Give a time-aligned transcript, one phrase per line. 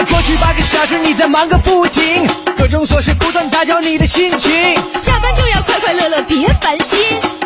[0.00, 2.26] 夜，过去八个小时你在忙个不停，
[2.56, 4.50] 各种琐事不断打搅你的心情。
[4.98, 6.98] 下班就要快快乐乐，别烦心，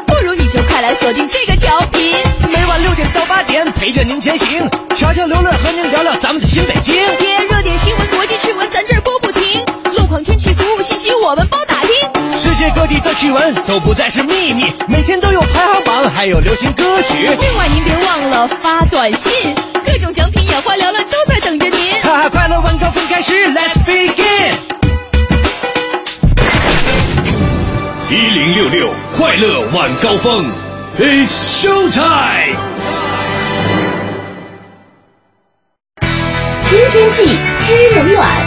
[0.07, 2.15] 不如你就快来锁定这个调频，
[2.53, 6.95] 每晚六点到八点陪着您前行，悄悄刘乐和您聊聊咱们的新北京。
[7.19, 9.65] 贴热点新闻、国际趣闻，咱这儿播不停，
[9.97, 12.39] 路况、天气、服务信息我们包打听。
[12.39, 17.37] 世界各地的趣闻都不再是秘密，每天都有排行榜，还有流行歌曲。
[17.41, 19.55] 另外您别忘了发短信，
[19.95, 22.03] 各种奖品眼花缭乱都在等着您。
[22.03, 24.55] 哈哈，快乐晚高峰开始，Let's begin。
[28.11, 30.51] 一零六六快乐晚高峰
[30.99, 32.57] ，It's show time。
[36.69, 38.44] 知天气，知冷暖。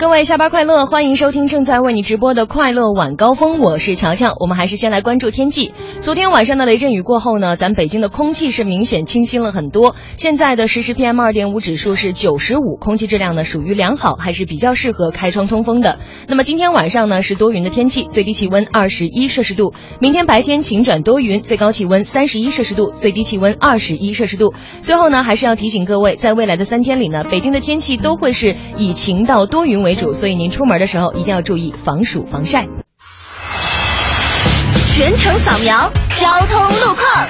[0.00, 4.34] 各位下班快乐，欢迎收听正在为你直播的快乐晚高峰，我是乔乔。
[4.40, 5.74] 我们还是先来关注天气。
[6.00, 9.94] 昨天晚上的雷阵雨过后呢，咱北京的空气是明显清新了很多。
[10.16, 15.98] 现在的实时 PM 二点五指数是九十五，空气质量呢属于良好，还是比较适合开窗通风的。
[16.26, 19.74] 那么今天晚上呢是多云的天气，最低气温二十一摄氏度。
[20.00, 24.54] 明天白天晴转多云，最高气温三十一摄氏度，最低气温二十一摄氏度。
[24.80, 32.66] 最后呢，还是要提醒各位，在未来的三天里呢，北京的天气都会是以晴到多云为主，所以您出门的时候一定要注意防暑防晒。
[34.86, 37.26] 全程扫描交通路况。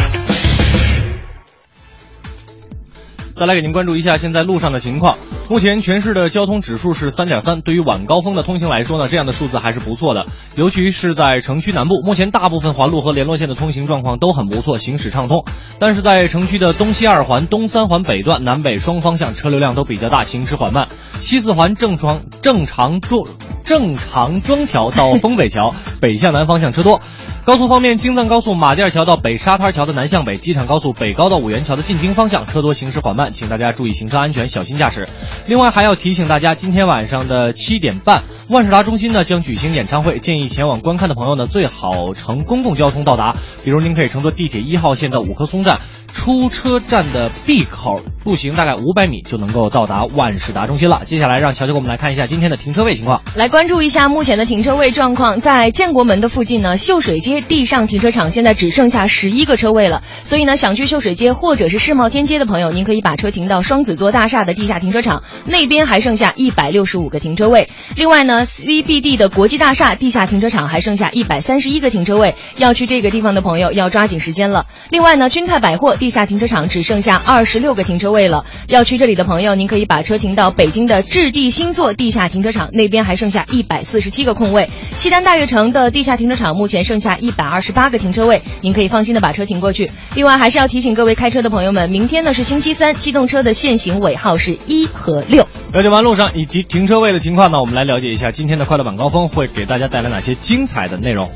[3.34, 5.16] 再来给您关注一下现在路上的情况。
[5.51, 10.27] 目前全市的交通指数是三点三，对于晚高峰的通行来说呢，这样的数字还是不错的。
[10.55, 15.45] 尤其是在城区南部，目前大部分环路和联络线的通行状况都很不错，行驶畅通。
[15.81, 20.87] 但是在城区的东西二环、东三环北段南北双方向车流量都比较大，行驶缓慢。
[21.19, 23.27] 西四环正常正常庄
[23.65, 27.01] 正常庄桥到丰北桥北向南方向车多。
[27.45, 35.09] 高速方面，京藏高速马甸桥到北沙滩桥的南向北，机场高速北高到五元桥的进京方向车多，行驶缓慢，请大家注意行车安全，小心驾驶。
[35.46, 43.34] 另外还要提醒大家，今天晚上的七点半，万事达中心呢将举行演唱会，建议前往观看的朋友呢最好乘公共交通到达，
[43.65, 45.81] 比如您可以乘坐地铁一号线到五棵松站。
[46.15, 51.03] 出车站的 B 口，步行大概五百米就能够到达万事达中心了。
[51.04, 53.22] 接下来让乔乔给我们来看一下今天的停车位情况。
[53.34, 60.03] 来关注一下目前的停车位状况，在建国门的附近呢，秀水街地上停车场现在只剩下十一个车位了。
[60.25, 67.69] 所以呢，想去秀水街或者是世贸天街的朋友，您可以把车停到双子座大厦的地下停车场，那边还剩下一百六十五个停车位。
[67.97, 74.66] 另外呢，CBD 的国际大厦地下停车场还剩下一百三十一个停车位，要去这个地方的朋友要抓紧时间了。
[74.91, 75.97] 另外呢，君泰百货。
[76.00, 84.71] 地下停车场只剩下二十六个停车位了，要去这里的朋友，您可以把车停到北京的置地星座地下停车场，那边还剩下一百四十七个空位。
[84.97, 89.91] 西单大悦城的地下停车场目前剩下一百二十八个停车位，您可以放心的把车停过去。
[90.15, 95.47] 另外，还是要提醒各位开车的朋友们，明天呢是星期三，机动车的限行尾号是一和六。
[95.75, 101.31] 了解完路上以及停车位的情况呢，我们来了解一下今天的快乐晚高峰会给大家带来哪些精彩的内容。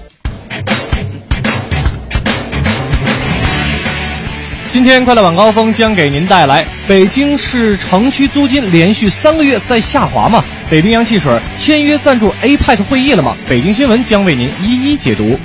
[4.74, 10.42] 今天快乐晚高峰将给您带来北京市城区租金连续三个月在下滑吗？
[10.68, 13.36] 北冰洋汽水签约赞助 APEC 会议了吗？
[13.48, 15.38] 北京新闻将为您一一解读。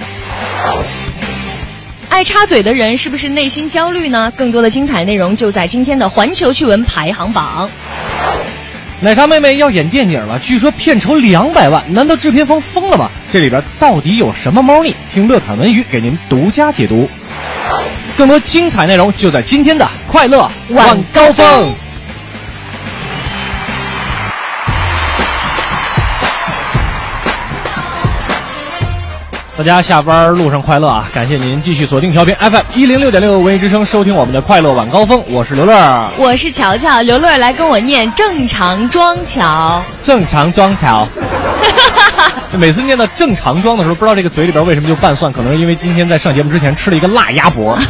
[2.09, 4.33] 爱插嘴的人是不是内心焦虑呢？
[4.35, 7.69] 更多的精彩内容就在今天的环球趣闻排行榜。
[8.99, 13.07] 奶茶妹妹要演电影了，据说片酬两百万，难道制片方疯了吗？
[13.31, 14.95] 这里边到底有什么猫腻？
[15.13, 17.07] 听乐侃文娱给您独家解读。
[18.19, 21.73] 更多精彩内容就在今天的快乐晚高峰。
[29.57, 31.09] 大家下班路上快乐啊！
[31.13, 35.23] 感谢您继续锁定调频 FM 一零六点六文艺之声，收听我们的快乐晚高峰。
[35.29, 37.01] 我是刘乐，我是乔乔。
[37.01, 41.07] 刘乐来跟我念正常装桥，正常装桥。
[42.57, 47.77] 每次念到正常装的时候，不知道这个嘴里边为什么就拌蒜，可能是因为今天在上节目之前吃了一个辣鸭脖。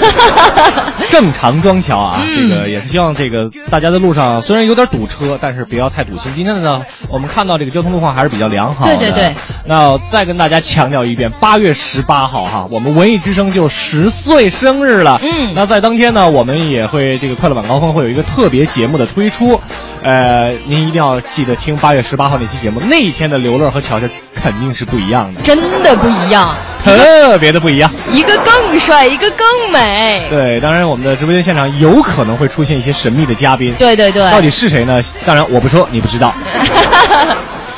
[1.10, 6.32] 正常装桥啊，这个也是希望这个大家在路上虽然有点堵车，但是不要太堵心。
[6.36, 8.96] 今天的呢，我们看到这个交通路况还是比较良好的。
[8.98, 9.34] 对对对。
[9.66, 15.20] 那再跟大家强调一遍，八月十八号哈，我们文艺之声就十岁生日了。
[15.24, 15.54] 嗯。
[15.56, 19.60] 那在当天呢，我们也会这个快乐晚高峰会有一个特别节目的推出，
[20.04, 30.28] 呃，您一定要记得听八月十八号那期节目，那一天的刘乐和乔乔肯定是不一样的，真的不一样，特别的不一样，一个更帅，一个更美。
[30.30, 35.00] 对，当然我们的直播间现场有可能会出现一些神秘的嘉宾，对对对，到底是谁呢？
[35.26, 36.34] 当然我不说，你不知道。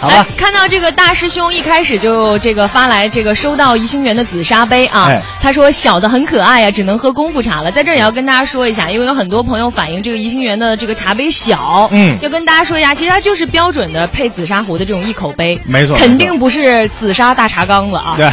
[0.02, 0.16] 好吧。
[0.16, 5.22] 哎，看到这个大师兄一开始就这个发来这个收到宜兴园的紫砂杯啊，哎。
[5.42, 7.72] 他说小的很可爱呀、只能喝功夫茶了。
[7.72, 12.18] 在这儿也要跟大家说一下，因为有很多朋友反映这个宜兴园的这个茶杯小，嗯。
[12.22, 18.16] 要跟大家说一下，其实它就是标准的配紫砂壶的这种一口杯，没错肯定不是紫砂大茶缸子啊。
[18.18, 18.30] 对，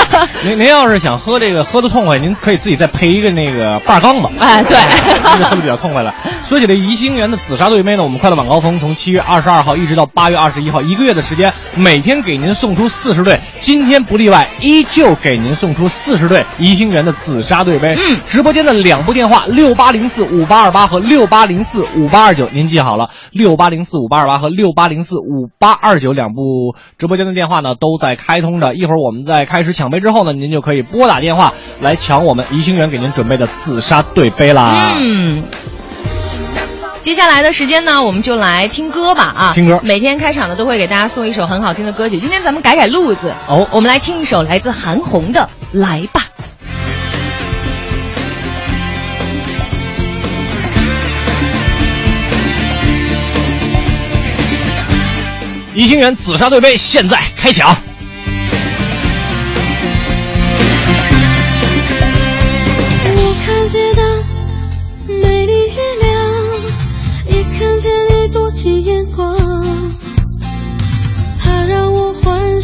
[0.44, 4.76] 您您要是想喝这个喝的痛快，您可以自己再配一个那个把缸子， 哎对。
[5.22, 6.14] 那 就喝的比较痛快了。
[6.44, 17.94] 说起这宜兴园的紫砂对杯呢，我们快乐晚高峰从七月二十二号一直到八月二十一号，一个月的时间，每天给您送出四十对，今天不例外，依旧给您送出四十对宜兴园的紫砂对杯。
[17.98, 28.74] 嗯，直播间的两部电话六八零四五八二八和六八零四五八二九，您记好了，六八零四五八二八和六八零四五八二九两部直播间的电话呢都在开通着。
[28.74, 34.94] 一会儿我们在开始抢杯之后呢，您就可以拨打电话来抢我们宜兴园给您准备的紫砂对杯啦。
[34.96, 35.44] 嗯。
[37.02, 39.52] 接下来的时间呢，我们就来听歌吧啊！
[39.54, 42.18] 听歌每天开场呢都会给大家送一首很好听的歌曲。
[42.20, 45.48] 今天咱们改改路子哦我们来听一首来自韩红的
[45.78, 46.20] 《来吧》。
[55.74, 57.74] 宜兴园紫砂对杯现在开抢。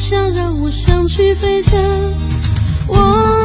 [0.08, 1.82] 想，让我想去飞翔，
[2.86, 3.35] 我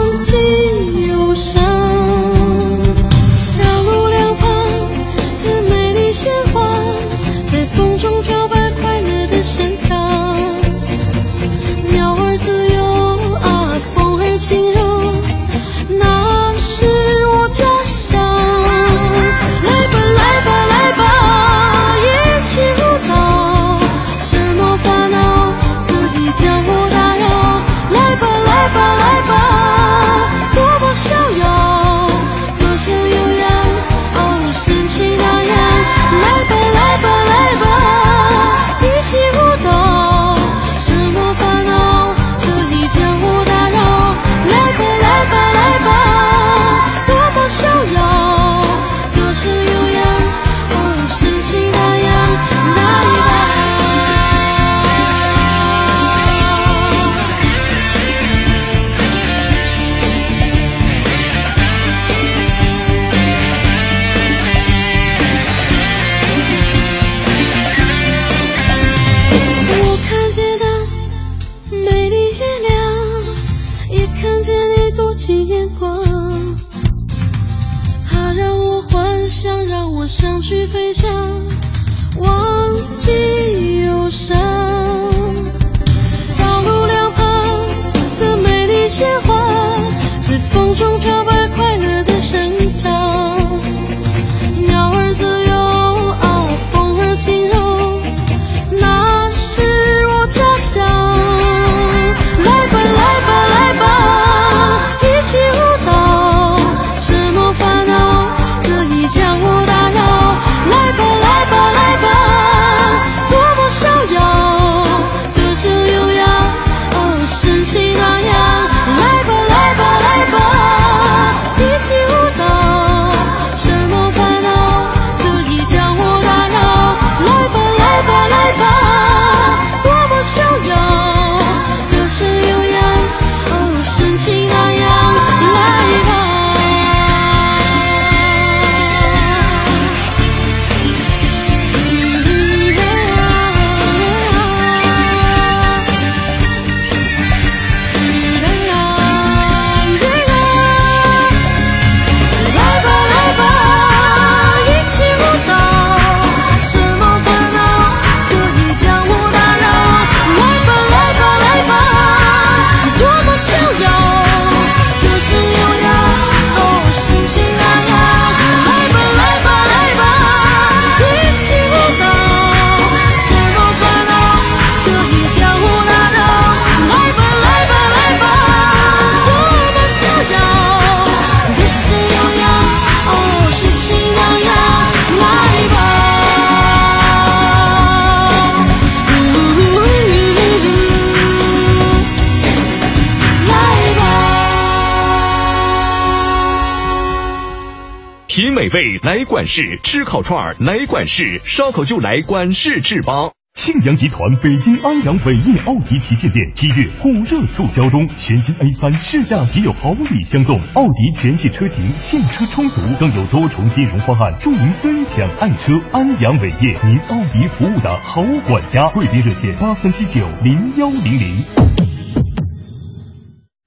[199.03, 203.31] 来管事，吃烤串儿来管事，烧烤就来管事制吧。
[203.55, 215.73] 庆阳集团北京安阳伟业奥迪旗舰店七月火热促销中，全新 A 三试驾即有好礼相送，奥迪全系车型现车充足，更有多重金融方案助您分享爱车。
[215.91, 221.43] 安阳伟业，您奥迪服务的好管家，贵宾热线八三七九零幺零零。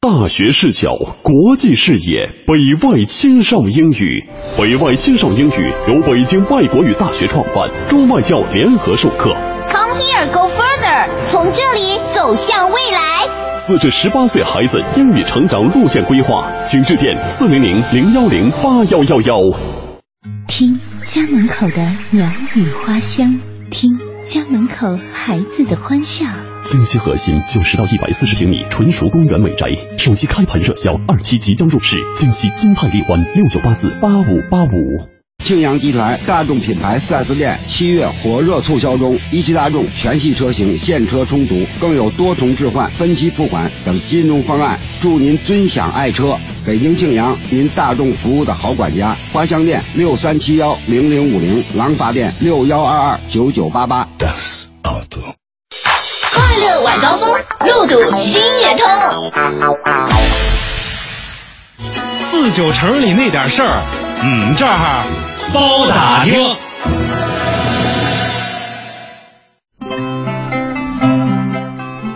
[0.00, 0.90] 大学视角，
[1.22, 4.28] 国际视野，北外青少英语。
[4.64, 9.36] 北外青少英语由北京外国语大学创办，中外教联合授课。
[9.68, 13.52] Come here, go further，从这里走向未来。
[13.52, 19.36] 四至十八岁孩子英语成长路线规划，请致电四零零零幺零八幺幺幺。
[20.48, 23.38] 听家门口的鸟语花香，
[23.70, 23.90] 听
[24.24, 26.24] 家门口孩子的欢笑。
[26.62, 31.96] 京西核心九十到一百四十平米纯熟公园美宅，首期开盘热销，二期即将入市。
[32.16, 35.13] 京西金泰丽湾六九八四八五八五。
[35.44, 46.38] 庆阳集团大众品牌 4S 店七月火热促销中，一汽大众全系车型现车充足，更有多重置换、分期付款等金融方案，祝您尊享爱车。
[46.64, 49.14] 北京庆阳，您大众服务的好管家。
[49.34, 54.08] 花乡店六三七幺零零五零，廊坊店六幺二二九九八八。
[54.16, 54.30] 快
[56.56, 57.28] 乐晚高峰，
[57.68, 58.88] 路堵心也通。
[62.14, 63.82] 四九城里那点事儿，
[64.22, 65.04] 嗯，这儿
[65.52, 66.73] 包打听。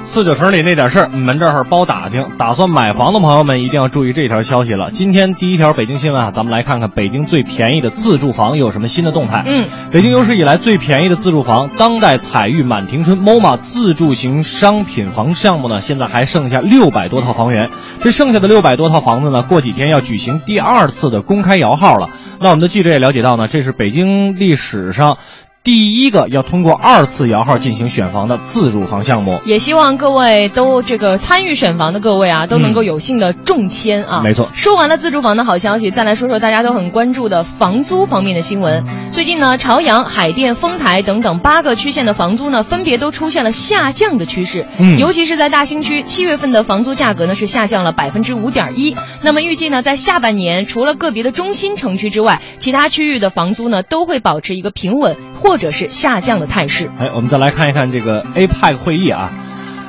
[0.08, 2.30] 四九城里那点事儿，你们这儿包打听。
[2.38, 4.90] 打算买房的朋友们一定要注意这条消息了。
[4.90, 9.42] 今天第一条北京新闻啊，咱们来看看北京最便宜的自住房有什么新的动态。
[9.44, 17.68] 嗯，北京有史以来最便宜的自住房，当代彩玉满庭春 MoMA 自住型商品房项目呢，现在还剩下六百多套房源。
[18.00, 22.08] 这剩下的六百多套房子呢，过几天要举行第二次的公开摇号了。
[22.40, 25.18] 那我们的记者也了解到呢，这是北京历史上。
[25.64, 34.20] 第一个要通过二次摇号进行选房的自住房项目，也希望各位都这个参与选房的各位啊，都能够有幸的中签啊。
[34.20, 34.48] 嗯、没错。
[34.54, 38.82] 说完了自住房的好消息，再来说说大家都很关注的房租方面的新闻。
[39.12, 44.66] 最近呢，朝阳、海淀、丰台等等八个区县的房租呢，分别都出现了下降的趋势。
[44.78, 48.96] 嗯，尤其是在大兴区，七月份的房租价格呢是下降了百分之五点一。
[49.22, 56.38] 那么预计呢，在下半年，除了个别的中心城区之外，其他区域的房租呢都会保持一个平稳或者是下降。
[56.38, 56.88] 的态势。
[57.00, 59.32] 哎，我们再来看一看这个 APEC 会议啊。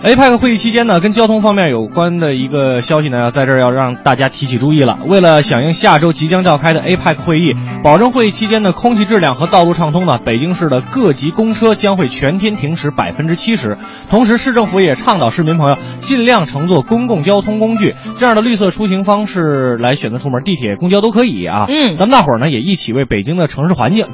[0.02, 5.00] APEC 会议期间呢，跟交通方面有关的一个消息呢，在这儿要让大家提起注意了。
[5.06, 13.78] 为了响应下周即将召开的 APEC 会议，保证会议期间的空气质量和道路畅通呢，北京市的各级公车将会全天停驶百分之七十。
[14.10, 21.66] 同时，市政府也倡导市民朋友尽量乘坐公共交通工具，这样的绿色出行方式来选择出门，地铁、公交都可以啊。
[21.68, 24.08] 嗯，咱们大伙儿呢也一起为北京的城市环境。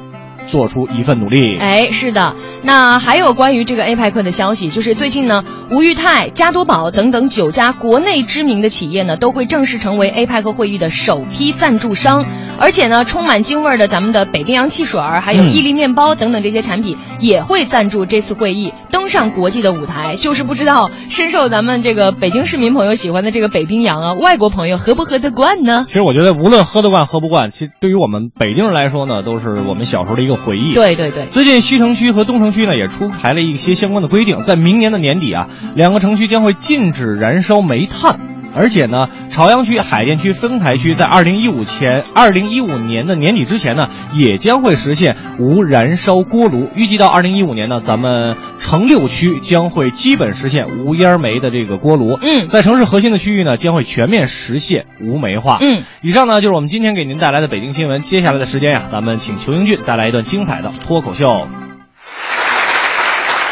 [0.46, 1.56] 做出一份努力。
[1.58, 2.34] 哎，是的。
[2.62, 12.24] 那还有关于这个 APEC 的消息，就是最近呢，吴裕泰、加多宝等等九家国内知名的企业呢，都会正式成为 APEC 会议的首批赞助商。
[12.58, 20.16] 而且呢，充满京味儿的咱们的北冰洋汽水儿，还有伊利面包等等这些产品，也会赞助这次会议登上国际的舞台。
[20.16, 25.84] 就是不知道深受咱们这个北京市民朋友喜欢的这个北冰洋啊，外国朋友喝不喝得惯呢？
[25.86, 30.74] 其实我觉得，无论喝得惯喝不惯，其实对于我们北京人来说呢，都是我们小时候的一个回忆。
[30.74, 31.26] 对对对。
[31.26, 38.35] 最近西城区和东城区呢也出台了一些相关的规定，在明年的年底啊，两个城区将会禁止燃烧煤炭。
[38.56, 46.70] 而且呢，朝阳区、海淀区、丰台区在二零一五前、二零一五年的年底之前呢，也将会实现无燃烧锅炉。
[46.74, 52.18] 预计到二零一五年呢，咱们城六区将会基本实现无烟煤的这个锅炉。
[52.22, 55.58] 嗯，在城市核心的区域呢，将会全面实现无煤化。
[55.60, 58.00] 嗯，以上呢就是我们今天给您带来的北京新闻。
[58.00, 61.46] 接下来的时间呀，咱们请裘英俊带来一段精彩的脱口秀。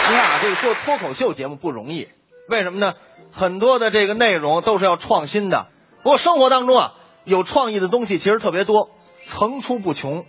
[0.08, 2.08] 你看啊，这个做脱口秀节目不容易，
[2.48, 2.94] 为什么呢？
[3.34, 5.66] 很多的这个内容都是要创新的。
[6.02, 8.90] 不过生活当中啊，有创意的东西其实特别多，
[9.26, 10.22] 层出不穷。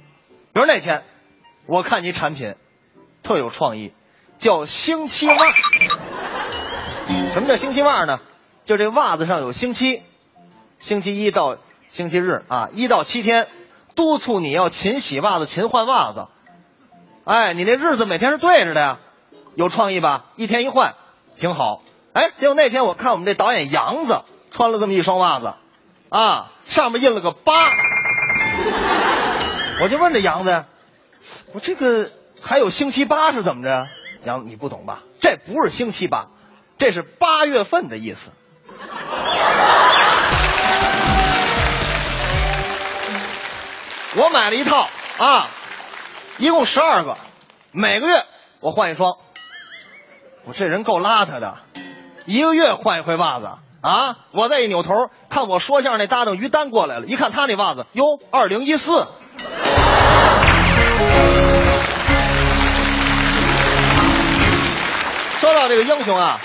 [0.53, 1.03] 比如那天，
[1.67, 2.55] 我看你产品
[3.21, 3.93] 特有创意，
[4.39, 5.35] 叫星期袜。
[7.33, 8.21] 什么叫星期袜呢？
[8.63, 10.01] 就这袜子上有星期，
[10.79, 11.57] 星期一到
[11.89, 13.47] 星期日啊，一到七天，
[13.93, 16.27] 督促你要勤洗袜子、勤换袜子。
[17.23, 18.99] 哎，你那日子每天是对着的呀，
[19.53, 20.31] 有创意吧？
[20.37, 20.95] 一天一换，
[21.37, 21.83] 挺好。
[22.15, 25.55] 哎，结果那天我看我们这导演杨子穿了这么一双袜子，
[26.07, 27.69] 啊，上面印了个八，
[29.81, 30.63] 我就问这杨子，
[31.51, 33.89] 我这个还有星期八是怎么着？
[34.23, 35.03] 杨你不懂吧？
[35.19, 36.27] 这不是星期八，
[36.77, 38.31] 这是八月份的意思。
[44.15, 45.49] 我买了一套啊，
[46.37, 47.17] 一共十二个，
[47.73, 48.23] 每个月
[48.61, 49.17] 我换一双。
[50.45, 51.57] 我这人够邋遢的，
[52.25, 53.49] 一个月换一回袜子
[53.81, 54.17] 啊！
[54.31, 54.91] 我再一扭头，
[55.29, 59.05] 看我说相声那搭档于丹过来了，一看他那袜子，哟，二零一四。
[65.39, 66.39] 说到这个英雄啊，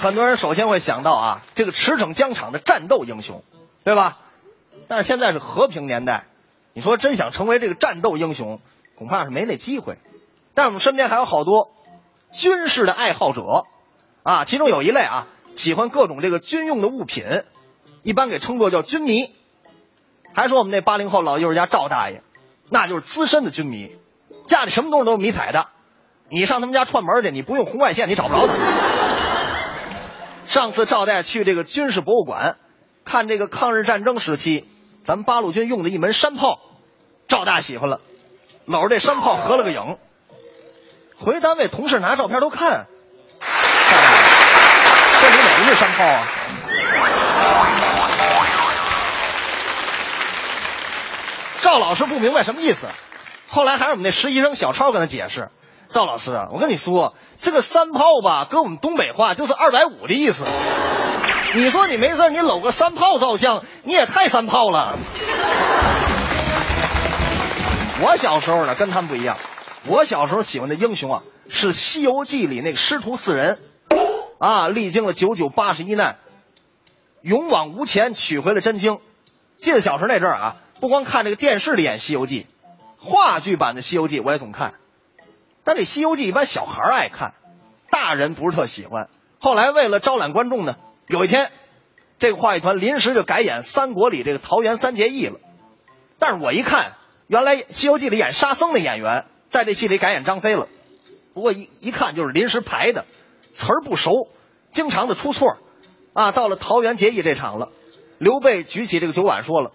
[0.00, 3.44] 很多人首先会想到啊，这个驰骋疆场的战斗英雄，
[3.84, 4.18] 对吧？
[4.88, 6.24] 但是现在是和平年代，
[6.72, 8.60] 你说真想成为这个战斗英雄，
[8.98, 9.98] 恐怕是没那机会。
[10.54, 11.70] 但我们身边还有好多
[12.32, 13.42] 军事的爱好者
[14.22, 15.26] 啊，其中有一类啊，
[15.56, 17.24] 喜欢各种这个军用的物品，
[18.02, 19.30] 一般给称作叫军迷。
[20.34, 22.22] 还说我们那八零后老艺术家赵大爷，
[22.70, 23.96] 那就是资深的军迷，
[24.46, 25.68] 家里什么东西都是迷彩的。
[26.28, 28.54] 你上他们家串门去，你不用红外线，你找不着他。
[30.46, 32.56] 上次赵大爷去这个军事博物馆，
[33.04, 34.66] 看这个抗日战争时期
[35.04, 36.58] 咱们八路军用的一门山炮，
[37.28, 38.00] 赵大喜欢了，
[38.64, 39.98] 搂着这山炮合了个影。
[41.18, 42.86] 回单位同事拿照片都看，
[45.52, 46.26] 这里哪个是山炮啊？
[51.60, 52.88] 赵老师不明白什么意思，
[53.48, 55.50] 后来还是我们那实习生小超跟他解释。
[55.88, 60.44] 赵老师，我跟你说，这个山炮吧，搁我们东北话就是二百五的意思。
[61.54, 64.96] 你说你没事你搂个山炮照相，你也太山炮了。
[68.00, 69.36] 我小时候呢，跟他们不一样。
[69.86, 73.58] 我小时候喜欢的英雄啊，是《西游记》里那个师徒四人，
[74.42, 76.16] 啊，历经了九九八十一难，
[77.20, 78.98] 勇往无前，取回了真经。
[79.54, 82.48] 记得小时候那阵儿啊，不光看这个电视里演《西游记》，
[83.06, 84.74] 话剧版的《西游记》我也总看。
[85.62, 87.34] 但这《西游记》一般小孩爱看，
[87.88, 89.08] 大人不是特喜欢。
[89.38, 90.74] 后来为了招揽观众呢，
[91.06, 91.52] 有一天，
[92.18, 95.38] 这个话剧团临时就改演三国里这个桃园三结义了。
[96.18, 96.96] 但是我一看，
[97.28, 100.66] 原来《西游记》里演沙僧的演员在这戏里改演张飞了。
[101.32, 103.06] 不过一一看就是临时排的，
[103.52, 104.28] 词儿不熟，
[104.70, 105.58] 经常的出错。
[106.14, 107.68] 啊，到了桃园结义这场了，
[108.18, 109.70] 刘备举起这个酒碗说了：“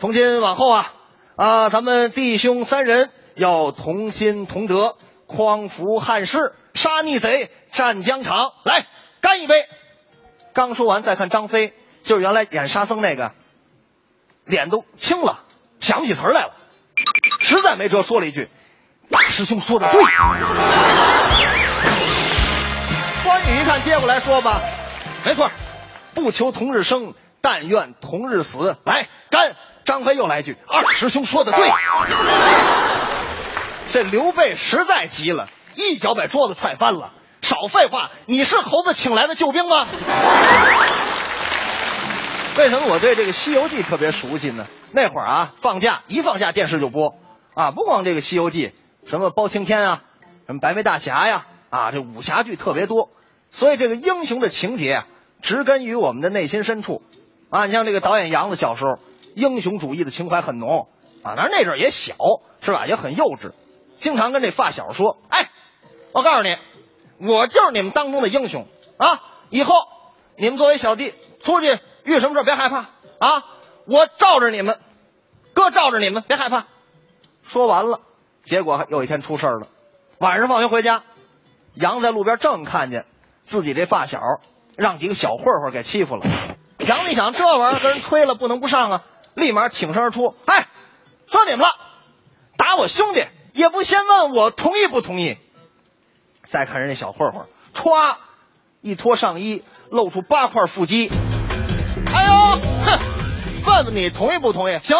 [0.00, 0.92] 从今往后啊，
[1.36, 4.96] 啊，咱们弟兄三人要同心同德。”
[5.30, 8.86] 匡扶汉室，杀逆贼，战疆场，来
[9.20, 9.66] 干一杯！
[10.54, 13.32] 刚说完，再看张飞，就是原来演沙僧那个，
[14.46, 15.44] 脸都青了，
[15.80, 16.54] 想不起词来了，
[17.40, 18.48] 实在没辙，说了一句
[19.12, 20.00] ：“大师兄说的对。”
[23.28, 24.62] 关羽一看，接过来说吧，
[25.22, 25.50] 没错，
[26.14, 27.12] 不求同日生，
[27.42, 28.78] 但愿同日死。
[28.84, 29.54] 来干！
[29.84, 31.70] 张飞又来一句：“二师兄说的对。”
[33.92, 37.12] 这刘备实在急了，一脚把桌子踹翻了。
[37.42, 39.86] 少废话，你是猴子请来的救兵吗？
[42.56, 44.66] 为什么我对这个《西游记》特别熟悉呢？
[44.92, 47.14] 那会儿啊，放假一放假电视就播
[47.54, 48.72] 啊，不光这个《西游记》，
[49.10, 50.00] 什么包青天啊，
[50.46, 53.10] 什么白眉大侠呀，啊，啊这武侠剧特别多。
[53.50, 55.06] 所以这个英雄的情节啊，
[55.40, 57.02] 植根于我们的内心深处
[57.50, 57.66] 啊。
[57.66, 58.98] 你像这个导演杨子小时候，
[59.34, 60.88] 英雄主义的情怀很浓
[61.22, 62.14] 啊，当然那阵儿也小，
[62.60, 62.86] 是吧？
[62.86, 63.52] 也很幼稚。
[63.96, 65.50] 经常跟这发小说：“哎，
[66.12, 66.56] 我告诉你，
[67.26, 69.22] 我就是你们当中的英雄啊！
[69.50, 69.74] 以后
[70.36, 73.44] 你们作为小弟出去遇什么事别害怕啊！
[73.86, 74.78] 我罩着你们，
[75.54, 76.66] 哥罩着你们，别害怕。”
[77.42, 78.00] 说完了，
[78.44, 79.68] 结果有一天出事了。
[80.18, 81.02] 晚上放学回家，
[81.80, 83.06] 杨在路边正看见
[83.42, 84.20] 自己这发小
[84.76, 86.26] 让几个小混混给欺负了。
[86.78, 89.04] 杨一想，这玩意儿跟人吹了，不能不上啊！
[89.34, 90.68] 立马挺身而出：“哎，
[91.26, 91.68] 说你们了，
[92.56, 95.36] 打我兄弟！”也不先问我同意不同意。
[96.44, 98.16] 再看人家小混混，歘，
[98.80, 101.10] 一脱上衣，露出八块腹肌。
[102.14, 102.32] 哎呦，
[102.84, 102.98] 哼！
[103.66, 104.78] 问问你同意不同意？
[104.82, 104.96] 行，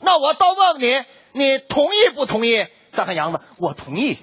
[0.00, 2.66] 那我倒问问你，你同意不同意？
[2.90, 4.18] 再看杨子，我同意。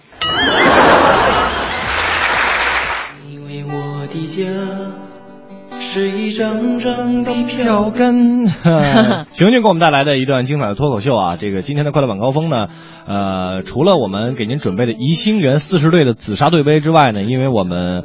[5.80, 8.48] 是一张张的票根。
[9.34, 11.38] 熊熊给我们带来的一段精彩的脱口秀啊！
[11.38, 12.68] 这个今天的快乐晚高峰呢，
[13.08, 18.04] 呃，除了我们给您准备的宜兴人四十队的紫砂队杯之外呢，因为我们。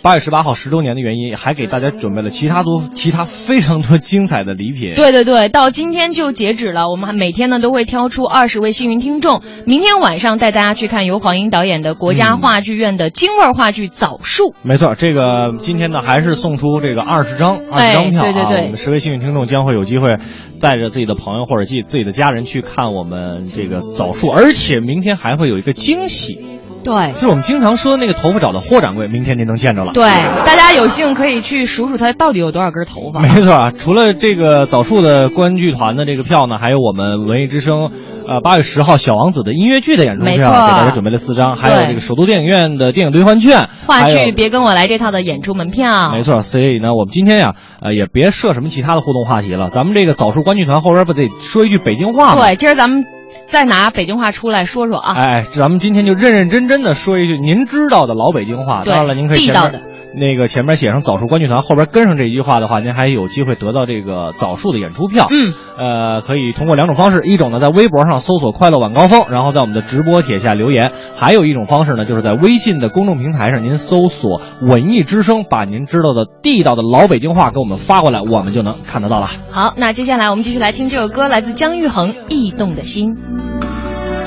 [0.00, 4.94] 八月十八号十周年的原因，还给大家准备了其他多、其他非常多精彩的礼品。
[4.94, 6.88] 对对对，到今天就截止了。
[6.88, 14.44] 我们还每天呢都会挑出二十位幸运听众，明天晚上带大家去看由黄英导演的国家话剧院的京味话剧《枣树》。
[14.62, 18.24] 没错，这个今天呢还是送出这个二十张二十张票啊！
[18.24, 20.16] 对对对，我们十位幸运听众将会有机会
[20.60, 26.38] 带着自己的朋友或者自己自己的家人去看我们这个《枣树》，而且明天还会有一个惊喜。
[26.84, 29.92] 对，就是我们经常说的那个头发找的霍掌柜，明天您能见着了。
[29.92, 30.04] 对，
[30.46, 33.20] 大家有幸可以去数数他到底有多少根头发。
[33.20, 37.90] 没错啊，除了这个枣树的观剧团的这个票呢，还有我们文艺之声，
[38.26, 46.10] 呃，八月十号《小王子》的音乐剧的演出票，给大家准备了四张，还有这个首都电影院的电影兑换券，话剧别跟我来这套的演出门票。
[46.12, 52.42] 没错，所以呢，我们今天呀，呃，也别设什么其他的互动话题了，咱们这个枣树观剧团后边不得说一句北京话吗？
[52.42, 53.04] 对，今儿咱们
[53.48, 55.14] 再拿北京话出来说说啊。
[55.14, 58.84] 哎，咱们今天就认认真真的说一句您知道的老北京话。
[58.84, 59.80] 当然了，您可以地道的
[60.14, 65.26] 那个前面写上枣树观剧团，后边跟上这一句话的话，您还有机会得到这个枣树的演出票。
[65.30, 79.28] 嗯，呃，可以通过两种方式，一种呢在微博上搜索“快乐晚高峰”，然后在我们的直播帖下留言；还有一种方式呢，就是在微信的公众平台上，您搜索“文艺之声”，把您知道的地道的老北京话给我们发过来，我们就能看得到了。
[79.50, 83.14] 好，那接下来我们继续来听这首歌，来自姜育恒《异动的心》。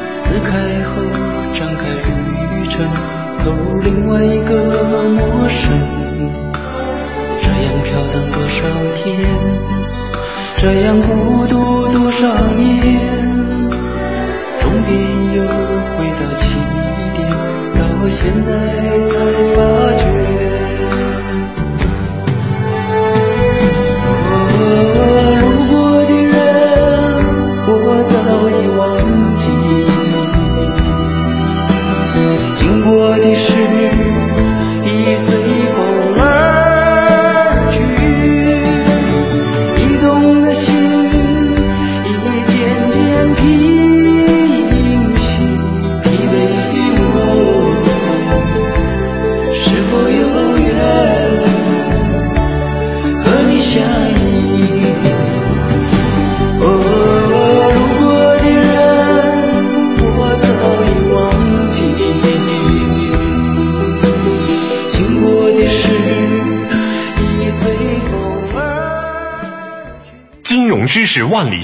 [0.09, 1.01] 撕开后
[1.53, 1.87] 张开
[2.59, 2.85] 旅程，
[3.43, 4.53] 投入另外一个
[5.09, 5.71] 陌生。
[7.39, 8.59] 这样飘荡多少
[8.95, 9.09] 天，
[10.57, 12.61] 这样孤独多少年，
[14.59, 14.93] 终点
[15.35, 16.55] 又回到起
[17.15, 17.19] 点，
[17.75, 18.49] 到现在
[19.09, 19.13] 才
[19.55, 19.59] 发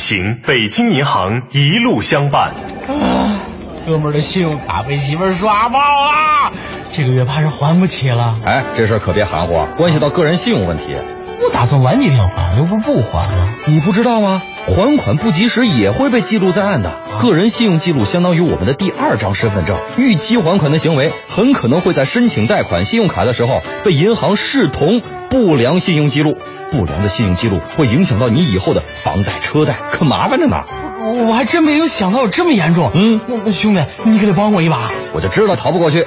[0.08, 2.54] 识万里行，北京银行一路相伴。
[2.88, 3.42] 啊，
[3.86, 6.54] 哥们儿的信用卡被媳妇儿刷爆了，
[6.94, 8.38] 这个月怕是还不起了。
[8.46, 10.96] 哎，这事儿可别含糊，关系到个人信用问题。
[11.44, 13.50] 我打算晚几天还，又不是不还了。
[13.68, 14.42] 你不知道吗？
[14.66, 16.92] 还款不及时也会被记录在案的。
[17.22, 26.38] 个人信用记录相当于我们的第二张身份证，逾期还款的行为很可能会在申请贷款信用卡的时候被银行视同不良信用记录。
[26.72, 30.64] 不良的信用记录会影响到你以后的房贷、车贷，可麻烦着呢。
[31.00, 32.92] 我还真没有想到有这么严重。
[32.94, 34.90] 嗯，那那兄弟，你可得帮我一把。
[35.14, 36.06] 我就知道逃不过去。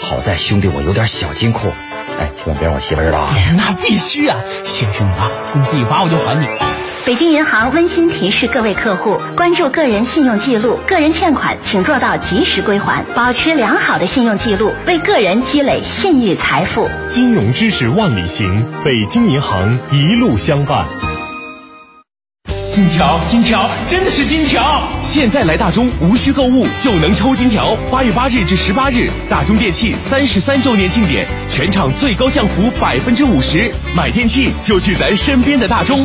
[0.00, 1.72] 好在兄弟我有点小金库，
[2.18, 3.34] 哎，千万别让我媳妇知道啊。
[3.56, 4.38] 那必须啊！
[4.64, 6.46] 谢谢兄弟啊，工资一发我就还你。
[7.06, 16.90] 北京银行温馨提示各位客户：关注个人信用记录，个人欠款请做到及时归还，保持良好的信用记录，为个人积累信誉财富。
[17.08, 20.84] 金融知识万里行，北京银行一路相伴。
[22.72, 24.82] 金条，金条，真的是金条！
[25.04, 27.76] 现在来大中无需购物就能抽金条。
[27.88, 36.04] 八月八日至十八日，大中电器三十三周年庆典，全场最高降幅百分之五十，买电器就去咱身边的大中。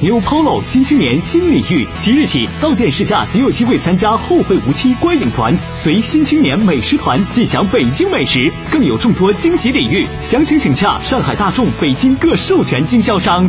[0.00, 10.06] New Polo 新青年新领域，即日起到店试驾即有机会参加后会无期观影团，随新青年美食团尽享北京美食，更有众多惊喜礼遇。
[10.20, 13.42] 详情请洽上海大众北京各授权经销商。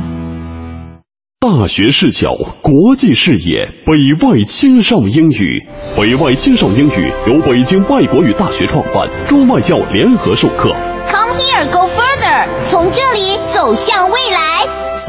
[1.40, 2.32] 大学视角，
[2.64, 5.68] 国际视野，北外青少英语。
[5.96, 10.76] 北外青少英语由北京外国语大学创办，中外教联合授课。
[11.12, 14.59] Come here, go further，从这里走向未来。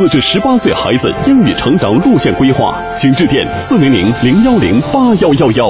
[0.00, 5.66] 四至十八岁孩子英语成长路线规划，请致电四零零零幺零八幺幺幺。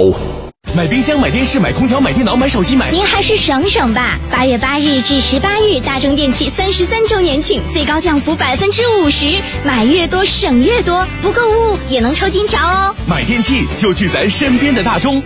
[0.77, 2.93] 买冰箱、买电视、买空调、买电脑、买手机、买……
[2.93, 4.21] 您还是省省吧。
[4.31, 9.27] 八月八日至十八日，大中电器三十三周年庆，最高降幅百分之五十，
[9.64, 12.95] 买越多省越多，不购物也能抽金条哦。
[13.09, 15.21] 买电器就去咱身边的大中。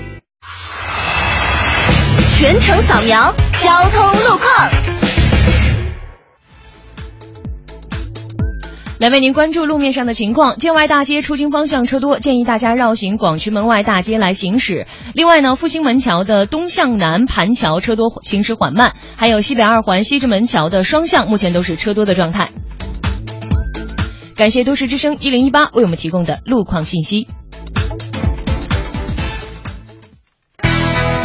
[2.38, 4.70] 全程扫描交通路况。
[8.98, 14.86] 来为您关注路面上的情况，建外大街出京方向车多，建议大家绕行广渠门外大街来行驶。
[15.14, 22.50] 另外呢，复兴门桥的东向南盘桥车多，行驶缓慢，还有西北二环西直门桥的双向目前都是车多的状态。
[24.36, 27.26] 感谢都市之声一零一八为我们提供的路况信息。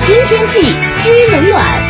[0.01, 0.61] 知天气
[0.97, 1.88] 知冷暖。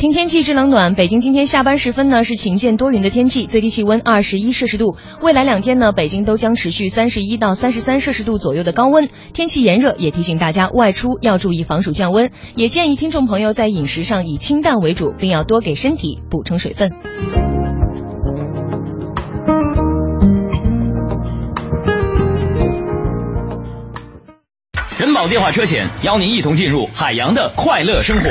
[0.00, 4.96] 听天气知冷暖，北京今天下班时分呢是晴间多云的天气，最低气温二十一摄氏度。
[5.20, 16.90] 未来两天呢，北京都将持续三十一到三十三摄氏度左右的高温，天气炎热，也提醒大家外出要注意防暑降温，也建议听众朋友在饮食上以清淡为主，并要多给身体补充水分。
[24.96, 28.30] 人保电话车险邀您一同进入海洋的快乐生活。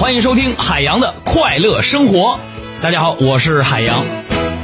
[0.00, 2.38] 欢迎收听海洋的快乐生活。
[2.80, 4.04] 大家好，我是海洋。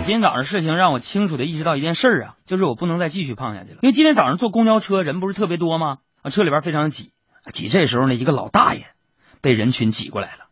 [0.04, 3.78] 今天早上事情让我清楚的意识到一件事儿啊，就是我不能再继续胖下去了。
[3.82, 5.98] 因为今天早上坐公交车人不是特别多吗？
[6.22, 7.10] 啊，车里边非常挤，
[7.52, 8.84] 挤这时候呢，一个老大爷
[9.42, 10.44] 被人群挤过来了。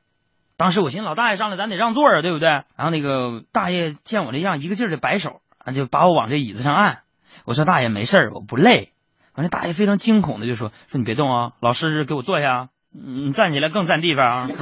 [0.56, 2.48] 当时我寻思老大爷上来咱得让座啊，对不对？
[2.48, 7.02] 然后那个大爷见我这样，一个劲儿的摆手，啊，就把我往这椅子上按。
[7.44, 8.94] 我说大爷没事儿，我不累。
[9.36, 12.70] 完了，大爷非常惊恐的就说说你别动啊，老师给我坐下。
[12.92, 14.48] 你站起来更占地方啊！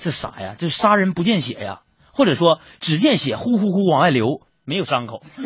[0.00, 0.54] 这啥呀？
[0.58, 1.80] 这杀人不见血呀，
[2.12, 5.22] 或者说只见血呼呼呼往外流，没有伤口。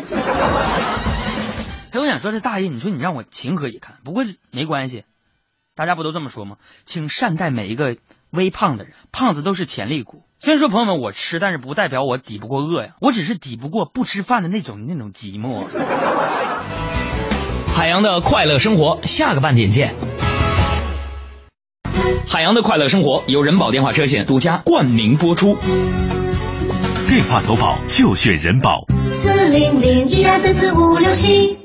[1.92, 3.96] 哎，我想说这大爷，你说你让我情何以堪？
[4.04, 5.04] 不过没关系，
[5.76, 6.56] 大家不都这么说吗？
[6.86, 7.96] 请善待每一个
[8.30, 10.24] 微胖的人，胖子都是潜力股。
[10.38, 15.66] 虽然说朋友们我吃，但是不代表我抵不过饿呀，我只是抵不过不吃饭的那种那种寂寞。
[17.76, 19.94] 海洋的快乐生活，下个半点见。
[22.28, 25.56] 海洋的快乐生活由人保电话车险独家冠名播出。
[27.08, 28.86] 电话投保就选人保。
[29.12, 31.58] 四零零一二三四五六七。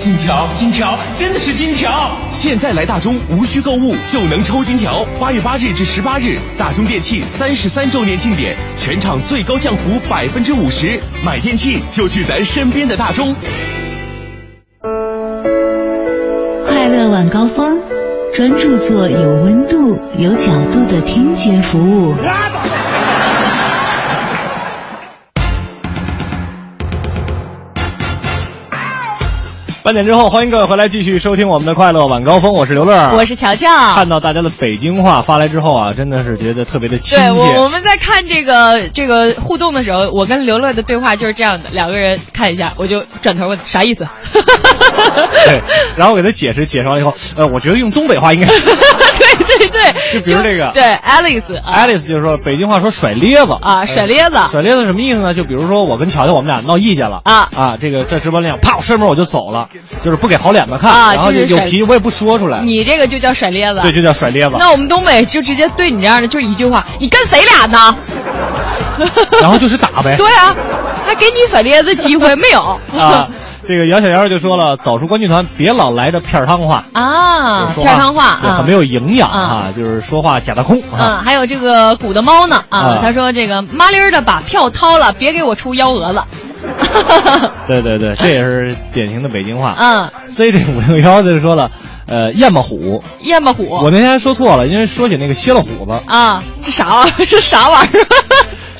[0.00, 2.10] 金条，金条，真的是金条！
[2.30, 5.04] 现在来大中无需购物就能抽金条。
[5.20, 13.34] 八月八日至十八日，大中电器三十三周年庆典，全场最高降幅百分之五十，买电器就去咱身边的大中。
[16.64, 17.78] 快乐晚高峰，
[18.32, 22.14] 专注做有温度、有角度的听觉服务。
[29.90, 33.66] 半点之后，欢迎各位回来继续收听我们的快乐晚高峰，我是刘乐，我是乔乔。
[33.96, 37.24] 看到大家的北京话发来之后啊，真的是觉得特别的亲切。
[37.24, 44.06] 对我我们在看这个这个互动的时候，我跟刘乐的对话就是这样的，两个人看一下，我就转头问啥意思。
[45.46, 45.60] 对，
[45.96, 48.66] 然后给他解释，解释完了以后，呃，我觉得用东北话应该是。
[48.70, 55.34] 对对对，就比如这个，对，Alice，Alice 就是说北京话说甩咧子啊，甩咧子，甩咧子什么意思呢？
[55.34, 59.68] 就比如说我跟乔乔我们俩闹意见了啊啊，这个在直播间啪，我摔门我就走了，
[60.02, 62.60] 就是不给好脸子看啊，然后有脾气我也不说出来。
[62.62, 64.56] 你这个就叫甩咧子，对，就叫甩咧子。
[64.58, 67.96] 那我们东北就直接对你这样的就一句话，你跟谁俩呢？
[69.40, 70.14] 然后就是打呗。
[70.18, 70.54] 对啊，
[71.06, 72.78] 还给你甩咧子机会没有？
[72.98, 73.28] 啊。
[73.70, 81.22] 这个姚小妖就说了，早出观剧团，别老来这片儿汤话啊，片儿汤话啊，很没有营养啊，就是说话假大空啊。
[81.24, 86.20] 还有这个鼓的猫呢啊，他说这个麻利儿的把票掏了，别给我出幺蛾子。
[87.68, 89.76] 对对对，这也是典型的北京话。
[89.78, 91.70] 嗯，C 这五六幺就说了，
[92.06, 97.24] 呃，燕巴虎，燕巴虎，我那天说错了，因为说起那个蝎了虎子啊，这啥玩意儿？
[97.24, 98.06] 这啥玩意儿？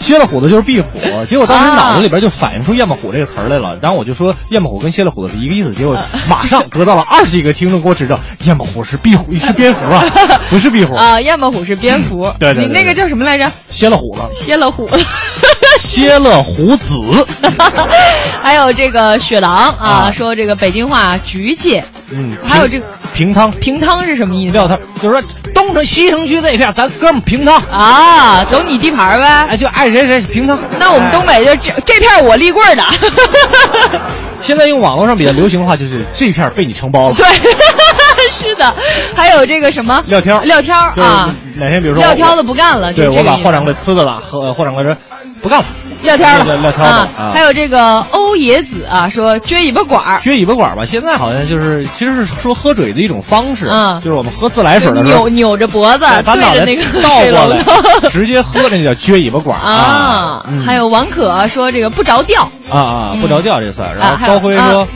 [0.00, 5.96] 蝎了虎子就是壁虎，结果当时脑子里边就反映出燕巴虎这个词儿来了，然后我就说燕巴虎跟蝎了虎子是一个意思，结果
[6.28, 10.02] 马上得到了二十几个听众给我指正，燕巴虎是壁虎，是蝙蝠啊，
[10.50, 13.50] 不是壁虎啊，燕巴虎是蝙蝠，对对，你那个叫什么来着？
[13.68, 14.88] 蝎了虎子，蝎了虎，
[15.78, 16.94] 蝎了虎子，
[18.42, 21.80] 还有这个雪狼啊，说这个北京话局气，
[22.12, 24.52] 嗯，还有这个平汤，平汤是什么意思？
[24.54, 25.22] 撂汤，就是说
[25.54, 30.58] 东城西城区这一片，咱哥们平汤啊，走你地盘呗，哎，就爱谁谁平汤。
[30.78, 32.84] 那我们东北就这这片我立棍的。
[34.40, 37.14] 现在用网络上比较流行的话，就是这片被你承包了。
[37.14, 37.26] 对，
[38.32, 38.74] 是的，
[39.14, 44.96] 还有这个什么撂挑，撂挑啊，哪天比如说撂挑子不干了，对我把霍掌柜呲的了，和霍掌柜说
[45.42, 45.64] 不干了。
[46.02, 47.30] 撂挑了，撂挑啊啊！
[47.32, 50.84] 还有这个欧野子啊，说撅尾巴管儿，撅尾巴管儿吧。
[50.84, 57.08] 现在好像就是其实是说喝水的一种方式，嗯，就是我们喝自来水的时候扭扭着脖子把脑袋对着那个倒
[57.44, 60.46] 过来头，直接喝，那叫撅尾巴管儿啊。
[60.64, 63.88] 还有王可说这个不着调啊啊，不着调这算。
[63.96, 64.88] 然啊还有后高辉说啊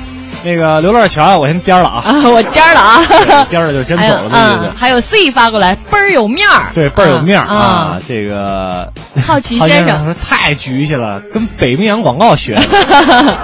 [0.44, 4.72] 那个刘乐乔，我先颠了啊，啊，我颠儿了啊，颠了就先走了，对对对嗯，。
[4.78, 8.00] 还有 C 发过来，倍儿有面儿，对，倍儿有面儿啊啊！
[8.06, 8.92] 这个
[9.26, 12.62] 好奇郝 先生说太局气了，跟北冰洋广告学的。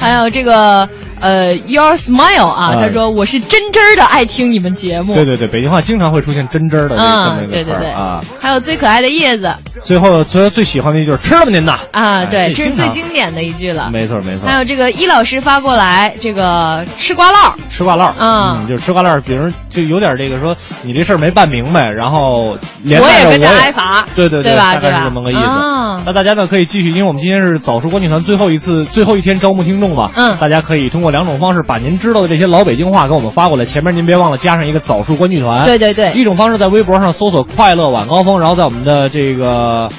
[0.00, 0.88] 还有这个
[1.20, 2.76] 呃，Your Smile 啊，啊。
[2.80, 8.24] 他说我是真真的爱听你们节目，对对对，北京话经常会出现真真的这个词对对对儿啊。
[8.40, 9.54] 还有最可爱的叶子。
[9.84, 11.78] 最后，最后最喜欢的一句是吃了吗您呐？
[11.92, 13.88] 啊，哎对，这是最经典的一句了。
[13.92, 14.46] 没错没错。
[14.46, 18.36] 还有这个伊老师发过来，这个吃瓜烙，吃瓜烙，嗯。
[18.62, 24.04] 嗯，就是吃瓜烙，比如就有点这个说你这事儿没办明白，然后连带着我也跟着挨罚。
[24.14, 24.74] 对对对吧？
[24.74, 24.98] 大概对吧？
[24.98, 25.40] 是这么个意思。
[25.40, 35.64] 啊那大家呢可以继续，因为我们今天是早熟国际团最后一次、最后一天招募听众嘛，嗯，大家可以通过两种方式把您知道的这些老北京话给我们发过来，前面您别忘了加上一个早熟观剧团。
[35.64, 39.90] 对对对一种方式在微博上搜索“快乐晚高峰”，然后在我们的这个。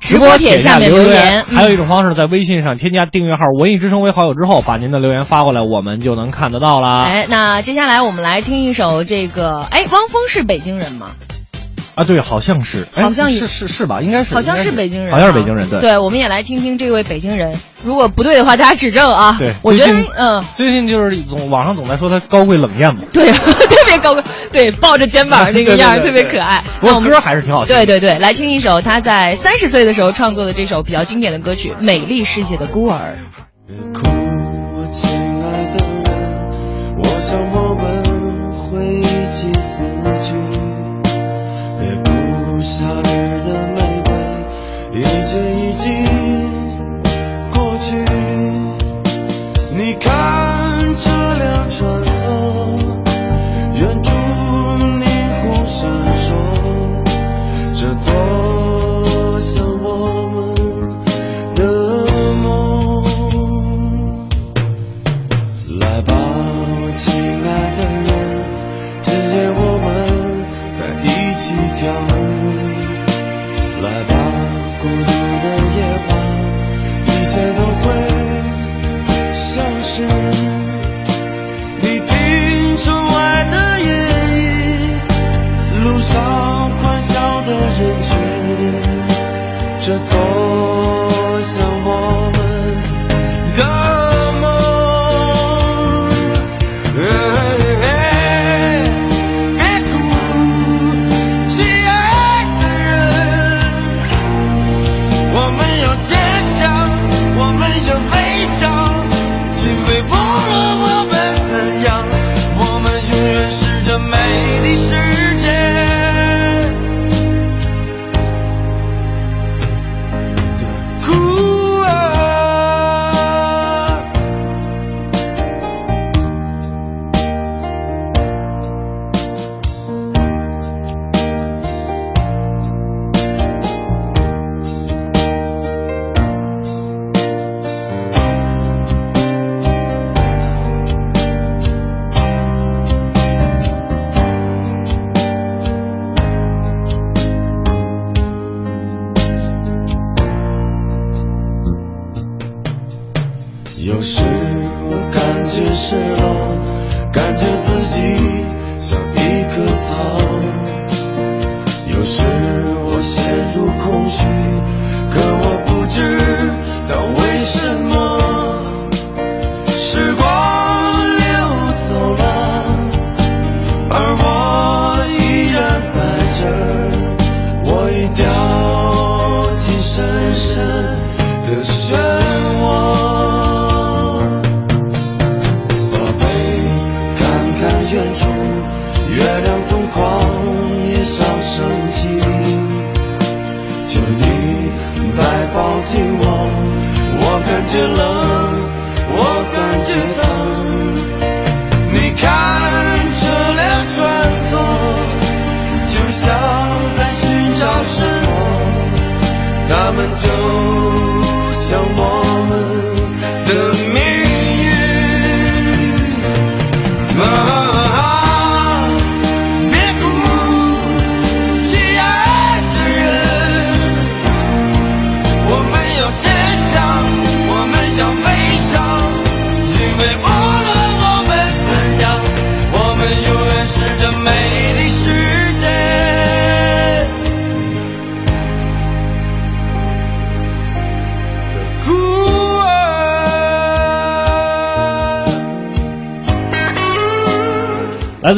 [0.00, 7.02] 直播帖帖下面留留言嗯还有一种方式，在微信上添加订阅号“文艺之声”为好友之后，把您的留言发过来，我们就能看得到啦。
[7.02, 11.08] 哎，那接下来我们来听一首这个，哎，汪峰是北京人吗？
[11.98, 14.00] 啊，对，好像是，哎好像是是是吧？
[14.00, 15.80] 应该是，好像是北京人啊，好像是北京人，对。
[15.80, 17.52] 对，我们也来听听这位北京人，
[17.84, 19.34] 如果不对的话，大家指正啊。
[19.36, 26.62] 对，我觉得，嗯，最近就是总网上总在说他高贵冷艳嘛，对， 特别高贵，对，抱着肩膀 那个样特别可爱。
[26.80, 33.16] 不过我们歌还是挺好听对对对，来听一首他在三十岁的时候创作的这首比较经典的歌曲《美丽世界的孤儿》。
[74.80, 75.17] 孤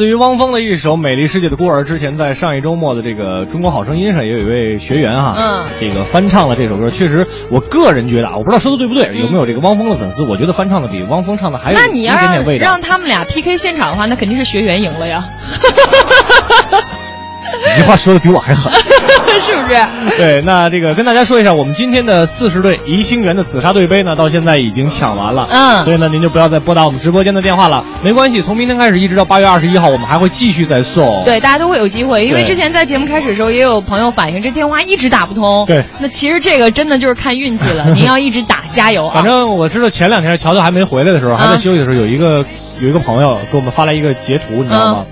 [0.01, 6.89] 自于汪峰的一首《美丽世界的孤儿》，之前在上一周末的这个《中国好声音》上也有一位学员哈，嗯，这个翻唱了这首歌。
[6.89, 10.23] 确实，我个人觉得啊，我不知道说的对不对，有没有这个汪峰的粉丝？
[10.23, 12.63] 我觉得翻唱的比汪峰唱的还有那你一要让点点味道。
[12.63, 15.23] 让他们俩 PK 现场的话，那肯定是学员赢了呀，
[17.75, 18.73] 你这话说的比我还狠。
[19.71, 19.77] 是？
[20.17, 25.47] 对，那这个跟大家说一下，我们今天的四十队宜兴园的紫砂对杯呢，到现在已经抢完了。
[25.51, 31.23] 嗯所以呢，您就不要再拨打我们直播间的电话了，没关系，从明天开始一直到八月二十一号，我们还会继续再送。
[31.25, 35.65] 对，大家都会有机会，因为之前在节目开始的时候，也有朋友反映这电话一直打不通。
[35.65, 39.13] 对，那其实这个真的就是看运气了， 您要一直打，加油啊！
[39.15, 42.45] 反正我知道前两天乔乔还没回来的时候，还在休息的时候，有一个
[42.79, 45.05] 有一个朋友给我们发来一个截图，你知道吗？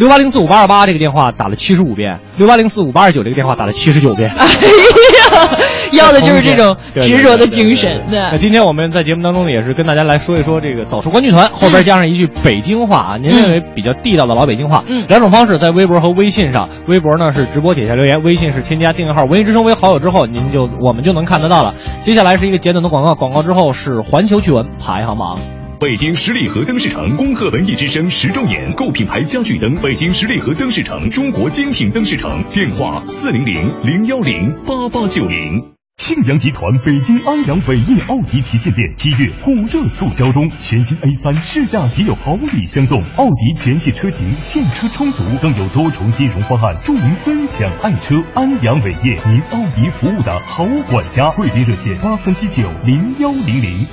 [0.00, 4.30] 六八零四五八二八这个电话打了七十五遍，六八零四五八二九这个电话打了七十九遍。
[4.30, 5.50] 哎呀，
[5.92, 8.06] 要的就是这种执着的精神。
[8.08, 14.82] 对，那今天我们在节目当中呢，也是跟大家来说一说这个早熟观剧团，后边加上一句北京话啊，您认为比较地道的老北京话。
[14.88, 21.74] 嗯两种方式在微博和微信上，微博呢是直播底下留言，微信是添加订阅号“文艺之声”为好友之后，您就我们就能看得到了。
[22.00, 25.38] 接下来是一个简短的广告，广告之后是环球趣闻排行榜。
[25.80, 35.72] 北京十里河灯饰城恭贺文艺之声十周年，购品牌家具灯，北京十里河灯饰城，中国精品灯饰城，电话四零零零幺零八八九零。
[35.96, 48.22] 庆阳集团北京安阳伟业奥迪旗舰店七月火热促销中，全新 A 三试驾即有好礼相送，奥迪全系车型现车充足，更有多重金融方案，祝您分享爱车。
[48.34, 53.86] 安阳伟业，您奥迪服务的好管家，贵宾热线八三七九零幺零零。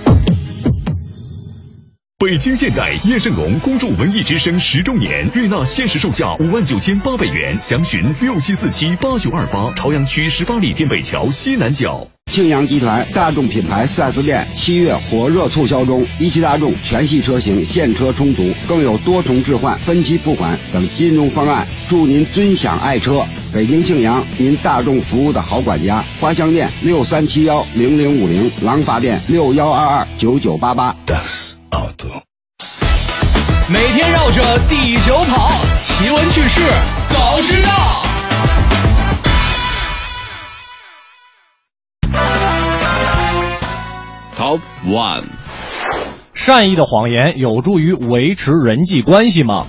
[2.20, 12.08] 北京现代叶盛龙恭祝文艺之声十周年，瑞纳限时售价五万九千八百元，详询六七四七八九二八，朝阳区十八里店北桥西南角。
[12.32, 23.24] 庆阳集团大众品牌 4S 店七月火热促销中，一汽大众全系车型现车充足，更有多重置换、分期付款等金融方案，祝您尊享爱车。
[23.58, 26.06] 北京庆阳，您大众服务的好管家。
[26.22, 30.96] 花乡店六三七幺零零五零，廊坊店六幺二二九九八八。
[33.68, 35.50] 每天绕着地球跑，
[35.82, 36.62] 奇闻趣事
[37.10, 37.70] 早知道。
[44.38, 45.24] Top One，
[46.36, 49.66] 善意的谎言有助于维持人际关系吗？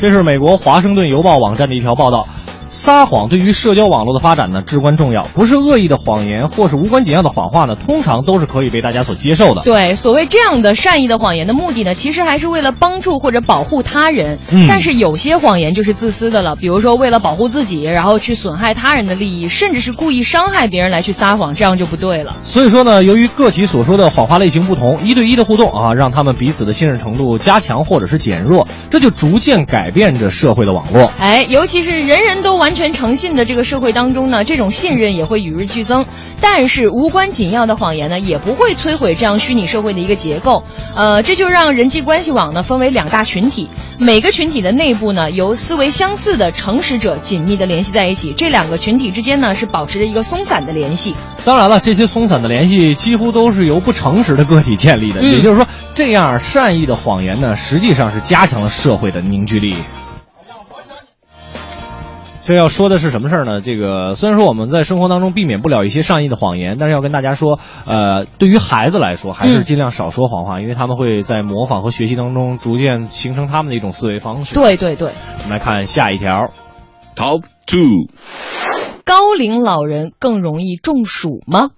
[0.00, 2.28] 这是美国华盛顿邮报网站的一条报道。
[2.78, 9.62] 撒谎对于社交网络的发展呢至关重要，不是恶意的谎言或是无关紧要的谎话呢，通常都是可以被大家所接受的。
[9.62, 14.38] 对，所谓这样的善意的谎言的目的呢，其实还是为了帮助或者保护他人。
[14.52, 22.36] 嗯但是有些谎言就是自私的了，比如说为了保护自己，然后去损害他人的利益，甚至是故意伤害别人来去撒谎，这样就不对了。
[22.42, 31.10] 所以说呢，由于个体所说的谎话类型不同，一对一的互动啊，让他们彼此的信任程度加强或者是减弱，这就逐渐改变着社会的网络。
[31.18, 36.04] 哎，尤其是人人都完全诚信的这个社会当中呢，这种信任也会与日俱增。
[36.38, 40.64] 但是无关紧要的谎言呢，也不会摧毁这样虚拟社会的一个结构。
[40.94, 51.16] 呃，这就让人际关系网呢分为两大群体，每个群体的内部呢由思维相似的诚实者紧密的联系在一起，这两个群体之间呢是保持着一个松散的联系。
[51.46, 59.74] 当然了，这些松散的联系几乎都是由不诚实的个体建立的，嗯也就是说，这样善意的谎言呢，实际上是加强了社会的凝聚力。
[62.48, 63.60] 这要说的是什么事儿呢？
[63.60, 74.54] 这个虽然说我们在生活当中避免不了一些善意的谎言，但是要跟大家说，呃，对于孩子来说，还是嗯尽量少说谎话，因为他们会在模仿和学习当中逐渐形成他们的一种思维方式。
[74.54, 76.48] 对对对，我们来看下一条。
[77.14, 78.08] Top Two，
[79.04, 81.68] 高龄老人更容易中暑吗？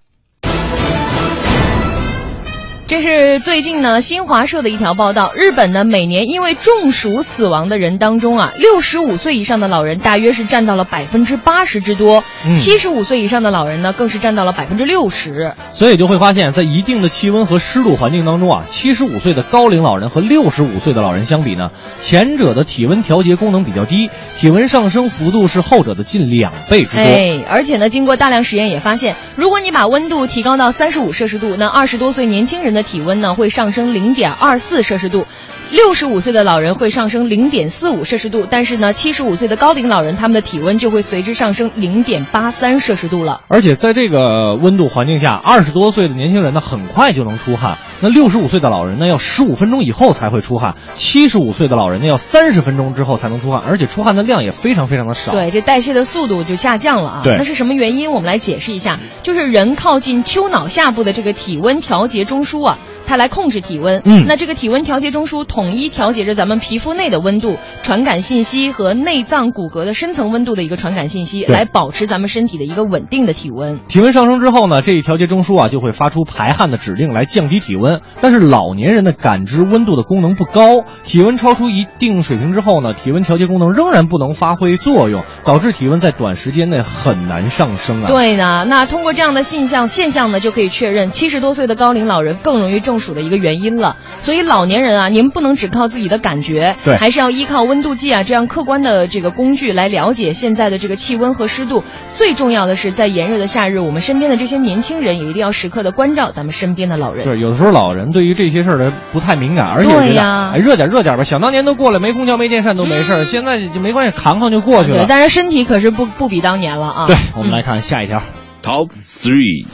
[2.91, 15.55] 这是最近呢新华社的一条报道，日本呢每年因为中暑死亡的人当中啊，六十五岁以上的老人大约是占到了百分之八十之多，嗯七十五岁以上的老人呢更是占到了百分之六十。
[15.72, 21.68] 所以就会发现，在一定的气温和湿度环境当中啊，七十五岁的高龄老人和六十五岁的老人相比呢，
[22.01, 27.05] 前者的体温调节功能比较低，体温上升幅度是后者的近两倍之多。
[27.05, 35.26] 哎，而且呢，经过大量实验也发现，如果你把温度提高到三十五摄氏度，那二十多岁年轻人的体温呢会上升零点二四摄氏度。
[35.70, 43.42] 六十五岁的老人会上升零点四五摄氏度，但是呢，七十五岁的高龄老人他们的体温就会随之上升零点八三摄氏度了。
[43.46, 55.30] 而且在这个温度环境下，二十多岁的年轻人呢很快就能出汗，那六十五岁的老人呢要十五分钟以后才会出汗，七十五岁的老人呢要三十分钟之后才能出汗，而且出汗的量也非常非常的少。
[55.30, 57.20] 对，这代谢的速度就下降了啊。
[57.22, 58.10] 对那是什么原因？
[58.10, 62.78] 我们来解释一下，就是人靠近丘脑下部的这个体温调节中枢啊，
[63.11, 64.02] 它来控制体温。
[64.04, 73.80] 嗯那这个体温调节中枢统一调节着咱们皮肤内的温度、传感信息和内脏骨骼的深层温度的一个传感信息，来保持咱们身体的一个稳定的体温。
[73.88, 78.00] 体温上升之后呢，这一调节中枢啊就会发出排汗的指令来降低体温。
[78.20, 88.06] 但是老年人的感知温度的功能不高，体温超出一定水平之后呢，体温调节功能仍然不能发挥作用，导致体温在短时间内很难上升啊。
[88.06, 93.96] 对呢，那通过这样的现象现象呢，就可以确认七十多岁的高龄老人更容易中暑的一个原因了。
[94.18, 101.82] 所以老年人啊，您不能只靠自己的感觉，对还是要依靠温度计啊这样客观的这个工具来了解现在的这个气温和湿度。
[102.12, 107.26] 最重要的是，在炎热的夏日，我们身边的这些年轻人也一定要时刻的关照咱们身边的老人。
[107.26, 115.07] 对，有的时候老人对于这些事儿呢不太敏感，而且觉得对呀哎热点热点吧，想当年都过了，没空调没电扇都没事儿、现在就没关系，扛扛就过去了对，了。
[115.09, 117.07] 但是身体可是不不比当年了啊。
[117.07, 118.22] 对，我们来看下一条。
[118.62, 119.64] Top three，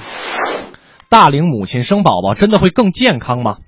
[1.09, 3.59] 大龄母亲生宝宝真的会更健康吗？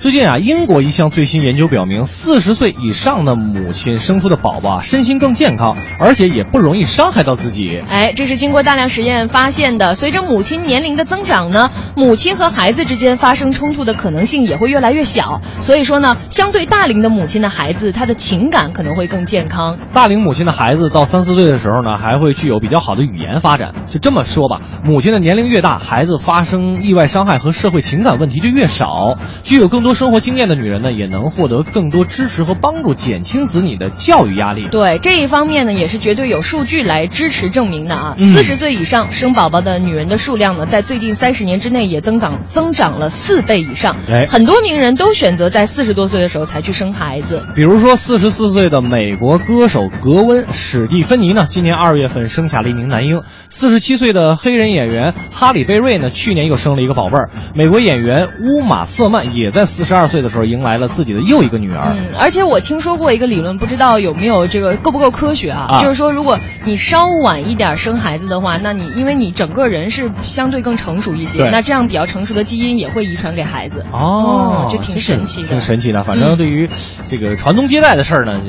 [0.00, 7.82] 最近啊，英国一项最新研究表明，四十岁以上的母亲生出的宝宝啊，身心更健康，而且也不容易伤害到自己。
[7.88, 9.96] 哎，这是经过大量实验发现的。
[9.96, 15.40] 随着母亲年龄的增长呢，母亲和孩子之间发生冲突的可能性也会越来越小。
[15.58, 19.78] 所以说呢，相对大龄的母亲的孩子，他的情感可能会更健康。
[19.92, 23.74] 大龄母亲的孩子到三四岁的时候呢，还会具有比较好的语言发展。
[23.90, 29.18] 就这么说吧，母亲的年龄越大，孩子发生意外伤害和社会情感问题就越少。
[29.42, 34.68] 具有更多生活经验的女人呢，也能获得更多支持和帮助，减轻子女的教育压力。
[34.70, 38.14] 对这一方面呢，也是绝对有数据来支持证明的啊。
[38.18, 43.96] 嗯四十岁以上生宝宝的女人的数量呢，在最近三十年之内也增长增长了四倍以上。
[44.10, 47.42] 哎很多名人都选择在四十多岁的时候才去生孩子。
[47.56, 57.30] 比如说，四十四岁的美国歌手格温·史蒂芬妮呢，今年二月份生下了一名男婴；四十七岁的黑人演员哈里·贝瑞呢，去年又生了一个宝贝儿。
[57.54, 61.94] 美国演员乌玛·瑟曼也在四十二岁的时候迎来了自己的又一个女儿。
[61.96, 65.66] 嗯，而且我听说过一个理论，不知道有没有这个够不够科学啊？
[65.70, 73.86] 啊就是说，如果你稍晚一点生孩子的话，那你因为你整个人是相对更成熟一些，那这样比较成熟的基因也会遗传给孩子。
[73.92, 75.48] 哦，就挺神奇的。
[75.48, 76.02] 挺神奇的。
[76.02, 76.68] 反正对于
[77.08, 78.40] 这个传宗接代的事儿呢，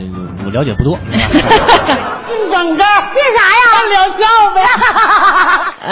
[0.43, 0.97] 我了解不多。
[0.97, 3.69] 信广告，信啥呀？
[3.91, 4.25] 聊笑
[4.55, 4.61] 呗。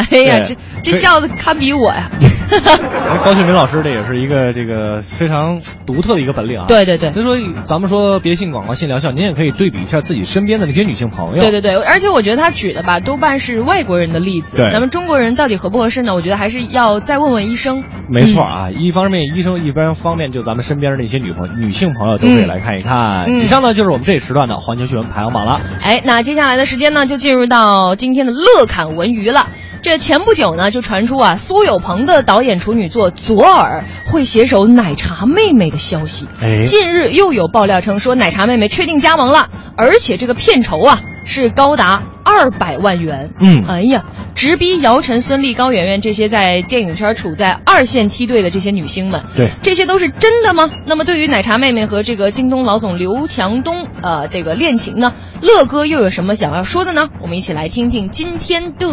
[0.10, 2.10] 哎呀，这这笑的堪比我呀！
[3.24, 6.66] 高秀敏老师这也是一个这个非常独特的一个本领啊。
[6.68, 11.40] 对对对所以说，咱们说别信广告，信疗效，您也可以对比一下自己身边的那些女性朋友。
[11.40, 14.58] 对对对，而且我觉得他举的吧，多半是外国人的例子。
[14.58, 16.14] 对咱们中国人到底合不合适呢？
[16.16, 17.84] 我觉得还是要再问问医生。
[18.10, 23.26] 没错啊，一方面医生，一般方面就咱们身边的那些女朋女性朋友都可以来看一看。
[23.26, 25.62] 嗯以上呢就是我们这一时段的环球新闻排行榜了。
[25.82, 29.48] 哎，那接下来的时间呢，就进入到今天的乐侃文娱了。
[29.82, 36.28] 这前不久呢，就传出啊，苏有朋的导演处女作《左耳》会携手奶茶妹妹的消息。
[36.42, 43.32] 哎近日又有爆料称说，奶茶妹妹确定加盟了，而且这个片酬啊是高达二百万元。
[43.40, 49.24] 嗯哎呀，直逼姚晨、孙俪、高圆圆这些在电影圈处在二线梯队的这些女星们。
[49.36, 50.72] 对这些都是真的吗？
[50.86, 57.10] 那么对于奶茶妹妹和这个京东老总刘强东呃这个恋情呢，乐哥又有什么想要说的呢？
[57.22, 58.88] 我们一起来听听今天的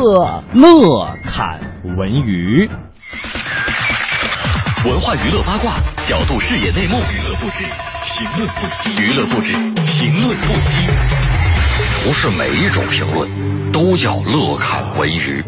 [0.52, 1.60] 乐侃
[1.96, 2.68] 文娱。
[4.84, 5.72] 文化娱乐八卦，
[6.06, 7.64] 角度视野内幕，娱乐不止，
[8.04, 9.54] 评论不息，娱乐不止，
[9.86, 11.23] 评论不息。
[12.04, 15.42] 不是每一种评论都叫乐侃文娱。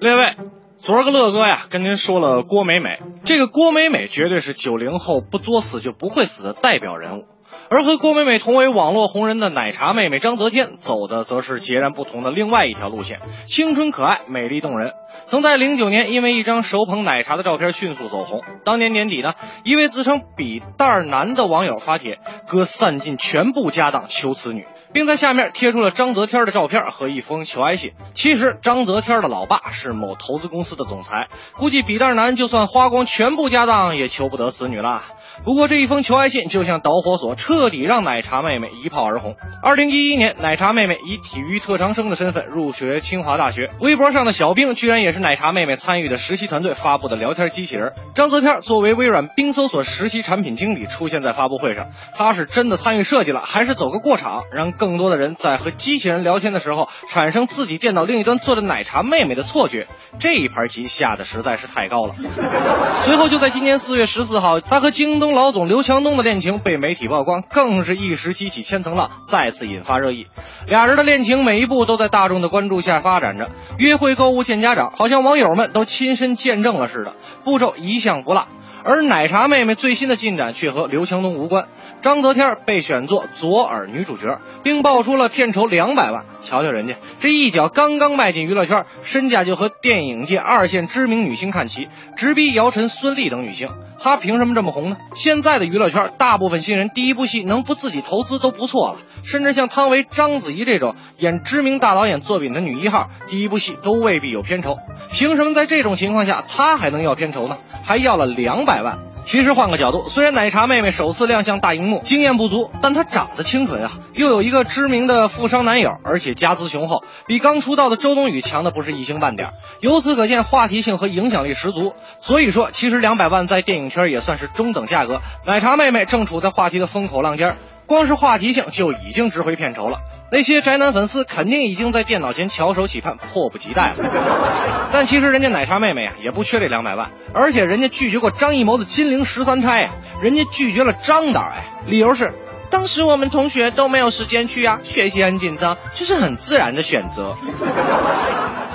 [0.00, 0.34] 列位，
[0.80, 7.24] 昨儿个乐哥呀跟您说了郭美美，这个郭美美绝对是九零后不作死就不会死的代表人物。
[7.70, 14.90] 而和郭美美同为网络红人的奶茶妹妹张泽天，走的则是截然不同的另外一条路线，青春可爱，美丽动人。
[15.26, 18.42] 曾在零九年因为一张手捧奶茶的照片迅速走红。
[18.64, 24.66] 当年年底呢，一位自称笔袋男的网友发帖，哥散尽全部家当求此女，
[24.96, 27.92] 并在下面贴出了张泽天的照片和一封求爱信。
[28.14, 35.02] 其实张泽天的老爸是某投资公司的总裁，估计笔袋男就算花光全部家当也求不得此女了。
[35.44, 39.36] 不过这一封求爱信就像导火索，彻底让奶茶妹妹一炮而红。
[39.62, 47.92] 二零一一年，奶茶妹妹以体育特长生的身份入学清华大学，微博上的小兵居然也是奶茶妹妹参与的实习团队发布的聊天机器人。
[48.14, 59.86] 张泽天作为微软冰搜索实习产品经理出现在发布会上，他是真的参与设计了，还是走个过场，让更多的人在和机器人聊天的时候产生自己电脑另一端坐着奶茶妹妹的错觉？
[60.18, 62.14] 这一盘棋下的实在是太高了。
[63.02, 65.25] 随后就在今年四月十四号，他和京东。
[65.32, 70.26] 老总刘强东的恋情被媒体曝光，更是一时激起千层浪，再次引发热议。
[70.66, 77.14] 俩人的恋情每一步都在大众的关注下发展着，约会、购物、见家长，好像网友们都亲身见证了似的，
[77.44, 78.46] 步骤一向不落。
[78.84, 81.66] 而奶茶妹妹最新的进展却和刘强东无关，
[82.06, 86.24] 张泽天被选作左耳女主角，并爆出了片酬两百万。
[86.40, 93.70] 瞧瞧人家这一脚刚刚迈进娱乐圈，身价就和电影界二线知名女星看齐，直逼姚晨、孙俪等女星。
[94.00, 94.98] 她凭什么这么红呢？
[95.16, 104.78] 现在的娱乐圈，大部分新人第一部戏能不自己投资都不错了，甚至像汤唯、章子怡这种演知名大导演作品的女一号，第一部戏都未必有片酬。
[105.10, 107.58] 凭什么在这种情况下，她还能要片酬呢？
[107.82, 109.00] 还要了两百万。
[109.26, 119.50] 其实换个角度，虽然奶茶妹妹首次亮相大荧幕，经验不足，但她长得清纯啊，又有一个知名的富商男友，而且家资雄厚，比刚出道的周冬雨强的不是一星半点。
[119.80, 121.92] 由此可见，话题性和影响力十足。
[122.20, 125.20] 所以说，其实两百万在电影圈也算是中等价格。
[125.44, 127.56] 奶茶妹妹正处在话题的风口浪尖儿。
[127.86, 129.98] 光是话题性就已经值回片酬了，
[130.32, 134.88] 那些宅男粉丝肯定已经在电脑前翘首企盼，迫不及待了。
[134.92, 142.34] 但其实人家奶茶妹妹呀，也不缺这两百万，而且人家拒绝过张艺谋的《金陵十三钗》呀，人家拒绝了张导哎，理由是
[142.70, 147.36] 当时我们同学都没有时间去啊，学习很紧张，这是很自然的选择。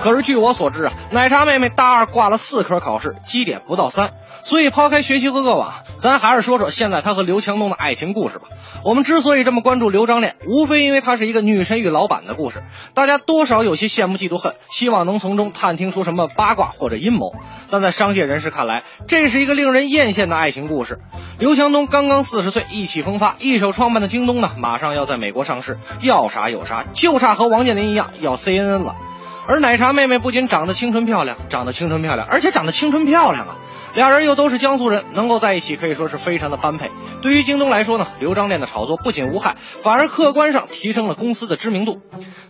[0.03, 4.13] 可是据我所知啊，奶茶妹妹大二挂了四科考试，绩点不到三。
[4.43, 8.47] 所以抛开学习和过往，咱还是说说现在她和刘强东的爱情故事吧。
[8.83, 12.63] 我们之所以这么关注刘张恋，无非因为她是一个女神与老板的故事，
[12.95, 17.35] 大家多少有些羡慕嫉妒恨，希望能从中探听出什么八卦或者阴谋。
[17.69, 20.99] 但在商界人士看来，这是一个令人艳羡的爱情故事。
[21.37, 28.95] 刘强东刚刚四十岁，意气风发，一手创办的京东呢，马上要在美国上市，要啥有啥，就差和王健林一样要 CNN 了。
[29.51, 33.57] 而奶茶妹妹不仅长得青春漂亮，长得青春漂亮，而且长得青春漂亮啊！
[33.93, 36.89] 俩人又都是江苏人，能够在一起可以说是非常的般配。
[37.21, 41.99] 对于京东来说呢，刘张恋的炒作不仅无害，反而客观上提升了公司的知名度。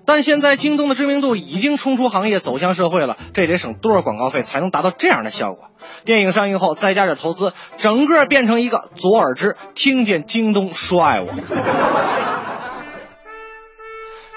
[0.05, 5.69] 但现在京东的知名度已经冲出行业，走向社会了，这得省多少广告费才能达到这样的效果？
[6.05, 11.33] 电影上映后再加点投资，整个变成一个左耳之听见京东说爱我。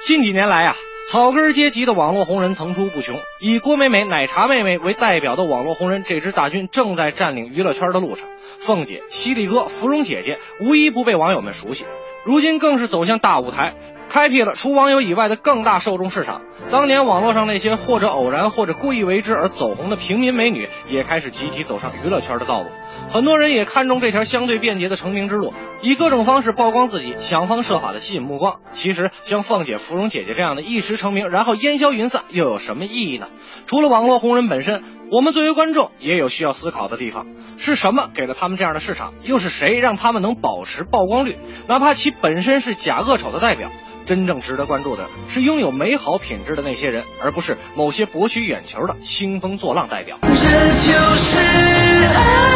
[0.06, 0.74] 近几年来啊。
[1.06, 8.26] 草根阶级的网络红人层出不穷，以郭美美、奶茶妹妹为代表的网络红人这支大军正在占领娱乐圈的路上。
[8.58, 11.84] 凤姐、犀利哥、芙蓉姐姐无一不被网友们熟悉，
[12.24, 13.74] 如今更是走向大舞台。
[14.08, 16.42] 开辟了除网友以外的更大受众市场。
[16.70, 22.68] 当年网络上那些或者偶然或者故意为之而走红的平民美女，也开始集体走上娱乐圈的道路。
[23.10, 28.60] 很多人也看中这条相对便捷的成名之路，以各种方式曝光自己，想方设法的吸引目光。
[28.72, 33.28] 其实，像凤姐、芙蓉姐姐这样的一时成名，然后烟消云散，又有什么意义呢？
[33.66, 34.82] 除了网络红人本身，
[35.12, 37.26] 我们作为观众也有需要思考的地方：
[37.56, 39.14] 是什么给了他们这样的市场？
[39.22, 41.36] 又是谁让他们能保持曝光率？
[41.68, 43.70] 哪怕其本身是假恶丑的代表。
[44.06, 50.18] 真正值得关注的是拥有美好品质的那些人，而不是某些博取眼球的兴风作浪代表。
[50.20, 52.53] 这就是爱。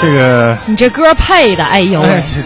[0.00, 2.02] 这个你这歌配的，哎呦，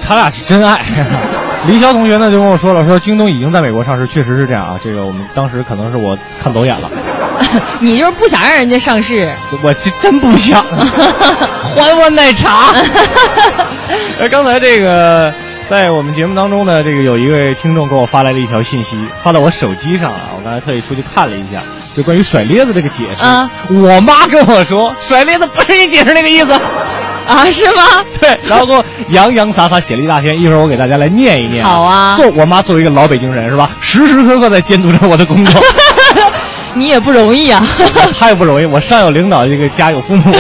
[0.06, 0.80] 他俩是真爱。
[1.66, 4.80] 林霄同学呢就跟我说了，说京东已经在美国上市，确实是这样啊。
[4.82, 6.90] 这个我们当时可能是我看走眼了。
[7.80, 9.30] 你就是不想让人家上市？
[9.62, 10.64] 我这真不想。
[11.74, 12.72] 还我奶茶。
[14.20, 15.32] 哎，刚才这个。
[15.68, 20.30] 在我们节目当中呢，这个有一位听众给我发来了一条信息，发到我手机上啊。
[20.36, 21.62] 我刚才特意出去看了一下，
[21.94, 23.22] 就关于甩咧子这个解释。
[23.22, 26.52] 啊，我妈跟我说，甩咧子不是你解释那个意思，
[27.30, 27.82] 啊，是吗？
[28.20, 31.64] 对，然后给我洋洋洒洒写了一大篇，一会儿我给大家来念一念。
[31.64, 32.16] 好啊。
[32.16, 35.62] 做我妈作为一个老北京人是吧，时时刻刻在监督着我的工作。
[36.74, 37.64] 你也不容易啊。
[38.18, 40.34] 太不容易，我上有领导，这个家有父母。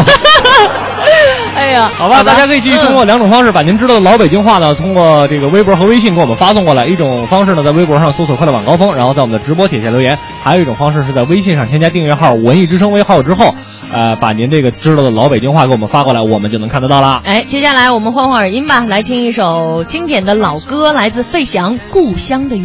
[1.56, 6.86] 哎呀，好吧，大家可以继续通过两种方式把您知道的老北京话呢，通过这个微博和微信给我们发送过来。
[6.86, 13.54] 一种方式呢，在微博上搜索“快乐晚高峰”，然后在我们的直播帖下留言；还有一种方式是在微信上添加订阅号“文艺之声”微号之后，
[13.92, 17.22] 呃，把您这个知道的老北京话给我们发过来，我们就能看得到了。
[17.24, 22.64] 哎，接下来我们换换耳音吧，来听一首经典的老歌，来自费翔《故乡的云》。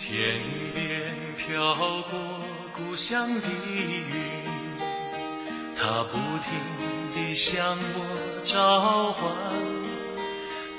[0.00, 0.18] 天
[0.74, 0.84] 边
[1.36, 1.76] 飘
[2.10, 2.18] 过
[2.72, 3.40] 故乡的
[3.70, 4.02] 云，
[5.76, 6.18] 它不
[7.28, 7.34] 停。
[7.34, 7.64] 向
[7.94, 9.30] 我召唤，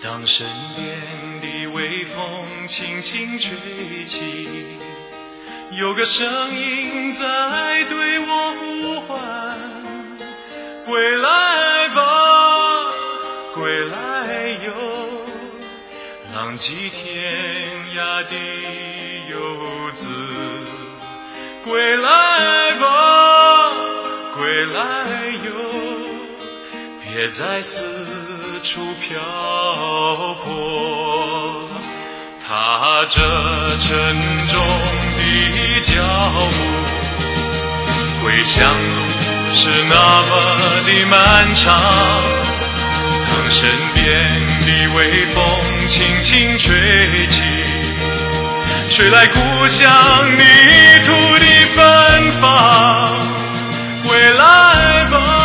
[0.03, 0.99] 当身边
[1.41, 4.65] 的微风轻轻吹起，
[5.71, 9.57] 有个声音在对我呼唤：
[10.85, 12.91] 归来吧，
[13.55, 14.73] 归来哟，
[16.33, 18.35] 浪迹天涯的
[19.29, 20.11] 游子，
[21.63, 22.98] 归来吧，
[27.19, 27.83] 别再四
[28.63, 29.19] 处漂
[30.41, 31.67] 泊，
[32.47, 33.19] 踏着
[33.77, 34.15] 沉
[34.47, 34.65] 重
[35.17, 36.01] 的脚
[36.49, 36.63] 步，
[38.23, 39.95] 归乡路是那
[40.29, 40.31] 么
[40.85, 41.77] 的漫长，
[43.27, 45.43] 当身边的微风
[45.89, 47.43] 轻轻吹起，
[48.95, 49.91] 吹来故乡
[50.37, 50.41] 泥
[51.03, 51.45] 土的
[51.75, 53.13] 芬芳，
[54.07, 55.38] 归来吧。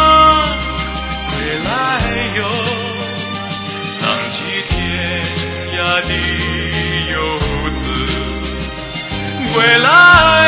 [6.01, 6.09] 的
[7.13, 7.39] 游
[7.73, 7.83] 子，
[9.55, 10.44] 归来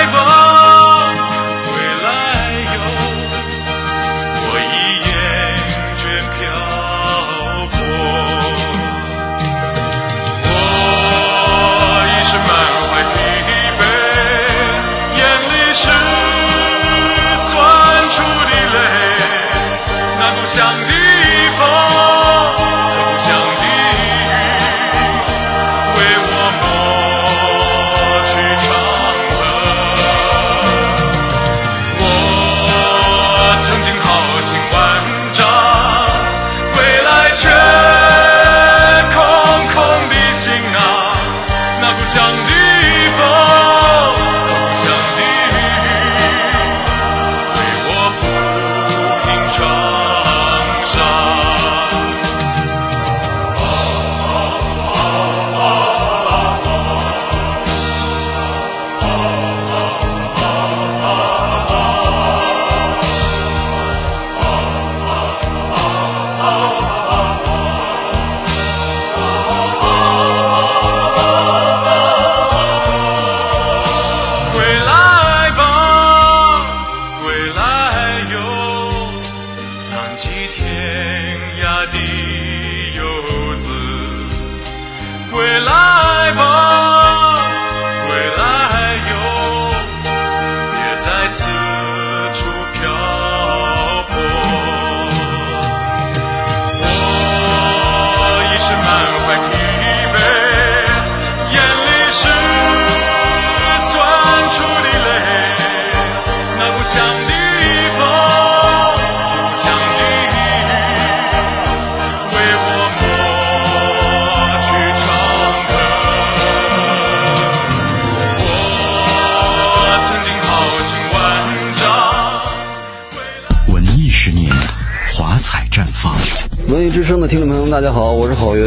[127.77, 128.65] 大家好，我是郝云。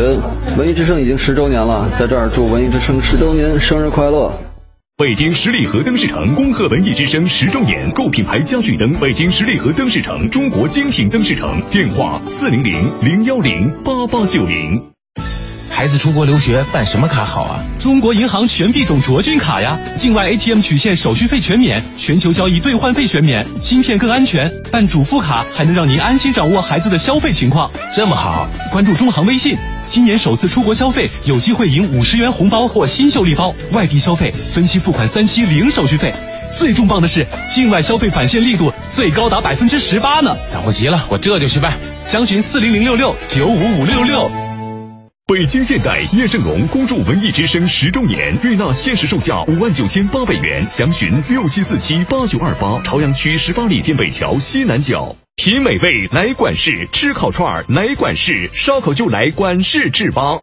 [0.55, 4.31] 文艺之声已经十周年了，在这儿祝文艺之声十周年生日快乐！
[4.97, 14.91] 北京十里河灯饰城恭贺文艺之声十周年，购品牌家具灯，北京十里河灯饰城，中国精品灯饰城，电话四零零零幺零八八九零。
[15.71, 17.65] 孩子出国留学办什么卡好啊？
[17.79, 24.51] 中国银行全币种卓君卡呀，境外 ATM 取现手续费全免，全球交易兑换费全免，芯片更安全。
[24.69, 27.71] 办主副卡还能让您安心掌握孩子的消费情况。
[27.95, 29.55] 这么好，关注中行微信，
[29.87, 33.55] 今年首次出国消费有机会赢五十元红包或新秀丽包。
[33.71, 36.13] 外币消费分期付款三期零手续费。
[36.51, 40.35] 最重磅的是，境外消费返现力度最高达百分之十八呢！
[40.51, 41.77] 等不及了，我这就去办。
[42.03, 44.29] 详询四零零六六九五五六六。
[45.29, 52.81] 北京现代叶盛龙恭祝文艺之声十周年，瑞纳限时售价五万九千八百元，详询六七四七八九二八。
[52.81, 60.39] 朝阳区十八里店北桥西南角，品美味来管事，吃烤串来管事，烧烤就来管事制吧。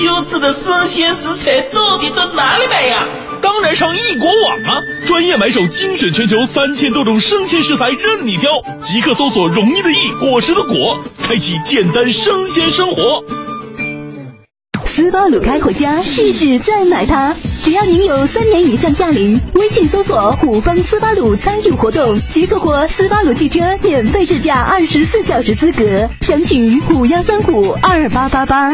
[0.00, 3.06] 优质的生鲜食材到底在哪里买呀？
[3.42, 4.80] 当然上易果网啊！
[5.06, 8.50] 专业买手精选全球三千多种生鲜食材任你挑，
[8.80, 13.22] 即刻搜索“容易的易，果实的果”，开启简单生鲜生活。
[14.96, 17.36] 斯巴鲁开回家，试试再买它。
[17.62, 26.08] 只要您有三年以上驾龄，微信搜索“虎方斯巴鲁”参与活动，即可获斯巴鲁汽车免费试驾二十四小时资格。
[26.22, 28.72] 详询五幺三五二八八八。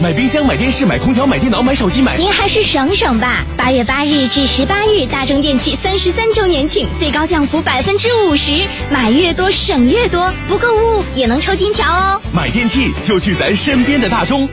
[0.00, 2.16] 买冰箱、买电视、买空调、买电脑、买手机、买……
[2.16, 3.44] 您还是省省吧。
[3.58, 8.52] 八月八日至十八日，大中电器三十三周年庆，最高降幅百分之五十，
[8.90, 12.22] 买越多省越多，不购物也能抽金条哦。
[12.32, 14.48] 买电器就去咱身边的大中。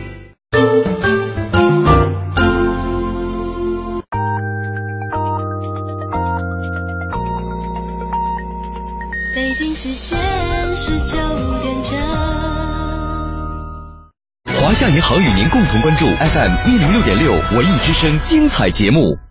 [9.33, 10.19] 北京时间
[10.75, 11.17] 十九
[11.61, 11.97] 点整。
[14.55, 19.30] 华夏银行与您共同关注 FM 一零六点六文艺之声精彩节目。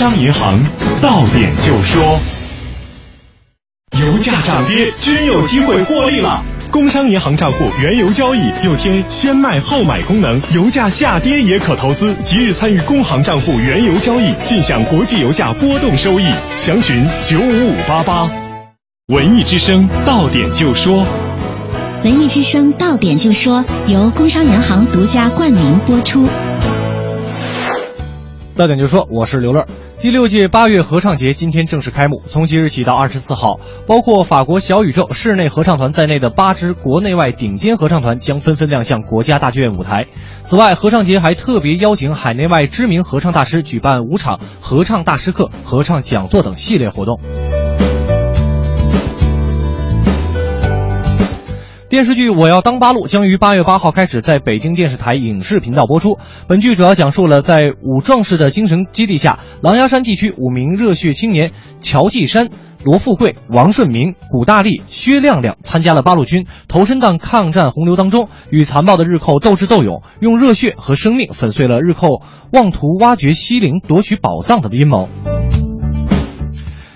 [0.00, 0.58] 商银行
[1.02, 2.18] 到点就说，
[4.00, 6.42] 油价涨跌均有机会获利了。
[6.70, 12.14] 工商银行账户原油交易又添先卖后买功能，油价下跌也可投资。
[12.24, 16.24] 即日参与工行账户原油交易，尽享国际油价波动收益。
[16.56, 18.30] 详询九五五八八。
[19.08, 21.04] 文艺之声到点就说，
[22.04, 26.26] 文艺之声到点就说由工商银行独家冠名播出。
[28.56, 29.66] 到点就说，我是刘乐。
[30.02, 40.06] 第六届八月合唱节今天正式开幕，从即日起到二十四号，包括法国小宇宙室内合唱团在内的八支国内外顶尖合唱团将纷纷亮相国家大剧院舞台。
[40.40, 47.20] 此外，合唱节还特别邀请海内外知名合唱大师举办五场合唱大师课、合唱讲座等系列活动。
[51.90, 56.18] 电视剧《我要当八路》将于八月八号开始在北京电视台影视频道播出。
[56.46, 62.48] 本剧主要讲述了在武壮士的精神激励下，狼牙山地区五名热血青年乔继山、
[62.84, 72.22] 罗富贵、王顺明、古大力、薛亮亮参加了八路军，投身到抗战洪流当中，与残暴的日寇斗智斗勇，用热血和生命粉碎了日寇
[72.52, 75.08] 妄图挖掘西陵夺取宝藏的阴谋。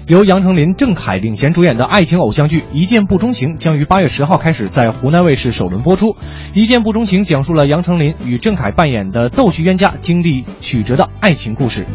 [0.07, 6.09] 由杨丞琳、郑恺领衔主演的爱情偶像剧《一见不钟情》将于八月十号开始在湖南卫视首轮播出。
[6.55, 11.87] 《一见不钟情》讲述了杨丞琳与郑恺扮演的逗趣冤家经历曲折的爱情故事。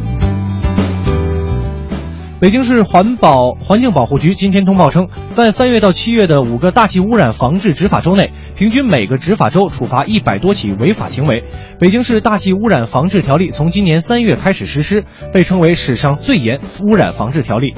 [2.39, 11.43] 北京市环保环境保护局今天通报称，在三月到七月的五个大气污染防治执法周内，平均每个执法周处罚一百多起违法行为。
[11.79, 17.73] 北京市大气污染防治条例从今年三月开始实施，被称为史上最严污染防治条例。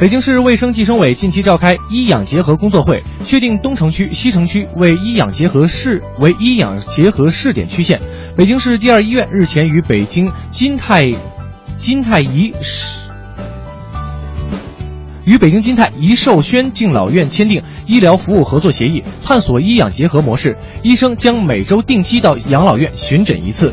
[0.00, 8.00] 北京市卫生计生委近期召开医养结合工作会，确定东城区、西城区为医养结合市为医养结合试点区县。
[8.38, 11.10] 北京市第二医院日前与北京金泰
[11.78, 12.52] 金泰怡
[15.24, 20.56] 与北京金泰怡寿轩敬老院签订医疗服务合作协议，探索医养结合模式。
[20.82, 23.72] 医生将每周定期到养老院巡诊一次。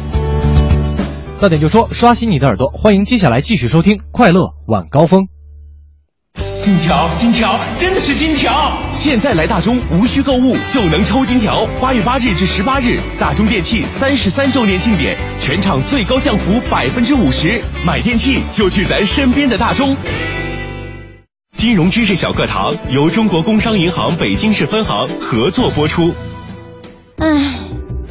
[1.39, 5.21] 到点就说，刷新你的耳朵，欢迎接下来继续收听《快乐晚高峰》。
[6.63, 8.71] 金条，金条，真的是金条！
[8.93, 11.67] 现在来大中，无需购物就能抽金条。
[11.81, 19.93] 八月八日至十八日，大中电器三十三周年庆典，全场最高降幅百分之五十，买电器就去咱身边的大中。
[21.57, 26.15] 金融知识小课堂由中国工商银行北京市分行合作播出。
[27.17, 27.59] 唉，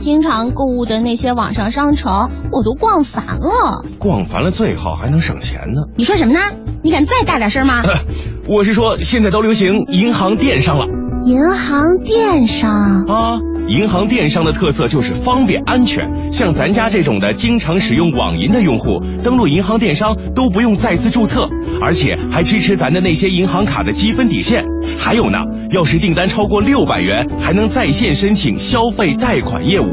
[0.03, 3.85] 经常购物的那些网上商城，我都逛烦了。
[4.01, 5.93] 逛烦了最好还能省钱呢。
[5.97, 6.41] 你说什么呢？
[6.83, 7.83] 你敢再大点声吗？
[8.51, 11.02] 我是说，现在都流行银行电商了。
[11.25, 16.33] 银行电商啊，银行电商的特色就是方便安全。
[16.33, 21.49] 像咱家这种的经常使用网银的用户，登录银行电商都不用再次注册，
[21.81, 24.65] 而且还支持咱的那些银行卡的积分抵现。
[24.99, 25.39] 还有呢，
[25.71, 29.87] 要是订单超过六百元，还能在线申请消费贷款业务。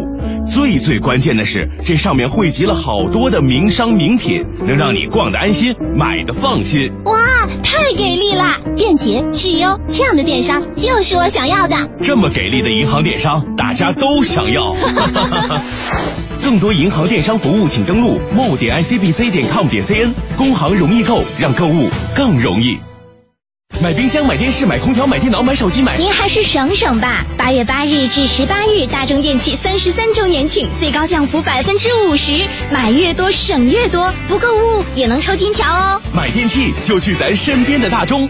[0.48, 6.92] 最最关键的是，这上面汇集了好多的名商名品，能让你逛的安心，买的放心。
[7.06, 7.14] 哇，
[7.62, 8.44] 太给力了！
[8.76, 11.76] 便捷、质优，这样的电商就是我想要的。
[12.02, 14.74] 这么给力的银行电商，大家都想要。
[16.42, 20.14] 更多银行电商服务，请登录 mo 点 icbc 点 com 点 cn。
[20.38, 22.78] 工行容易购，让购物更容易。
[23.84, 25.98] 买冰箱、买电视、买空调、买电脑、买手机、买……
[25.98, 27.26] 您还是省省吧。
[27.38, 32.32] 八月八日至十八日，大中电器三十三周年庆，最高降幅百分之五十，
[32.72, 36.02] 买越多省越多，不购物也能抽金条哦。
[36.14, 38.30] 买电器就去咱身边的大中。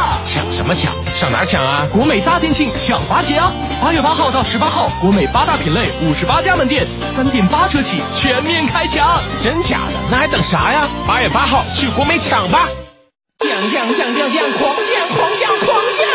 [0.21, 0.93] 抢什么抢？
[1.15, 1.87] 上哪抢啊？
[1.91, 3.51] 国美大店庆抢八节啊！
[3.81, 9.21] 八月八号到十八号，国美八大品类五十八家门店，三点八折起，全面开抢！
[9.41, 9.99] 真假的？
[10.09, 10.87] 那还等啥呀？
[11.07, 12.69] 八月八号去国美抢吧！
[13.39, 16.07] 降降降降降，狂降狂降狂降！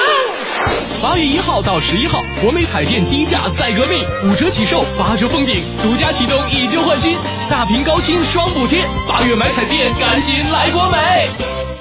[1.02, 7.18] 八月一号到十一号，国美彩电低价再革命，五折起售，八折封顶，独家启动以旧换新，
[7.50, 8.84] 大屏高清双补贴。
[9.08, 11.75] 八月买彩电，赶紧来国美！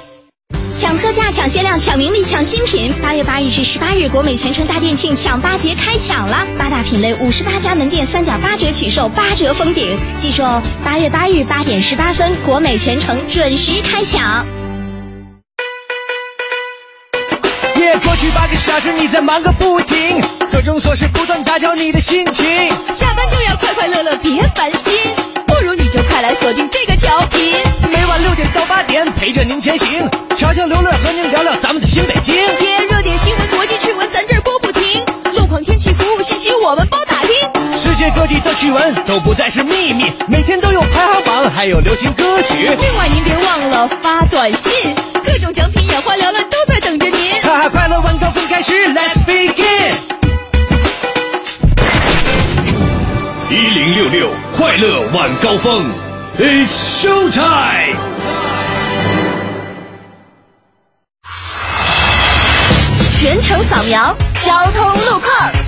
[0.76, 2.92] 抢特价、抢限量、抢名利、抢新品！
[3.02, 9.96] 八月八日至十八日，国美全城大店庆抢八节开抢了，八大品类，五十八家门店，三点八折起售，八折封顶。
[10.18, 14.44] 记住哦，八月八日八点十八分，国美全城准时开抢。
[18.18, 22.46] 去八个小时你在忙个不停，各种琐事不断打搅你的心情。
[22.94, 24.94] 下班就要快快乐乐，别烦心，
[25.46, 27.52] 不如你就快来锁定这个调频。
[27.90, 32.34] 每晚六点到八点，陪着您前行，瞧瞧刘乐和您聊聊咱们的新北京。
[32.58, 35.04] 天，热点新闻、国际趣闻，咱这儿播不停。
[35.34, 37.76] 路况、天气、服务信息，我们包打听。
[37.76, 42.54] 世界各地的趣闻都不再是秘密，每天都有排行榜，还有流行歌曲。
[42.80, 44.94] 另外您别忘了发短信，
[45.24, 47.42] 各种奖品眼花缭乱都在等着您。
[47.42, 49.94] 哈哈，快乐晚高峰开始，Let's begin。
[53.50, 55.90] 一零六六快乐晚高峰
[56.38, 57.96] ，It's show time。
[63.18, 65.65] 全程扫描交通路况。